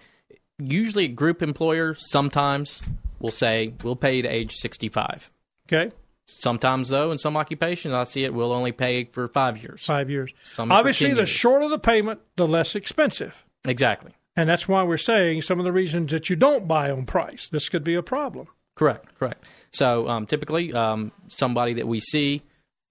usually 0.59 1.05
a 1.05 1.09
group 1.09 1.43
employer 1.43 1.95
sometimes 1.99 2.81
will 3.19 3.31
say 3.31 3.75
we'll 3.83 3.97
pay 3.97 4.23
to 4.23 4.29
age 4.29 4.57
sixty-five. 4.57 5.31
Okay, 5.69 5.93
Sometimes 6.39 6.89
though, 6.89 7.11
in 7.11 7.19
some 7.19 7.37
occupations, 7.37 7.95
I 7.95 8.05
see 8.05 8.25
it 8.25 8.33
will 8.33 8.53
only 8.53 8.73
pay 8.73 9.05
for 9.05 9.27
five 9.29 9.59
years. 9.59 9.85
five 9.85 10.11
years. 10.11 10.33
Some 10.43 10.71
Obviously, 10.71 11.09
10 11.09 11.17
the 11.17 11.27
shorter 11.27 11.69
the 11.69 11.79
payment, 11.79 12.21
the 12.37 12.47
less 12.47 12.75
expensive. 12.75 13.45
Exactly. 13.65 14.13
And 14.37 14.49
that's 14.49 14.69
why 14.69 14.83
we're 14.85 14.97
saying 14.97 15.43
some 15.43 15.59
of 15.59 15.65
the 15.65 15.73
reasons 15.73 16.13
that 16.13 16.31
you 16.31 16.37
don't 16.37 16.69
buy 16.69 16.91
on 16.91 17.05
price. 17.05 17.49
This 17.49 17.69
could 17.69 17.85
be 17.85 17.95
a 17.95 18.03
problem. 18.03 18.47
Correct, 18.81 19.15
correct. 19.19 19.45
So 19.73 20.09
um, 20.09 20.25
typically, 20.27 20.73
um, 20.73 21.13
somebody 21.29 21.75
that 21.75 21.87
we 21.87 22.01
see, 22.01 22.41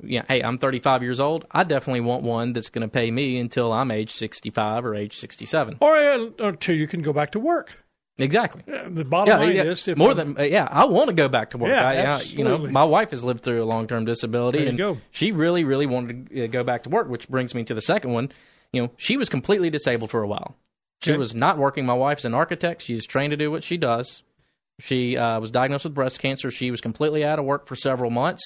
yeah, 0.03 0.21
hey, 0.27 0.41
I'm 0.43 0.59
35 0.59 1.01
years 1.01 1.19
old. 1.19 1.45
I 1.49 1.63
definitely 1.63 2.01
want 2.01 2.21
one 2.23 2.53
that's 2.53 2.69
going 2.69 2.83
to 2.83 2.87
pay 2.87 3.09
me 3.09 3.39
until 3.39 3.73
I'm 3.73 3.89
age 3.89 4.11
65 4.13 4.85
or 4.85 4.93
age 4.93 5.17
67. 5.17 5.77
Or, 5.81 5.97
uh, 5.97 6.29
or 6.39 6.51
two, 6.51 6.75
you 6.75 6.85
can 6.87 7.01
go 7.01 7.11
back 7.11 7.31
to 7.31 7.39
work. 7.39 7.83
Exactly. 8.19 8.61
Uh, 8.71 8.87
The 8.89 9.03
bottom 9.03 9.39
line 9.39 9.55
yeah, 9.55 9.63
is, 9.63 9.87
if 9.87 9.97
more 9.97 10.09
I'm- 10.09 10.17
than 10.35 10.39
uh, 10.39 10.43
yeah, 10.43 10.67
I 10.69 10.85
want 10.85 11.07
to 11.07 11.13
go 11.13 11.27
back 11.27 11.49
to 11.51 11.57
work. 11.57 11.71
Yeah, 11.71 11.87
I, 11.87 12.17
I- 12.17 12.21
you 12.21 12.43
know, 12.43 12.59
my 12.59 12.83
wife 12.83 13.09
has 13.09 13.25
lived 13.25 13.41
through 13.41 13.63
a 13.63 13.65
long 13.65 13.87
term 13.87 14.05
disability, 14.05 14.67
and 14.67 14.77
go. 14.77 14.97
she 15.09 15.31
really, 15.31 15.63
really 15.63 15.87
wanted 15.87 16.29
to 16.29 16.43
uh, 16.43 16.47
go 16.47 16.63
back 16.63 16.83
to 16.83 16.89
work. 16.89 17.09
Which 17.09 17.27
brings 17.27 17.55
me 17.55 17.63
to 17.63 17.73
the 17.73 17.81
second 17.81 18.11
one. 18.13 18.31
You 18.71 18.83
know, 18.83 18.91
she 18.97 19.17
was 19.17 19.27
completely 19.27 19.71
disabled 19.71 20.11
for 20.11 20.21
a 20.21 20.27
while. 20.27 20.55
She 21.01 21.11
Okay. 21.13 21.17
was 21.17 21.33
not 21.33 21.57
working. 21.57 21.85
My 21.87 21.93
wife's 21.95 22.25
an 22.25 22.35
architect. 22.35 22.83
She's 22.83 23.07
trained 23.07 23.31
to 23.31 23.37
do 23.37 23.49
what 23.49 23.63
she 23.63 23.77
does. 23.77 24.21
She 24.79 25.17
uh, 25.17 25.39
was 25.39 25.51
diagnosed 25.51 25.83
with 25.83 25.93
breast 25.93 26.19
cancer. 26.19 26.51
She 26.51 26.71
was 26.71 26.81
completely 26.81 27.23
out 27.23 27.39
of 27.39 27.45
work 27.45 27.67
for 27.67 27.75
several 27.75 28.09
months, 28.11 28.43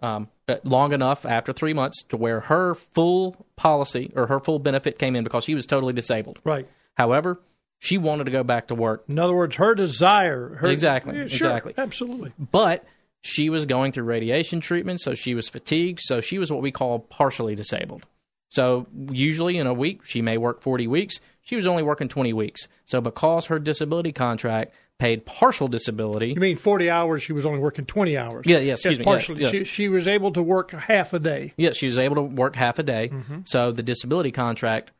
um, 0.00 0.28
long 0.64 0.92
enough 0.92 1.24
after 1.24 1.52
three 1.52 1.72
months 1.72 2.02
to 2.10 2.16
where 2.16 2.40
her 2.40 2.74
full 2.94 3.46
policy 3.56 4.12
or 4.14 4.26
her 4.26 4.40
full 4.40 4.58
benefit 4.58 4.98
came 4.98 5.16
in 5.16 5.24
because 5.24 5.44
she 5.44 5.54
was 5.54 5.66
totally 5.66 5.92
disabled. 5.92 6.38
right. 6.44 6.68
However, 6.94 7.40
she 7.78 7.96
wanted 7.96 8.24
to 8.24 8.30
go 8.30 8.44
back 8.44 8.68
to 8.68 8.74
work 8.74 9.04
In 9.08 9.18
other 9.18 9.34
words, 9.34 9.56
her 9.56 9.74
desire. 9.74 10.56
Her, 10.60 10.68
Exactly, 10.68 11.16
Yeah, 11.16 11.26
sure, 11.26 11.48
exactly. 11.48 11.74
Absolutely. 11.76 12.32
but 12.38 12.84
she 13.22 13.48
was 13.48 13.66
going 13.66 13.92
through 13.92 14.04
radiation 14.04 14.60
treatment, 14.60 15.00
so 15.00 15.14
she 15.14 15.34
was 15.34 15.48
fatigued. 15.48 16.00
So 16.00 16.20
she 16.20 16.38
was 16.38 16.52
what 16.52 16.60
we 16.60 16.70
call 16.70 16.98
partially 16.98 17.54
disabled. 17.54 18.04
So 18.50 18.86
usually 19.10 19.56
in 19.56 19.66
a 19.66 19.72
week, 19.72 20.04
she 20.04 20.20
may 20.20 20.36
work 20.36 20.60
40 20.60 20.86
weeks. 20.86 21.18
She 21.40 21.56
was 21.56 21.66
only 21.66 21.82
working 21.82 22.08
20 22.08 22.34
weeks. 22.34 22.68
So 22.84 23.00
because 23.00 23.46
her 23.46 23.58
disability 23.58 24.12
contract 24.12 24.74
paid 25.02 25.26
partial 25.26 25.66
disability, 25.66 26.28
You 26.28 26.40
mean 26.40 26.56
40 26.56 26.88
hours? 26.88 27.22
She 27.22 27.32
was 27.32 27.44
only 27.44 27.58
working 27.58 27.84
20 27.84 28.16
hours. 28.16 28.46
Yeah, 28.46 28.58
yeah, 28.58 28.72
excuse 28.72 28.98
me, 28.98 29.04
yeah, 29.04 29.10
Partially. 29.10 29.42
yes. 29.42 29.50
She, 29.50 29.64
she 29.64 29.88
was 29.88 30.06
able 30.06 30.30
to 30.32 30.42
work 30.42 30.70
half 30.70 31.12
a 31.12 31.18
day. 31.18 31.52
yes, 31.56 31.76
she 31.76 31.86
was 31.86 31.98
able 31.98 32.14
to 32.16 32.22
work 32.22 32.54
half 32.54 32.78
a 32.78 32.82
day. 32.84 33.08
Mm-hmm. 33.08 33.40
So 33.44 33.72
the 33.72 33.82
disability 33.82 34.30
contract 34.30 34.92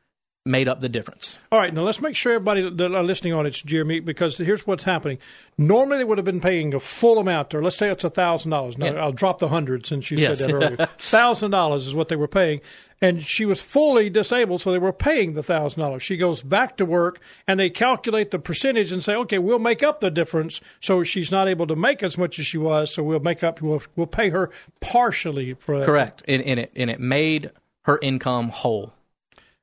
made 0.45 0.67
up 0.67 0.81
the 0.81 0.89
difference. 0.89 1.37
All 1.53 1.59
right, 1.59 1.73
now 1.73 1.83
let's 1.83 2.01
make 2.01 2.17
sure 2.17 2.33
everybody 2.33 2.69
that 2.69 2.93
are 2.93 3.03
listening 3.03 3.31
on 3.33 3.45
it's 3.45 3.61
Jeremy, 3.61 4.01
because 4.01 4.37
here's 4.37 4.67
what's 4.67 4.83
happening. 4.83 5.19
Normally, 5.57 5.99
they 5.99 6.03
would 6.03 6.17
have 6.17 6.25
been 6.25 6.41
paying 6.41 6.73
a 6.73 6.81
full 6.81 7.17
amount, 7.17 7.53
or 7.55 7.63
let's 7.63 7.77
say 7.77 7.89
it's 7.89 8.03
a 8.03 8.09
thousand 8.09 8.51
dollars. 8.51 8.77
Now, 8.77 8.87
Yeah. 8.93 9.03
I'll 9.03 9.13
drop 9.13 9.39
the 9.39 9.47
hundred 9.47 9.85
since 9.85 10.11
you 10.11 10.17
Yes. 10.17 10.39
said 10.39 10.49
that 10.49 10.53
earlier. 10.53 10.89
Thousand 10.97 11.51
dollars 11.51 11.87
is 11.87 11.95
what 11.95 12.09
they 12.09 12.17
were 12.17 12.27
paying, 12.27 12.59
and 12.99 13.23
she 13.23 13.45
was 13.45 13.61
fully 13.61 14.09
disabled, 14.09 14.59
so 14.59 14.73
they 14.73 14.79
were 14.79 14.91
paying 14.91 15.33
the 15.33 15.43
thousand 15.43 15.79
dollars. 15.81 16.03
She 16.03 16.17
goes 16.17 16.43
back 16.43 16.75
to 16.77 16.85
work, 16.85 17.21
and 17.47 17.57
they 17.57 17.69
calculate 17.69 18.31
the 18.31 18.39
percentage 18.39 18.91
and 18.91 19.01
say, 19.01 19.13
okay, 19.15 19.37
we'll 19.37 19.59
make 19.59 19.81
up 19.81 20.01
the 20.01 20.11
difference, 20.11 20.59
so 20.81 21.03
she's 21.03 21.31
not 21.31 21.47
able 21.47 21.67
to 21.67 21.75
make 21.77 22.03
as 22.03 22.17
much 22.17 22.37
as 22.37 22.45
she 22.45 22.57
was, 22.57 22.93
so 22.93 23.01
we'll 23.01 23.19
make 23.21 23.43
up, 23.45 23.61
we'll, 23.61 23.81
we'll 23.95 24.07
pay 24.07 24.29
her 24.29 24.49
partially 24.81 25.53
for 25.53 25.79
that. 25.79 25.85
Correct. 25.85 26.23
And, 26.27 26.41
and 26.41 26.59
it 26.59 26.71
and 26.75 26.89
it 26.89 26.99
made 26.99 27.51
her 27.83 27.97
income 28.01 28.49
whole. 28.49 28.93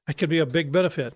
That 0.07 0.15
could 0.19 0.31
be 0.31 0.39
a 0.39 0.47
big 0.47 0.73
benefit. 0.73 1.15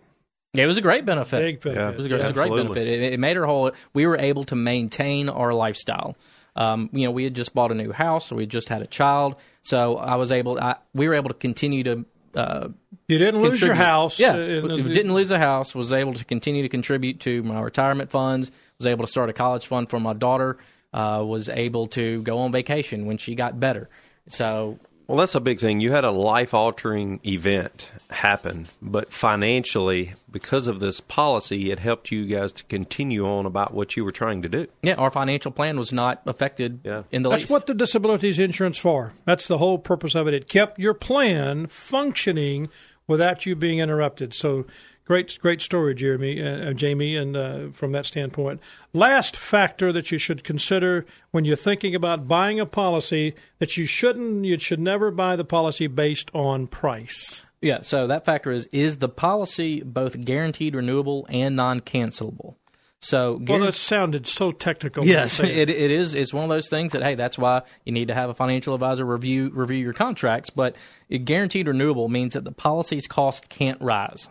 It 0.54 0.66
was 0.66 0.76
a 0.78 0.80
great 0.80 1.04
benefit. 1.04 1.40
Big 1.40 1.60
benefit. 1.60 1.80
Yeah. 1.80 1.90
It 1.90 1.96
was 1.96 2.06
a, 2.06 2.08
great- 2.08 2.20
it 2.20 2.22
was 2.22 2.30
a 2.30 2.34
great 2.34 2.50
benefit. 2.56 2.86
It, 2.86 3.12
it 3.14 3.20
made 3.20 3.36
our 3.36 3.44
whole. 3.46 3.72
We 3.92 4.06
were 4.06 4.16
able 4.16 4.44
to 4.44 4.54
maintain 4.54 5.28
our 5.28 5.52
lifestyle. 5.52 6.16
Um, 6.56 6.88
you 6.92 7.04
know, 7.04 7.10
we 7.10 7.24
had 7.24 7.34
just 7.34 7.52
bought 7.52 7.72
a 7.72 7.74
new 7.74 7.90
house, 7.90 8.30
we 8.30 8.44
had 8.44 8.50
just 8.50 8.68
had 8.68 8.80
a 8.80 8.86
child, 8.86 9.34
so 9.62 9.96
I 9.96 10.14
was 10.14 10.30
able. 10.30 10.60
I, 10.60 10.76
we 10.94 11.08
were 11.08 11.14
able 11.14 11.30
to 11.30 11.34
continue 11.34 11.82
to. 11.82 12.04
Uh, 12.36 12.68
You 13.08 13.18
didn't 13.18 13.42
lose 13.42 13.60
your 13.60 13.74
house. 13.74 14.20
Yeah, 14.20 14.34
uh, 14.34 14.38
in 14.38 14.68
the- 14.68 14.74
we 14.76 14.92
didn't 14.92 15.14
lose 15.14 15.32
a 15.32 15.38
house. 15.38 15.74
Was 15.74 15.92
able 15.92 16.14
to 16.14 16.24
continue 16.24 16.62
to 16.62 16.68
contribute 16.68 17.18
to 17.20 17.42
my 17.42 17.60
retirement 17.60 18.10
funds. 18.10 18.52
Was 18.78 18.86
able 18.86 19.04
to 19.04 19.10
start 19.10 19.28
a 19.30 19.32
college 19.32 19.66
fund 19.66 19.90
for 19.90 19.98
my 19.98 20.12
daughter. 20.12 20.58
Uh, 20.92 21.24
was 21.26 21.48
able 21.48 21.88
to 21.88 22.22
go 22.22 22.38
on 22.38 22.52
vacation 22.52 23.06
when 23.06 23.18
she 23.18 23.34
got 23.34 23.58
better. 23.58 23.88
So 24.28 24.78
Well, 25.06 25.18
that's 25.18 25.34
a 25.34 25.40
big 25.40 25.60
thing. 25.60 25.80
You 25.80 25.92
had 25.92 26.04
a 26.04 26.10
life 26.10 26.54
altering 26.54 27.20
event 27.26 27.90
happen, 28.08 28.68
but 28.80 29.12
financially, 29.12 30.14
because 30.30 30.66
of 30.66 30.80
this 30.80 31.00
policy, 31.00 31.70
it 31.70 31.78
helped 31.78 32.10
you 32.10 32.24
guys 32.26 32.52
to 32.52 32.64
continue 32.64 33.26
on 33.26 33.44
about 33.44 33.74
what 33.74 33.96
you 33.96 34.04
were 34.04 34.12
trying 34.12 34.40
to 34.42 34.48
do. 34.48 34.66
yeah, 34.82 34.94
our 34.94 35.10
financial 35.10 35.50
plan 35.50 35.78
was 35.78 35.92
not 35.92 36.22
affected 36.26 36.80
Yeah. 36.84 37.02
in 37.12 37.22
the 37.22 37.28
That's 37.28 37.42
least. 37.42 37.50
what 37.50 37.66
the 37.66 37.74
disabilities 37.74 38.38
insurance 38.38 38.78
for. 38.78 39.12
That's 39.26 39.46
the 39.46 39.58
whole 39.58 39.76
purpose 39.78 40.14
of 40.14 40.26
it. 40.26 40.32
It 40.34 40.48
kept 40.48 40.78
your 40.78 40.94
plan 40.94 41.66
functioning 41.66 42.68
without 43.06 43.44
you 43.44 43.54
being 43.54 43.80
interrupted. 43.80 44.32
So 44.32 44.64
great, 45.04 45.38
great 45.40 45.60
story, 45.60 45.94
Jeremy, 45.94 46.42
uh, 46.42 46.70
uh, 46.70 46.72
Jamie, 46.72 47.16
and 47.16 47.36
uh, 47.36 47.68
from 47.72 47.92
that 47.92 48.06
standpoint. 48.06 48.60
Last 48.92 49.36
factor 49.36 49.92
that 49.92 50.10
you 50.10 50.18
should 50.18 50.44
consider 50.44 51.06
when 51.30 51.44
you're 51.44 51.56
thinking 51.56 51.94
about 51.94 52.28
buying 52.28 52.60
a 52.60 52.66
policy 52.66 53.34
that 53.58 53.76
you 53.76 53.86
shouldn't, 53.86 54.44
you 54.44 54.58
should 54.58 54.80
never 54.80 55.10
buy 55.10 55.36
the 55.36 55.44
policy 55.44 55.86
based 55.86 56.30
on 56.34 56.66
price. 56.66 57.42
Yeah, 57.60 57.80
so 57.80 58.06
that 58.08 58.26
factor 58.26 58.52
is 58.52 58.66
is 58.72 58.98
the 58.98 59.08
policy 59.08 59.82
both 59.82 60.20
guaranteed 60.22 60.74
renewable 60.74 61.26
and 61.30 61.56
non 61.56 61.80
cancelable? 61.80 62.56
So 63.00 63.38
Well, 63.46 63.60
that 63.60 63.74
sounded 63.74 64.26
so 64.26 64.50
technical. 64.50 65.06
yes, 65.06 65.38
it, 65.38 65.68
it 65.68 65.90
is. 65.90 66.14
It's 66.14 66.32
one 66.32 66.44
of 66.44 66.50
those 66.50 66.68
things 66.68 66.92
that 66.92 67.02
hey, 67.02 67.14
that's 67.14 67.36
why 67.38 67.62
you 67.84 67.92
need 67.92 68.08
to 68.08 68.14
have 68.14 68.30
a 68.30 68.34
financial 68.34 68.74
advisor 68.74 69.04
review 69.04 69.50
review 69.52 69.76
your 69.78 69.92
contracts. 69.92 70.50
But 70.50 70.76
guaranteed 71.24 71.68
renewable 71.68 72.08
means 72.08 72.34
that 72.34 72.44
the 72.44 72.52
policy's 72.52 73.06
cost 73.06 73.48
can't 73.48 73.80
rise. 73.80 74.28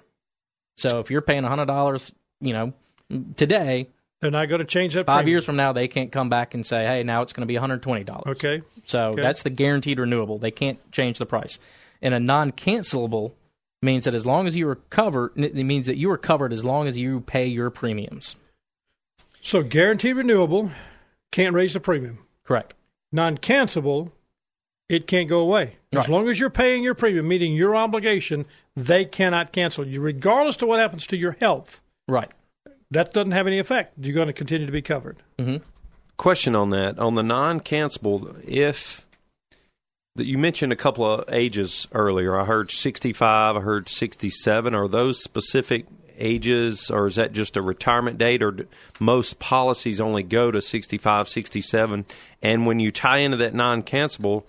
So 0.77 0.99
if 0.99 1.11
you're 1.11 1.21
paying 1.21 1.43
hundred 1.43 1.65
dollars, 1.65 2.11
you 2.41 2.53
know, 2.53 2.73
today, 3.35 3.89
They're 4.21 4.31
not 4.31 4.47
going 4.49 4.59
to 4.59 4.65
change 4.65 4.93
that. 4.95 5.05
five 5.05 5.17
premium. 5.19 5.29
years 5.29 5.45
from 5.45 5.55
now, 5.55 5.73
they 5.73 5.87
can't 5.87 6.11
come 6.11 6.29
back 6.29 6.53
and 6.53 6.65
say, 6.65 6.85
hey, 6.85 7.03
now 7.03 7.21
it's 7.21 7.33
going 7.33 7.41
to 7.41 7.47
be 7.47 7.55
one 7.55 7.61
hundred 7.61 7.83
twenty 7.83 8.03
dollars. 8.03 8.37
Okay. 8.37 8.61
So 8.85 9.11
Okay. 9.11 9.21
that's 9.21 9.43
the 9.43 9.49
guaranteed 9.49 9.99
renewable. 9.99 10.37
They 10.39 10.51
can't 10.51 10.79
change 10.91 11.17
the 11.19 11.25
price. 11.25 11.59
And 12.01 12.13
a 12.13 12.19
non-cancelable 12.19 13.31
means 13.81 14.05
that 14.05 14.13
as 14.13 14.25
long 14.25 14.47
as 14.47 14.55
you 14.55 14.67
are 14.69 14.75
covered, 14.89 15.31
it 15.37 15.55
means 15.55 15.87
that 15.87 15.97
you 15.97 16.09
are 16.11 16.17
covered 16.17 16.51
as 16.53 16.63
long 16.65 16.87
as 16.87 16.97
you 16.97 17.21
pay 17.21 17.45
your 17.47 17.69
premiums. 17.69 18.35
So 19.41 19.61
guaranteed 19.61 20.15
renewable 20.15 20.71
can't 21.31 21.53
raise 21.53 21.73
the 21.73 21.79
premium. 21.79 22.19
Correct. 22.45 22.73
non-cancelable, 23.11 24.11
it 24.89 25.07
can't 25.07 25.29
go 25.29 25.39
away. 25.39 25.77
As 25.93 26.09
long 26.09 26.27
as 26.27 26.39
you're 26.39 26.49
paying 26.49 26.83
your 26.83 26.95
premium, 26.95 27.27
meeting 27.27 27.53
your 27.53 27.75
obligation, 27.75 28.45
they 28.75 29.05
cannot 29.05 29.51
cancel 29.51 29.87
you, 29.87 30.01
regardless 30.01 30.57
to 30.57 30.65
what 30.65 30.79
happens 30.79 31.05
to 31.07 31.17
your 31.17 31.33
health. 31.33 31.81
Right. 32.07 32.31
That 32.91 33.13
doesn't 33.13 33.31
have 33.31 33.47
any 33.47 33.59
effect. 33.59 33.93
You're 33.99 34.15
going 34.15 34.27
to 34.27 34.33
continue 34.33 34.65
to 34.65 34.71
be 34.71 34.81
covered. 34.81 35.17
Mm-hmm. 35.39 35.63
Question 36.17 36.55
on 36.55 36.69
that 36.71 36.99
on 36.99 37.15
the 37.15 37.23
non-cancelable, 37.23 38.43
if 38.47 39.05
that 40.15 40.25
you 40.25 40.37
mentioned 40.37 40.71
a 40.71 40.75
couple 40.75 41.11
of 41.11 41.27
ages 41.33 41.87
earlier, 41.91 42.39
I 42.39 42.45
heard 42.45 42.69
65, 42.69 43.55
I 43.55 43.59
heard 43.61 43.89
67. 43.89 44.75
Are 44.75 44.87
those 44.87 45.23
specific 45.23 45.87
ages, 46.19 46.91
or 46.91 47.07
is 47.07 47.15
that 47.15 47.33
just 47.33 47.57
a 47.57 47.63
retirement 47.63 48.19
date, 48.19 48.43
or 48.43 48.51
do 48.51 48.67
most 48.99 49.39
policies 49.39 49.99
only 49.99 50.21
go 50.21 50.51
to 50.51 50.61
65, 50.61 51.27
67? 51.27 52.05
And 52.43 52.67
when 52.67 52.79
you 52.79 52.91
tie 52.91 53.21
into 53.21 53.37
that 53.37 53.55
non-cancelable, 53.55 54.43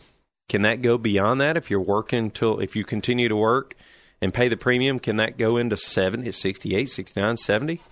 can 0.48 0.62
that 0.62 0.82
go 0.82 0.98
beyond 0.98 1.40
that 1.40 1.56
if 1.56 1.70
you're 1.70 1.80
working 1.80 2.30
till 2.30 2.60
if 2.60 2.76
you 2.76 2.84
continue 2.84 3.28
to 3.28 3.36
work 3.36 3.74
and 4.20 4.32
pay 4.32 4.48
the 4.48 4.56
premium? 4.56 4.98
Can 4.98 5.16
that 5.16 5.38
go 5.38 5.56
into 5.56 5.76
70, 5.76 6.30
68, 6.32 6.90
69, 6.90 7.36
70? 7.36 7.82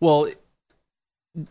Well, 0.00 0.28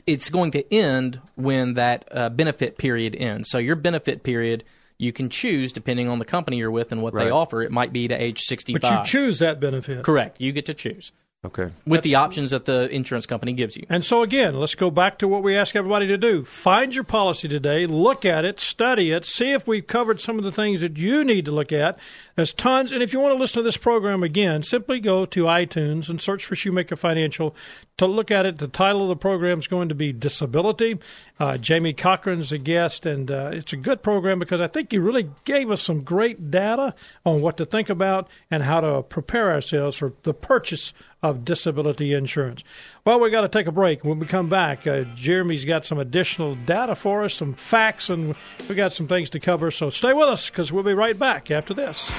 it's 0.05 0.29
going 0.29 0.51
to 0.51 0.73
end 0.73 1.19
when 1.35 1.73
that 1.73 2.07
uh, 2.11 2.29
benefit 2.29 2.77
period 2.77 3.15
ends. 3.15 3.49
So 3.49 3.57
your 3.57 3.75
benefit 3.75 4.23
period, 4.23 4.63
you 4.97 5.11
can 5.11 5.29
choose 5.29 5.71
depending 5.73 6.07
on 6.07 6.19
the 6.19 6.25
company 6.25 6.57
you're 6.57 6.71
with 6.71 6.91
and 6.91 7.01
what 7.01 7.13
Right. 7.13 7.25
they 7.25 7.31
offer. 7.31 7.61
It 7.61 7.71
might 7.71 7.91
be 7.91 8.07
to 8.07 8.15
age 8.15 8.41
65. 8.41 8.81
But 8.81 8.99
you 8.99 9.05
choose 9.05 9.39
that 9.39 9.59
benefit. 9.59 10.03
Correct. 10.03 10.39
You 10.39 10.51
get 10.51 10.67
to 10.67 10.73
choose 10.73 11.11
Okay. 11.45 11.71
with 11.85 12.03
the 12.03 12.15
options 12.15 12.51
that 12.51 12.63
the 12.63 12.87
insurance 12.89 13.25
company 13.25 13.51
gives 13.51 13.75
you. 13.75 13.85
And 13.89 14.05
so, 14.05 14.23
again, 14.23 14.55
let's 14.55 14.75
go 14.75 14.89
back 14.89 15.19
to 15.19 15.27
what 15.27 15.43
we 15.43 15.57
ask 15.57 15.75
everybody 15.75 16.07
to 16.07 16.17
do. 16.17 16.45
Find 16.45 16.95
your 16.95 17.03
policy 17.03 17.49
today, 17.49 17.85
look 17.85 18.23
at 18.23 18.45
it, 18.45 18.61
study 18.61 19.11
it, 19.11 19.25
see 19.25 19.51
if 19.51 19.67
we've 19.67 19.85
covered 19.85 20.21
some 20.21 20.37
of 20.37 20.45
the 20.45 20.53
things 20.53 20.79
that 20.79 20.97
you 20.97 21.25
need 21.25 21.43
to 21.45 21.51
look 21.51 21.73
at. 21.73 21.99
There's 22.35 22.53
tons. 22.53 22.93
And 22.93 23.03
if 23.03 23.11
you 23.11 23.19
want 23.19 23.35
to 23.35 23.39
listen 23.39 23.57
to 23.57 23.63
this 23.63 23.75
program 23.75 24.23
again, 24.23 24.63
simply 24.63 25.01
go 25.01 25.25
to 25.25 25.43
iTunes 25.43 26.09
and 26.09 26.21
search 26.21 26.45
for 26.45 26.55
Shoemaker 26.55 26.95
Financial 26.95 27.55
to 27.97 28.07
look 28.07 28.31
at 28.31 28.45
it. 28.45 28.57
The 28.57 28.67
title 28.69 29.03
of 29.03 29.09
the 29.09 29.15
program 29.15 29.59
is 29.59 29.67
going 29.67 29.89
to 29.89 29.95
be 29.95 30.13
Disability. 30.13 30.97
Uh, 31.39 31.57
Jamie 31.57 31.93
Cochran's 31.93 32.51
a 32.51 32.59
guest, 32.59 33.05
and 33.07 33.31
uh, 33.31 33.49
it's 33.51 33.73
a 33.73 33.77
good 33.77 34.03
program 34.03 34.37
because 34.37 34.61
I 34.61 34.67
think 34.67 34.93
you 34.93 35.01
really 35.01 35.29
gave 35.45 35.71
us 35.71 35.81
some 35.81 36.01
great 36.01 36.51
data 36.51 36.93
on 37.25 37.41
what 37.41 37.57
to 37.57 37.65
think 37.65 37.89
about 37.89 38.27
and 38.51 38.61
how 38.61 38.81
to 38.81 39.01
prepare 39.01 39.51
ourselves 39.51 39.97
for 39.97 40.13
the 40.23 40.33
purchase 40.33 40.93
of 41.23 41.43
disability 41.43 42.13
insurance. 42.13 42.63
Well, 43.03 43.19
we've 43.19 43.31
got 43.31 43.41
to 43.41 43.49
take 43.49 43.65
a 43.65 43.71
break. 43.71 44.03
When 44.03 44.19
we 44.19 44.27
come 44.27 44.47
back, 44.47 44.85
uh, 44.85 45.05
Jeremy's 45.15 45.65
got 45.65 45.85
some 45.85 45.97
additional 45.97 46.53
data 46.53 46.95
for 46.95 47.23
us, 47.23 47.33
some 47.33 47.55
facts, 47.55 48.09
and 48.09 48.35
we 48.69 48.75
got 48.75 48.93
some 48.93 49.07
things 49.07 49.31
to 49.31 49.39
cover. 49.39 49.71
So 49.71 49.89
stay 49.89 50.13
with 50.13 50.29
us 50.29 50.49
because 50.49 50.71
we'll 50.71 50.83
be 50.83 50.93
right 50.93 51.17
back 51.17 51.49
after 51.49 51.73
this. 51.73 52.11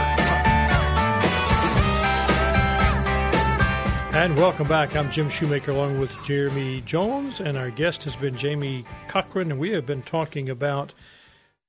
And 4.18 4.36
welcome 4.36 4.68
back. 4.68 4.96
I'm 4.96 5.12
Jim 5.12 5.30
Shoemaker 5.30 5.70
along 5.70 6.00
with 6.00 6.12
Jeremy 6.26 6.82
Jones, 6.82 7.40
and 7.40 7.56
our 7.56 7.70
guest 7.70 8.06
has 8.06 8.16
been 8.16 8.36
Jamie 8.36 8.86
Cochran, 9.08 9.52
and 9.52 9.60
we 9.60 9.70
have 9.74 9.86
been 9.86 10.02
talking 10.02 10.50
about 10.50 10.96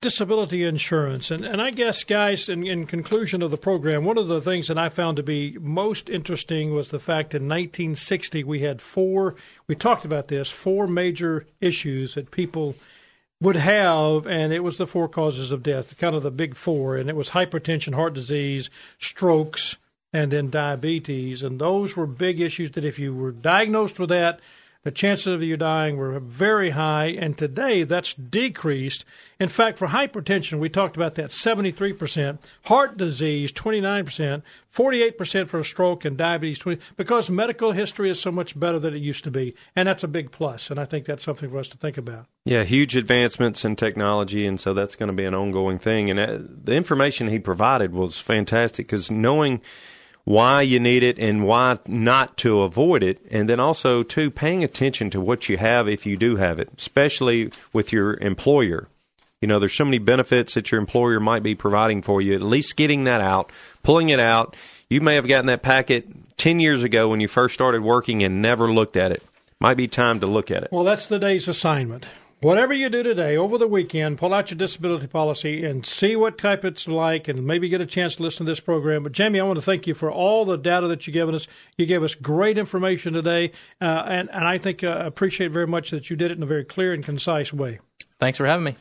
disability 0.01 0.64
insurance. 0.64 1.31
And, 1.31 1.45
and 1.45 1.61
I 1.61 1.71
guess, 1.71 2.03
guys, 2.03 2.49
in, 2.49 2.66
in 2.66 2.87
conclusion 2.87 3.43
of 3.43 3.51
the 3.51 3.59
program, 3.59 4.07
one 4.07 4.16
of 4.16 4.29
the 4.29 4.41
things 4.41 4.69
that 4.69 4.79
I 4.79 4.89
found 4.89 5.19
to 5.19 5.23
be 5.23 5.59
most 5.61 6.09
interesting 6.09 6.73
was 6.73 6.89
the 6.89 6.99
fact 6.99 7.35
in 7.35 7.43
1960 7.43 8.43
we 8.43 8.62
had 8.62 8.81
four, 8.81 9.35
we 9.66 9.75
talked 9.75 10.07
about 10.07 10.29
this, 10.29 10.49
four 10.49 10.87
major 10.87 11.45
issues 11.61 12.14
that 12.14 12.31
people 12.31 12.75
would 13.41 13.57
have, 13.57 14.26
and 14.26 14.53
it 14.53 14.64
was 14.64 14.78
the 14.78 14.86
four 14.86 15.09
causes 15.09 15.53
of 15.53 15.62
death, 15.62 15.97
kind 15.99 16.16
of 16.16 16.22
the 16.22 16.30
big 16.30 16.57
four, 16.57 16.97
and 16.97 17.09
it 17.09 17.16
was 17.16 17.30
hypertension, 17.30 17.95
heart 17.95 18.14
disease, 18.14 18.68
strokes, 18.99 19.76
and 20.12 20.32
then 20.32 20.51
diabetes. 20.51 21.43
And 21.43 21.61
those 21.61 21.97
were 21.97 22.07
big 22.07 22.41
issues 22.41 22.72
that 22.72 22.84
if 22.84 22.99
you 22.99 23.14
were 23.14 23.30
diagnosed 23.30 24.01
with 24.01 24.09
that, 24.09 24.41
the 24.85 24.91
chances 24.93 25.26
of 25.26 25.43
you 25.43 25.57
dying 25.57 25.97
were 25.97 26.20
very 26.20 26.70
high, 26.70 27.07
and 27.07 27.37
today 27.37 27.83
that's 27.83 28.14
decreased. 28.14 29.05
In 29.41 29.49
fact, 29.49 29.76
for 29.76 29.89
hypertension, 29.89 30.61
we 30.61 30.68
talked 30.68 30.97
about 30.97 31.16
that 31.16 31.31
73%, 31.31 32.39
heart 32.64 32.97
disease 32.97 33.53
29%, 33.53 34.43
48% 34.72 35.49
for 35.49 35.59
a 35.59 35.64
stroke, 35.64 36.05
and 36.05 36.16
diabetes 36.16 36.61
20 36.61 36.81
because 36.97 37.29
medical 37.29 37.72
history 37.72 38.09
is 38.09 38.20
so 38.20 38.31
much 38.31 38.59
better 38.59 38.79
than 38.79 38.95
it 38.95 39.03
used 39.03 39.24
to 39.24 39.31
be, 39.31 39.55
and 39.74 39.89
that's 39.89 40.05
a 40.05 40.09
big 40.09 40.31
plus, 40.31 40.70
and 40.70 40.79
I 40.79 40.85
think 40.85 41.07
that's 41.07 41.24
something 41.24 41.51
for 41.51 41.59
us 41.59 41.68
to 41.70 41.76
think 41.76 41.99
about. 41.99 42.26
Yeah, 42.45 42.62
huge 42.62 42.97
advancements 42.97 43.64
in 43.64 43.74
technology, 43.74 44.47
and 44.47 44.61
so 44.61 44.74
that's 44.74 44.97
going 44.97 45.09
to 45.09 45.12
be 45.12 45.24
an 45.24 45.35
ongoing 45.35 45.79
thing. 45.79 46.09
And 46.09 46.20
uh, 46.20 46.39
the 46.64 46.72
information 46.72 47.29
he 47.29 47.41
provided 47.41 47.93
was 47.93 48.20
fantastic 48.20 48.87
because 48.87 49.11
knowing 49.11 49.61
why 50.29 50.61
you 50.61 50.79
need 50.79 51.03
it 51.05 51.18
and 51.18 51.43
why 51.43 51.79
not 51.87 52.37
to 52.37 52.61
avoid 52.61 53.03
it, 53.03 53.18
and 53.31 53.49
then 53.49 53.59
also 53.59 54.03
too 54.03 54.31
paying 54.31 54.62
attention 54.62 55.09
to 55.09 55.18
what 55.18 55.49
you 55.49 55.57
have 55.57 55.89
if 55.89 56.05
you 56.05 56.18
do 56.18 56.37
have 56.37 56.59
it, 56.59 56.68
especially 56.76 57.51
with 57.72 57.95
your 57.95 58.12
employer. 58.20 58.89
You 59.41 59.49
know, 59.49 59.59
there's 59.59 59.74
so 59.74 59.87
many 59.87 59.97
benefits 59.97 60.53
that 60.53 60.70
your 60.70 60.83
employer 60.83 61.18
might 61.18 61.43
be 61.43 61.55
providing 61.55 62.03
for 62.03 62.20
you. 62.20 62.35
At 62.35 62.43
least 62.43 62.76
getting 62.76 63.05
that 63.05 63.22
out, 63.22 63.51
pulling 63.83 64.11
it 64.11 64.20
out. 64.20 64.55
You 64.91 65.01
may 65.01 65.14
have 65.14 65.26
gotten 65.26 65.47
that 65.47 65.62
packet 65.62 66.37
10 66.37 66.61
years 66.61 66.83
ago 66.83 67.09
when 67.09 67.20
you 67.20 67.29
first 67.29 67.55
started 67.55 67.83
working 67.83 68.22
and 68.22 68.43
never 68.43 68.70
looked 68.70 68.99
at 68.99 69.12
it. 69.12 69.22
Might 69.61 69.79
be 69.79 69.89
time 69.89 70.20
to 70.20 70.26
look 70.26 70.51
at 70.51 70.62
it. 70.62 70.68
Well, 70.70 70.85
that's 70.85 71.07
the 71.07 71.18
day's 71.18 71.49
assignment. 71.49 72.07
Whatever 72.41 72.72
you 72.72 72.89
do 72.89 73.03
today, 73.03 73.36
over 73.36 73.59
the 73.59 73.66
weekend, 73.66 74.16
pull 74.18 74.32
out 74.32 74.53
your 74.53 74.59
disability 74.59 75.09
policy 75.09 75.64
and 75.64 75.84
see 75.84 76.14
what 76.14 76.39
type 76.39 76.64
it's 76.64 76.86
like 76.86 77.26
and 77.26 77.45
maybe 77.45 77.68
get 77.68 77.80
a 77.80 77.86
chance 77.86 78.14
to 78.14 78.22
listen 78.22 78.47
to 78.47 78.53
this 78.53 78.61
program. 78.61 79.03
But, 79.03 79.11
Jamie, 79.11 79.41
I 79.41 79.43
want 79.43 79.57
to 79.57 79.62
thank 79.62 79.89
you 79.89 79.95
for 79.95 80.09
all 80.09 80.45
the 80.45 80.57
data 80.57 80.86
that 80.86 81.05
you've 81.05 81.14
given 81.14 81.34
us. 81.34 81.49
You 81.76 81.86
gave 81.86 82.05
us 82.05 82.14
great 82.14 82.57
information 82.57 83.12
today, 83.12 83.51
uh, 83.80 84.05
and, 84.07 84.30
and 84.30 84.47
I 84.47 84.59
think 84.59 84.84
uh, 84.84 85.03
appreciate 85.05 85.51
very 85.51 85.66
much 85.66 85.91
that 85.91 86.11
you 86.11 86.16
did 86.16 86.30
it 86.30 86.36
in 86.36 86.43
a 86.45 86.47
very 86.47 86.64
clear 86.64 86.93
and 86.93 87.03
concise 87.03 87.53
way. 87.53 87.80
Thanks 88.20 88.39
for 88.39 88.47
having 88.47 88.64
me. 88.64 88.76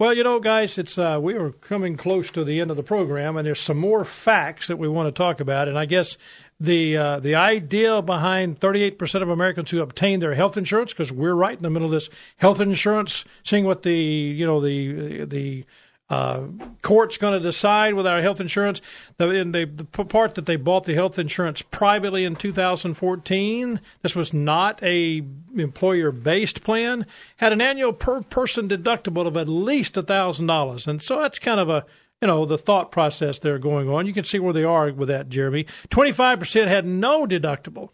Well, 0.00 0.14
you 0.14 0.22
know, 0.22 0.38
guys, 0.38 0.78
it's 0.78 0.96
uh, 0.96 1.18
we 1.20 1.34
are 1.34 1.50
coming 1.50 1.96
close 1.96 2.30
to 2.30 2.44
the 2.44 2.60
end 2.60 2.70
of 2.70 2.76
the 2.76 2.84
program, 2.84 3.36
and 3.36 3.44
there's 3.44 3.60
some 3.60 3.78
more 3.78 4.04
facts 4.04 4.68
that 4.68 4.78
we 4.78 4.86
want 4.86 5.08
to 5.08 5.18
talk 5.18 5.40
about. 5.40 5.66
And 5.66 5.76
I 5.76 5.86
guess 5.86 6.16
the 6.60 6.96
uh, 6.96 7.18
the 7.18 7.34
idea 7.34 8.00
behind 8.00 8.60
38% 8.60 9.22
of 9.22 9.28
Americans 9.28 9.72
who 9.72 9.80
obtain 9.80 10.20
their 10.20 10.36
health 10.36 10.56
insurance, 10.56 10.92
because 10.92 11.10
we're 11.10 11.34
right 11.34 11.56
in 11.56 11.64
the 11.64 11.70
middle 11.70 11.86
of 11.86 11.90
this 11.90 12.10
health 12.36 12.60
insurance, 12.60 13.24
seeing 13.42 13.64
what 13.64 13.82
the 13.82 13.92
you 13.92 14.46
know 14.46 14.60
the 14.60 15.24
the 15.24 15.64
uh, 16.10 16.40
court's 16.80 17.18
going 17.18 17.34
to 17.34 17.40
decide 17.40 17.94
with 17.94 18.06
our 18.06 18.22
health 18.22 18.40
insurance. 18.40 18.80
The, 19.18 19.30
in 19.30 19.52
the, 19.52 19.64
the 19.66 19.84
part 19.84 20.36
that 20.36 20.46
they 20.46 20.56
bought 20.56 20.84
the 20.84 20.94
health 20.94 21.18
insurance 21.18 21.60
privately 21.60 22.24
in 22.24 22.36
2014, 22.36 23.80
this 24.02 24.14
was 24.14 24.32
not 24.32 24.82
a 24.82 25.22
employer 25.54 26.10
based 26.10 26.62
plan, 26.64 27.04
had 27.36 27.52
an 27.52 27.60
annual 27.60 27.92
per 27.92 28.22
person 28.22 28.68
deductible 28.68 29.26
of 29.26 29.36
at 29.36 29.48
least 29.48 29.94
thousand 29.94 30.46
dollars, 30.46 30.86
and 30.86 31.02
so 31.02 31.20
that's 31.20 31.38
kind 31.38 31.60
of 31.60 31.68
a 31.68 31.84
you 32.20 32.28
know 32.28 32.46
the 32.46 32.58
thought 32.58 32.90
process 32.90 33.40
there 33.40 33.58
going 33.58 33.88
on. 33.88 34.06
You 34.06 34.14
can 34.14 34.24
see 34.24 34.38
where 34.38 34.52
they 34.52 34.64
are 34.64 34.92
with 34.92 35.08
that, 35.08 35.28
Jeremy. 35.28 35.66
25% 35.90 36.68
had 36.68 36.86
no 36.86 37.26
deductible. 37.26 37.90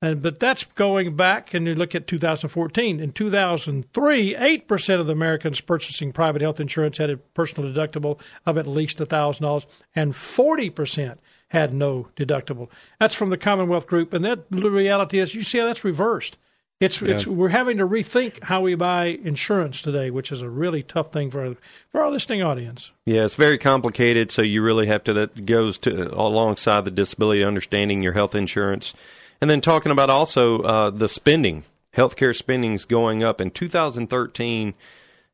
And, 0.00 0.22
but 0.22 0.38
that's 0.38 0.64
going 0.64 1.16
back, 1.16 1.54
and 1.54 1.66
you 1.66 1.74
look 1.74 1.94
at 1.94 2.06
2014. 2.06 3.00
In 3.00 3.12
2003, 3.12 4.34
8% 4.34 5.00
of 5.00 5.06
the 5.06 5.12
Americans 5.12 5.60
purchasing 5.60 6.12
private 6.12 6.40
health 6.40 6.60
insurance 6.60 6.98
had 6.98 7.10
a 7.10 7.16
personal 7.16 7.72
deductible 7.72 8.20
of 8.46 8.56
at 8.56 8.66
least 8.66 8.98
$1,000, 8.98 9.66
and 9.96 10.12
40% 10.12 11.18
had 11.48 11.74
no 11.74 12.08
deductible. 12.16 12.68
That's 13.00 13.14
from 13.14 13.30
the 13.30 13.36
Commonwealth 13.36 13.86
Group, 13.86 14.12
and 14.12 14.24
that 14.24 14.50
the 14.50 14.70
reality 14.70 15.18
is, 15.18 15.34
you 15.34 15.42
see 15.42 15.58
how 15.58 15.66
that's 15.66 15.84
reversed. 15.84 16.38
It's, 16.80 17.02
it's 17.02 17.26
we're 17.26 17.48
having 17.48 17.78
to 17.78 17.86
rethink 17.88 18.40
how 18.40 18.60
we 18.60 18.76
buy 18.76 19.06
insurance 19.06 19.82
today, 19.82 20.10
which 20.10 20.30
is 20.30 20.42
a 20.42 20.48
really 20.48 20.84
tough 20.84 21.10
thing 21.10 21.28
for 21.28 21.44
our, 21.44 21.56
for 21.90 22.02
our 22.02 22.10
listening 22.12 22.42
audience. 22.42 22.92
Yeah, 23.04 23.24
it's 23.24 23.34
very 23.34 23.58
complicated. 23.58 24.30
So 24.30 24.42
you 24.42 24.62
really 24.62 24.86
have 24.86 25.02
to 25.04 25.12
that 25.14 25.44
goes 25.44 25.76
to 25.78 26.14
alongside 26.14 26.84
the 26.84 26.92
disability, 26.92 27.42
understanding 27.42 28.00
your 28.00 28.12
health 28.12 28.36
insurance, 28.36 28.94
and 29.40 29.48
then 29.50 29.60
talking 29.60 29.92
about 29.92 30.10
also 30.10 30.60
uh, 30.60 30.90
the 30.90 31.08
spending. 31.08 31.64
Healthcare 31.96 32.34
spending 32.34 32.74
is 32.74 32.84
going 32.84 33.24
up. 33.24 33.40
In 33.40 33.50
2013, 33.50 34.74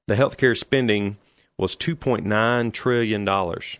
the 0.06 0.14
healthcare 0.14 0.56
spending 0.56 1.16
was 1.58 1.76
2.9 1.76 2.72
trillion 2.72 3.24
dollars. 3.24 3.78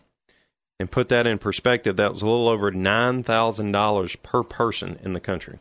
And 0.81 0.91
put 0.91 1.09
that 1.11 1.27
in 1.27 1.39
perspective, 1.39 1.97
that 1.97 2.13
was 2.13 2.23
a 2.23 2.27
little 2.27 2.49
over 2.49 2.73
$9,000 2.73 4.23
per 4.23 4.43
person 4.43 4.99
in 5.05 5.13
the 5.13 5.21
country. 5.21 5.61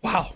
Wow. 0.00 0.34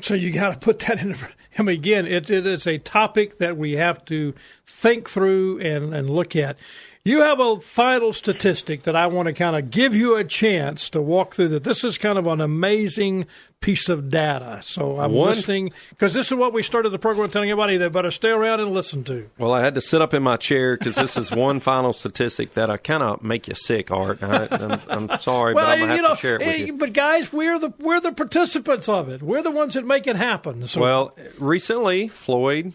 So 0.00 0.14
you 0.14 0.30
got 0.30 0.52
to 0.52 0.58
put 0.58 0.80
that 0.80 1.00
in. 1.00 1.16
I 1.58 1.62
mean, 1.62 1.76
again, 1.78 2.06
it, 2.06 2.28
it 2.28 2.46
is 2.46 2.66
a 2.66 2.78
topic 2.78 3.38
that 3.38 3.56
we 3.56 3.72
have 3.72 4.04
to 4.06 4.34
think 4.66 5.08
through 5.08 5.60
and, 5.60 5.94
and 5.94 6.10
look 6.10 6.36
at. 6.36 6.58
You 7.06 7.20
have 7.20 7.38
a 7.38 7.60
final 7.60 8.14
statistic 8.14 8.84
that 8.84 8.96
I 8.96 9.08
want 9.08 9.26
to 9.26 9.34
kind 9.34 9.54
of 9.56 9.70
give 9.70 9.94
you 9.94 10.16
a 10.16 10.24
chance 10.24 10.88
to 10.90 11.02
walk 11.02 11.34
through 11.34 11.48
that. 11.48 11.62
This 11.62 11.84
is 11.84 11.98
kind 11.98 12.16
of 12.18 12.26
an 12.26 12.40
amazing 12.40 13.26
piece 13.60 13.90
of 13.90 14.08
data. 14.08 14.60
So 14.62 14.98
I'm 14.98 15.12
One- 15.12 15.28
listening 15.28 15.72
because 15.90 16.14
this 16.14 16.28
is 16.28 16.34
what 16.34 16.54
we 16.54 16.62
started 16.62 16.88
the 16.90 16.98
program 16.98 17.28
telling 17.30 17.50
everybody 17.50 17.76
they 17.76 17.88
better 17.88 18.10
stay 18.10 18.30
around 18.30 18.60
and 18.60 18.72
listen 18.72 19.04
to. 19.04 19.28
Well, 19.36 19.52
I 19.52 19.62
had 19.62 19.74
to 19.74 19.82
sit 19.82 20.00
up 20.00 20.14
in 20.14 20.22
my 20.22 20.36
chair 20.38 20.78
because 20.78 20.94
this 20.94 21.18
is 21.18 21.30
one 21.30 21.60
final 21.74 21.92
statistic 21.92 22.52
that 22.52 22.70
I 22.70 22.78
kind 22.78 23.02
of 23.02 23.22
make 23.22 23.48
you 23.48 23.54
sick, 23.54 23.90
Art. 23.90 24.22
I, 24.22 24.48
I'm, 24.50 24.80
I'm 25.10 25.18
sorry, 25.20 25.52
well, 25.52 25.66
but 25.66 25.72
I'm 25.72 25.78
going 25.80 25.90
to 25.90 25.96
have 25.96 26.02
know, 26.04 26.14
to 26.14 26.20
share 26.20 26.36
it 26.36 26.38
with 26.38 26.48
eh, 26.48 26.56
you. 26.64 26.72
but 26.78 26.94
guys, 26.94 27.30
we're 27.30 27.58
the 27.58 27.70
we're 27.80 28.00
the 28.00 28.12
participants 28.12 28.88
of 28.88 29.10
it. 29.10 29.22
We're 29.22 29.42
the 29.42 29.50
ones 29.50 29.74
that 29.74 29.84
make 29.84 30.06
it 30.06 30.16
happen. 30.16 30.66
So 30.66 30.80
Well, 30.80 31.14
recently, 31.38 32.08
Floyd, 32.08 32.72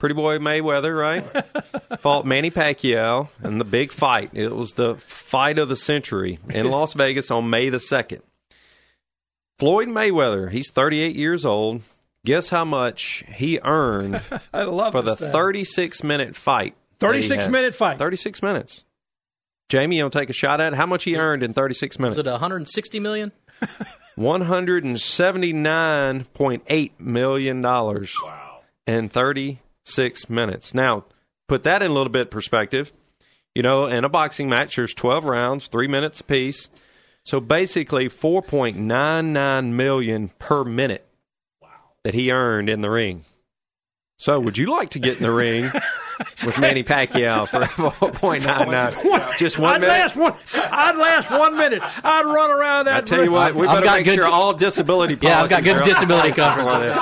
Pretty 0.00 0.14
Boy 0.14 0.38
Mayweather, 0.38 0.98
right, 0.98 2.00
fought 2.00 2.26
Manny 2.26 2.50
Pacquiao 2.50 3.28
in 3.44 3.58
the 3.58 3.64
big 3.64 3.92
fight. 3.92 4.30
It 4.32 4.50
was 4.50 4.72
the 4.72 4.96
fight 4.96 5.58
of 5.58 5.68
the 5.68 5.76
century 5.76 6.38
in 6.48 6.68
Las 6.70 6.94
Vegas 6.94 7.30
on 7.30 7.50
May 7.50 7.68
the 7.68 7.76
2nd. 7.76 8.22
Floyd 9.58 9.88
Mayweather, 9.88 10.50
he's 10.50 10.70
38 10.70 11.14
years 11.14 11.44
old. 11.44 11.82
Guess 12.24 12.48
how 12.48 12.64
much 12.64 13.24
he 13.28 13.60
earned 13.62 14.20
I 14.52 14.64
love 14.64 14.92
for 14.92 15.02
the 15.02 15.16
36 15.16 16.02
minute 16.02 16.34
fight? 16.34 16.74
36 16.98 17.48
minute 17.48 17.74
fight. 17.74 17.98
36 17.98 18.42
minutes. 18.42 18.84
Jamie, 19.68 19.96
you 19.96 20.02
want 20.02 20.14
to 20.14 20.18
take 20.18 20.30
a 20.30 20.34
shot 20.34 20.60
at 20.60 20.72
it? 20.72 20.76
How 20.76 20.86
much 20.86 21.04
he 21.04 21.16
earned 21.16 21.42
in 21.42 21.52
36 21.52 21.98
minutes? 21.98 22.16
Was 22.16 22.26
it 22.26 22.30
160 22.30 22.98
million? 23.00 23.32
One 24.16 24.40
hundred 24.42 24.84
and 24.84 25.00
seventy 25.00 25.52
nine 25.52 26.24
point 26.34 26.62
eight 26.66 27.00
million 27.00 27.60
dollars. 27.60 28.14
Wow. 28.22 28.60
In 28.86 29.08
thirty 29.08 29.60
six 29.84 30.28
minutes. 30.28 30.74
Now, 30.74 31.04
put 31.48 31.62
that 31.64 31.82
in 31.82 31.90
a 31.90 31.94
little 31.94 32.12
bit 32.12 32.30
perspective. 32.30 32.92
You 33.54 33.62
know, 33.62 33.86
in 33.86 34.04
a 34.04 34.08
boxing 34.08 34.48
match, 34.48 34.76
there's 34.76 34.94
twelve 34.94 35.24
rounds, 35.24 35.66
three 35.66 35.88
minutes 35.88 36.20
apiece. 36.20 36.68
So 37.24 37.40
basically, 37.40 38.08
four 38.08 38.42
point 38.42 38.76
nine 38.76 39.32
nine 39.32 39.76
million 39.76 40.30
per 40.38 40.64
minute. 40.64 41.06
Wow. 41.60 41.68
That 42.04 42.14
he 42.14 42.30
earned 42.30 42.68
in 42.68 42.80
the 42.80 42.90
ring. 42.90 43.24
So, 44.18 44.38
would 44.38 44.58
you 44.58 44.66
like 44.66 44.90
to 44.90 44.98
get 44.98 45.16
in 45.16 45.22
the 45.22 45.30
ring 45.30 45.70
with 46.44 46.58
Manny 46.58 46.82
Pacquiao 46.84 47.46
for 47.48 47.90
four 47.90 48.10
point 48.12 48.44
nine 48.44 48.70
nine? 48.70 48.92
Just 49.38 49.58
one 49.58 49.74
I'd 49.74 49.80
minute. 49.80 49.92
last 49.92 50.16
one. 50.16 50.34
I'd 50.54 50.96
last 50.96 51.30
one 51.30 51.56
minute. 51.56 51.82
I'd 52.04 52.24
run 52.26 52.50
around 52.50 52.86
that. 52.86 52.96
I 52.96 53.00
tell 53.00 53.24
you 53.24 53.32
what, 53.32 53.54
we 53.54 53.66
I've 53.66 53.76
better 53.76 53.86
got 53.86 53.96
make 53.98 54.04
good- 54.06 54.14
sure 54.16 54.26
all 54.26 54.52
disability 54.52 55.18
Yeah, 55.20 55.42
I've 55.42 55.50
got 55.50 55.64
good 55.64 55.82
disability 55.84 56.32
coverage. 56.32 56.94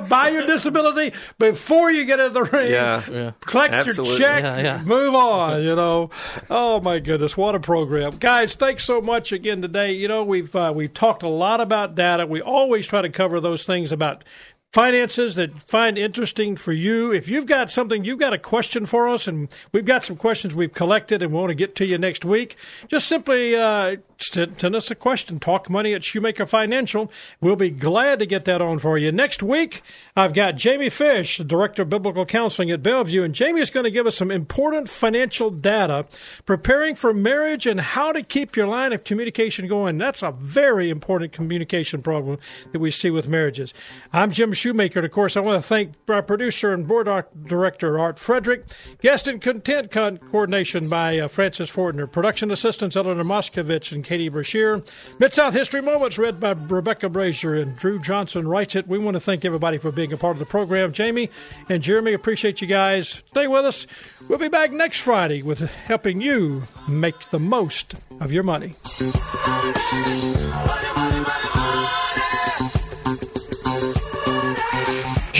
buy 0.08 0.28
your 0.32 0.46
disability 0.46 1.12
before 1.38 1.90
you 1.90 2.04
get 2.04 2.20
in 2.20 2.32
the 2.32 2.42
ring. 2.44 2.70
Yeah. 2.72 3.02
Yeah. 3.10 3.32
Collect 3.40 3.74
Absolutely. 3.74 4.18
your 4.18 4.28
check. 4.28 4.42
Yeah, 4.42 4.58
yeah. 4.60 4.82
Move 4.82 5.14
on. 5.14 5.62
You 5.62 5.74
know. 5.76 6.10
Oh 6.48 6.80
my 6.80 6.98
goodness, 6.98 7.36
what 7.36 7.54
a 7.54 7.60
program, 7.60 8.12
guys! 8.18 8.54
Thanks 8.54 8.84
so 8.84 9.00
much 9.00 9.32
again 9.32 9.62
today. 9.62 9.92
You 9.92 10.08
know 10.08 10.24
we've 10.24 10.54
uh, 10.54 10.72
we've 10.74 10.92
talked 10.92 11.22
a 11.22 11.28
lot 11.28 11.60
about 11.60 11.94
data. 11.94 12.26
We 12.26 12.40
always 12.40 12.86
try 12.86 13.02
to 13.02 13.08
cover 13.10 13.40
those 13.40 13.64
things 13.64 13.92
about 13.92 14.24
finances 14.72 15.34
that 15.34 15.50
find 15.68 15.98
interesting 15.98 16.54
for 16.54 16.72
you. 16.72 17.12
If 17.12 17.28
you've 17.28 17.46
got 17.46 17.70
something, 17.70 18.04
you've 18.04 18.20
got 18.20 18.32
a 18.32 18.38
question 18.38 18.86
for 18.86 19.08
us, 19.08 19.26
and 19.26 19.48
we've 19.72 19.84
got 19.84 20.04
some 20.04 20.16
questions 20.16 20.54
we've 20.54 20.72
collected 20.72 21.22
and 21.22 21.32
we 21.32 21.38
want 21.38 21.50
to 21.50 21.54
get 21.56 21.74
to 21.76 21.86
you 21.86 21.98
next 21.98 22.24
week, 22.24 22.56
just 22.86 23.08
simply 23.08 23.56
uh, 23.56 23.96
send, 24.18 24.60
send 24.60 24.76
us 24.76 24.90
a 24.90 24.94
question. 24.94 25.40
Talk 25.40 25.68
money 25.68 25.92
at 25.94 26.04
Shoemaker 26.04 26.46
Financial. 26.46 27.10
We'll 27.40 27.56
be 27.56 27.70
glad 27.70 28.20
to 28.20 28.26
get 28.26 28.44
that 28.44 28.62
on 28.62 28.78
for 28.78 28.96
you. 28.96 29.10
Next 29.10 29.42
week, 29.42 29.82
I've 30.14 30.34
got 30.34 30.54
Jamie 30.54 30.88
Fish, 30.88 31.38
the 31.38 31.44
Director 31.44 31.82
of 31.82 31.90
Biblical 31.90 32.24
Counseling 32.24 32.70
at 32.70 32.82
Bellevue, 32.82 33.24
and 33.24 33.34
Jamie 33.34 33.60
is 33.60 33.70
going 33.70 33.84
to 33.84 33.90
give 33.90 34.06
us 34.06 34.16
some 34.16 34.30
important 34.30 34.88
financial 34.88 35.50
data 35.50 36.06
preparing 36.46 36.94
for 36.94 37.12
marriage 37.12 37.66
and 37.66 37.80
how 37.80 38.12
to 38.12 38.22
keep 38.22 38.54
your 38.54 38.68
line 38.68 38.92
of 38.92 39.02
communication 39.02 39.66
going. 39.66 39.98
That's 39.98 40.22
a 40.22 40.30
very 40.30 40.90
important 40.90 41.32
communication 41.32 42.02
problem 42.02 42.38
that 42.70 42.78
we 42.78 42.92
see 42.92 43.10
with 43.10 43.26
marriages. 43.26 43.74
I'm 44.12 44.30
Jim 44.30 44.52
Shoemaker, 44.60 45.00
and 45.00 45.06
of 45.06 45.12
course, 45.12 45.36
I 45.36 45.40
want 45.40 45.62
to 45.62 45.66
thank 45.66 45.94
our 46.08 46.22
producer 46.22 46.72
and 46.72 46.86
board 46.86 47.08
director, 47.46 47.98
Art 47.98 48.18
Frederick. 48.18 48.66
Guest 49.00 49.26
and 49.26 49.40
content 49.40 49.90
con- 49.90 50.18
coordination 50.18 50.88
by 50.88 51.18
uh, 51.18 51.28
Francis 51.28 51.70
Fortner. 51.70 52.10
Production 52.10 52.50
assistants, 52.50 52.96
Eleanor 52.96 53.24
Moskovich 53.24 53.92
and 53.92 54.04
Katie 54.04 54.28
Brashear. 54.28 54.82
Mid 55.18 55.34
South 55.34 55.54
History 55.54 55.80
Moments, 55.80 56.18
read 56.18 56.38
by 56.38 56.52
Rebecca 56.52 57.08
Brazier 57.08 57.54
and 57.54 57.76
Drew 57.76 57.98
Johnson 57.98 58.46
writes 58.46 58.76
it. 58.76 58.86
We 58.86 58.98
want 58.98 59.14
to 59.14 59.20
thank 59.20 59.44
everybody 59.44 59.78
for 59.78 59.90
being 59.90 60.12
a 60.12 60.16
part 60.16 60.36
of 60.36 60.38
the 60.38 60.46
program. 60.46 60.92
Jamie 60.92 61.30
and 61.68 61.82
Jeremy, 61.82 62.12
appreciate 62.12 62.60
you 62.60 62.66
guys. 62.66 63.22
Stay 63.30 63.46
with 63.48 63.64
us. 63.64 63.86
We'll 64.28 64.38
be 64.38 64.48
back 64.48 64.72
next 64.72 64.98
Friday 64.98 65.42
with 65.42 65.60
helping 65.60 66.20
you 66.20 66.64
make 66.86 67.30
the 67.30 67.40
most 67.40 67.94
of 68.20 68.32
your 68.32 68.42
money. 68.42 68.74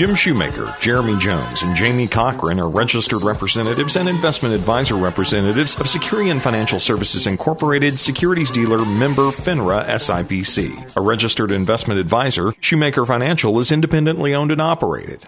Jim 0.01 0.15
Shoemaker, 0.15 0.75
Jeremy 0.81 1.19
Jones, 1.19 1.61
and 1.61 1.77
Jamie 1.77 2.09
Cochran 2.09 2.59
are 2.59 2.71
registered 2.71 3.21
representatives 3.21 3.97
and 3.97 4.09
investment 4.09 4.55
advisor 4.55 4.95
representatives 4.95 5.77
of 5.77 5.85
Securian 5.85 6.41
Financial 6.41 6.81
Services 6.81 7.27
Incorporated, 7.27 8.01
securities 8.01 8.51
dealer 8.51 8.83
member 8.87 9.25
FINRA 9.25 9.85
SIPC. 9.85 10.97
A 10.97 11.01
registered 11.03 11.51
investment 11.51 12.01
advisor, 12.01 12.55
Shoemaker 12.61 13.05
Financial 13.05 13.59
is 13.59 13.71
independently 13.71 14.35
owned 14.35 14.51
and 14.51 14.63
operated. 14.63 15.27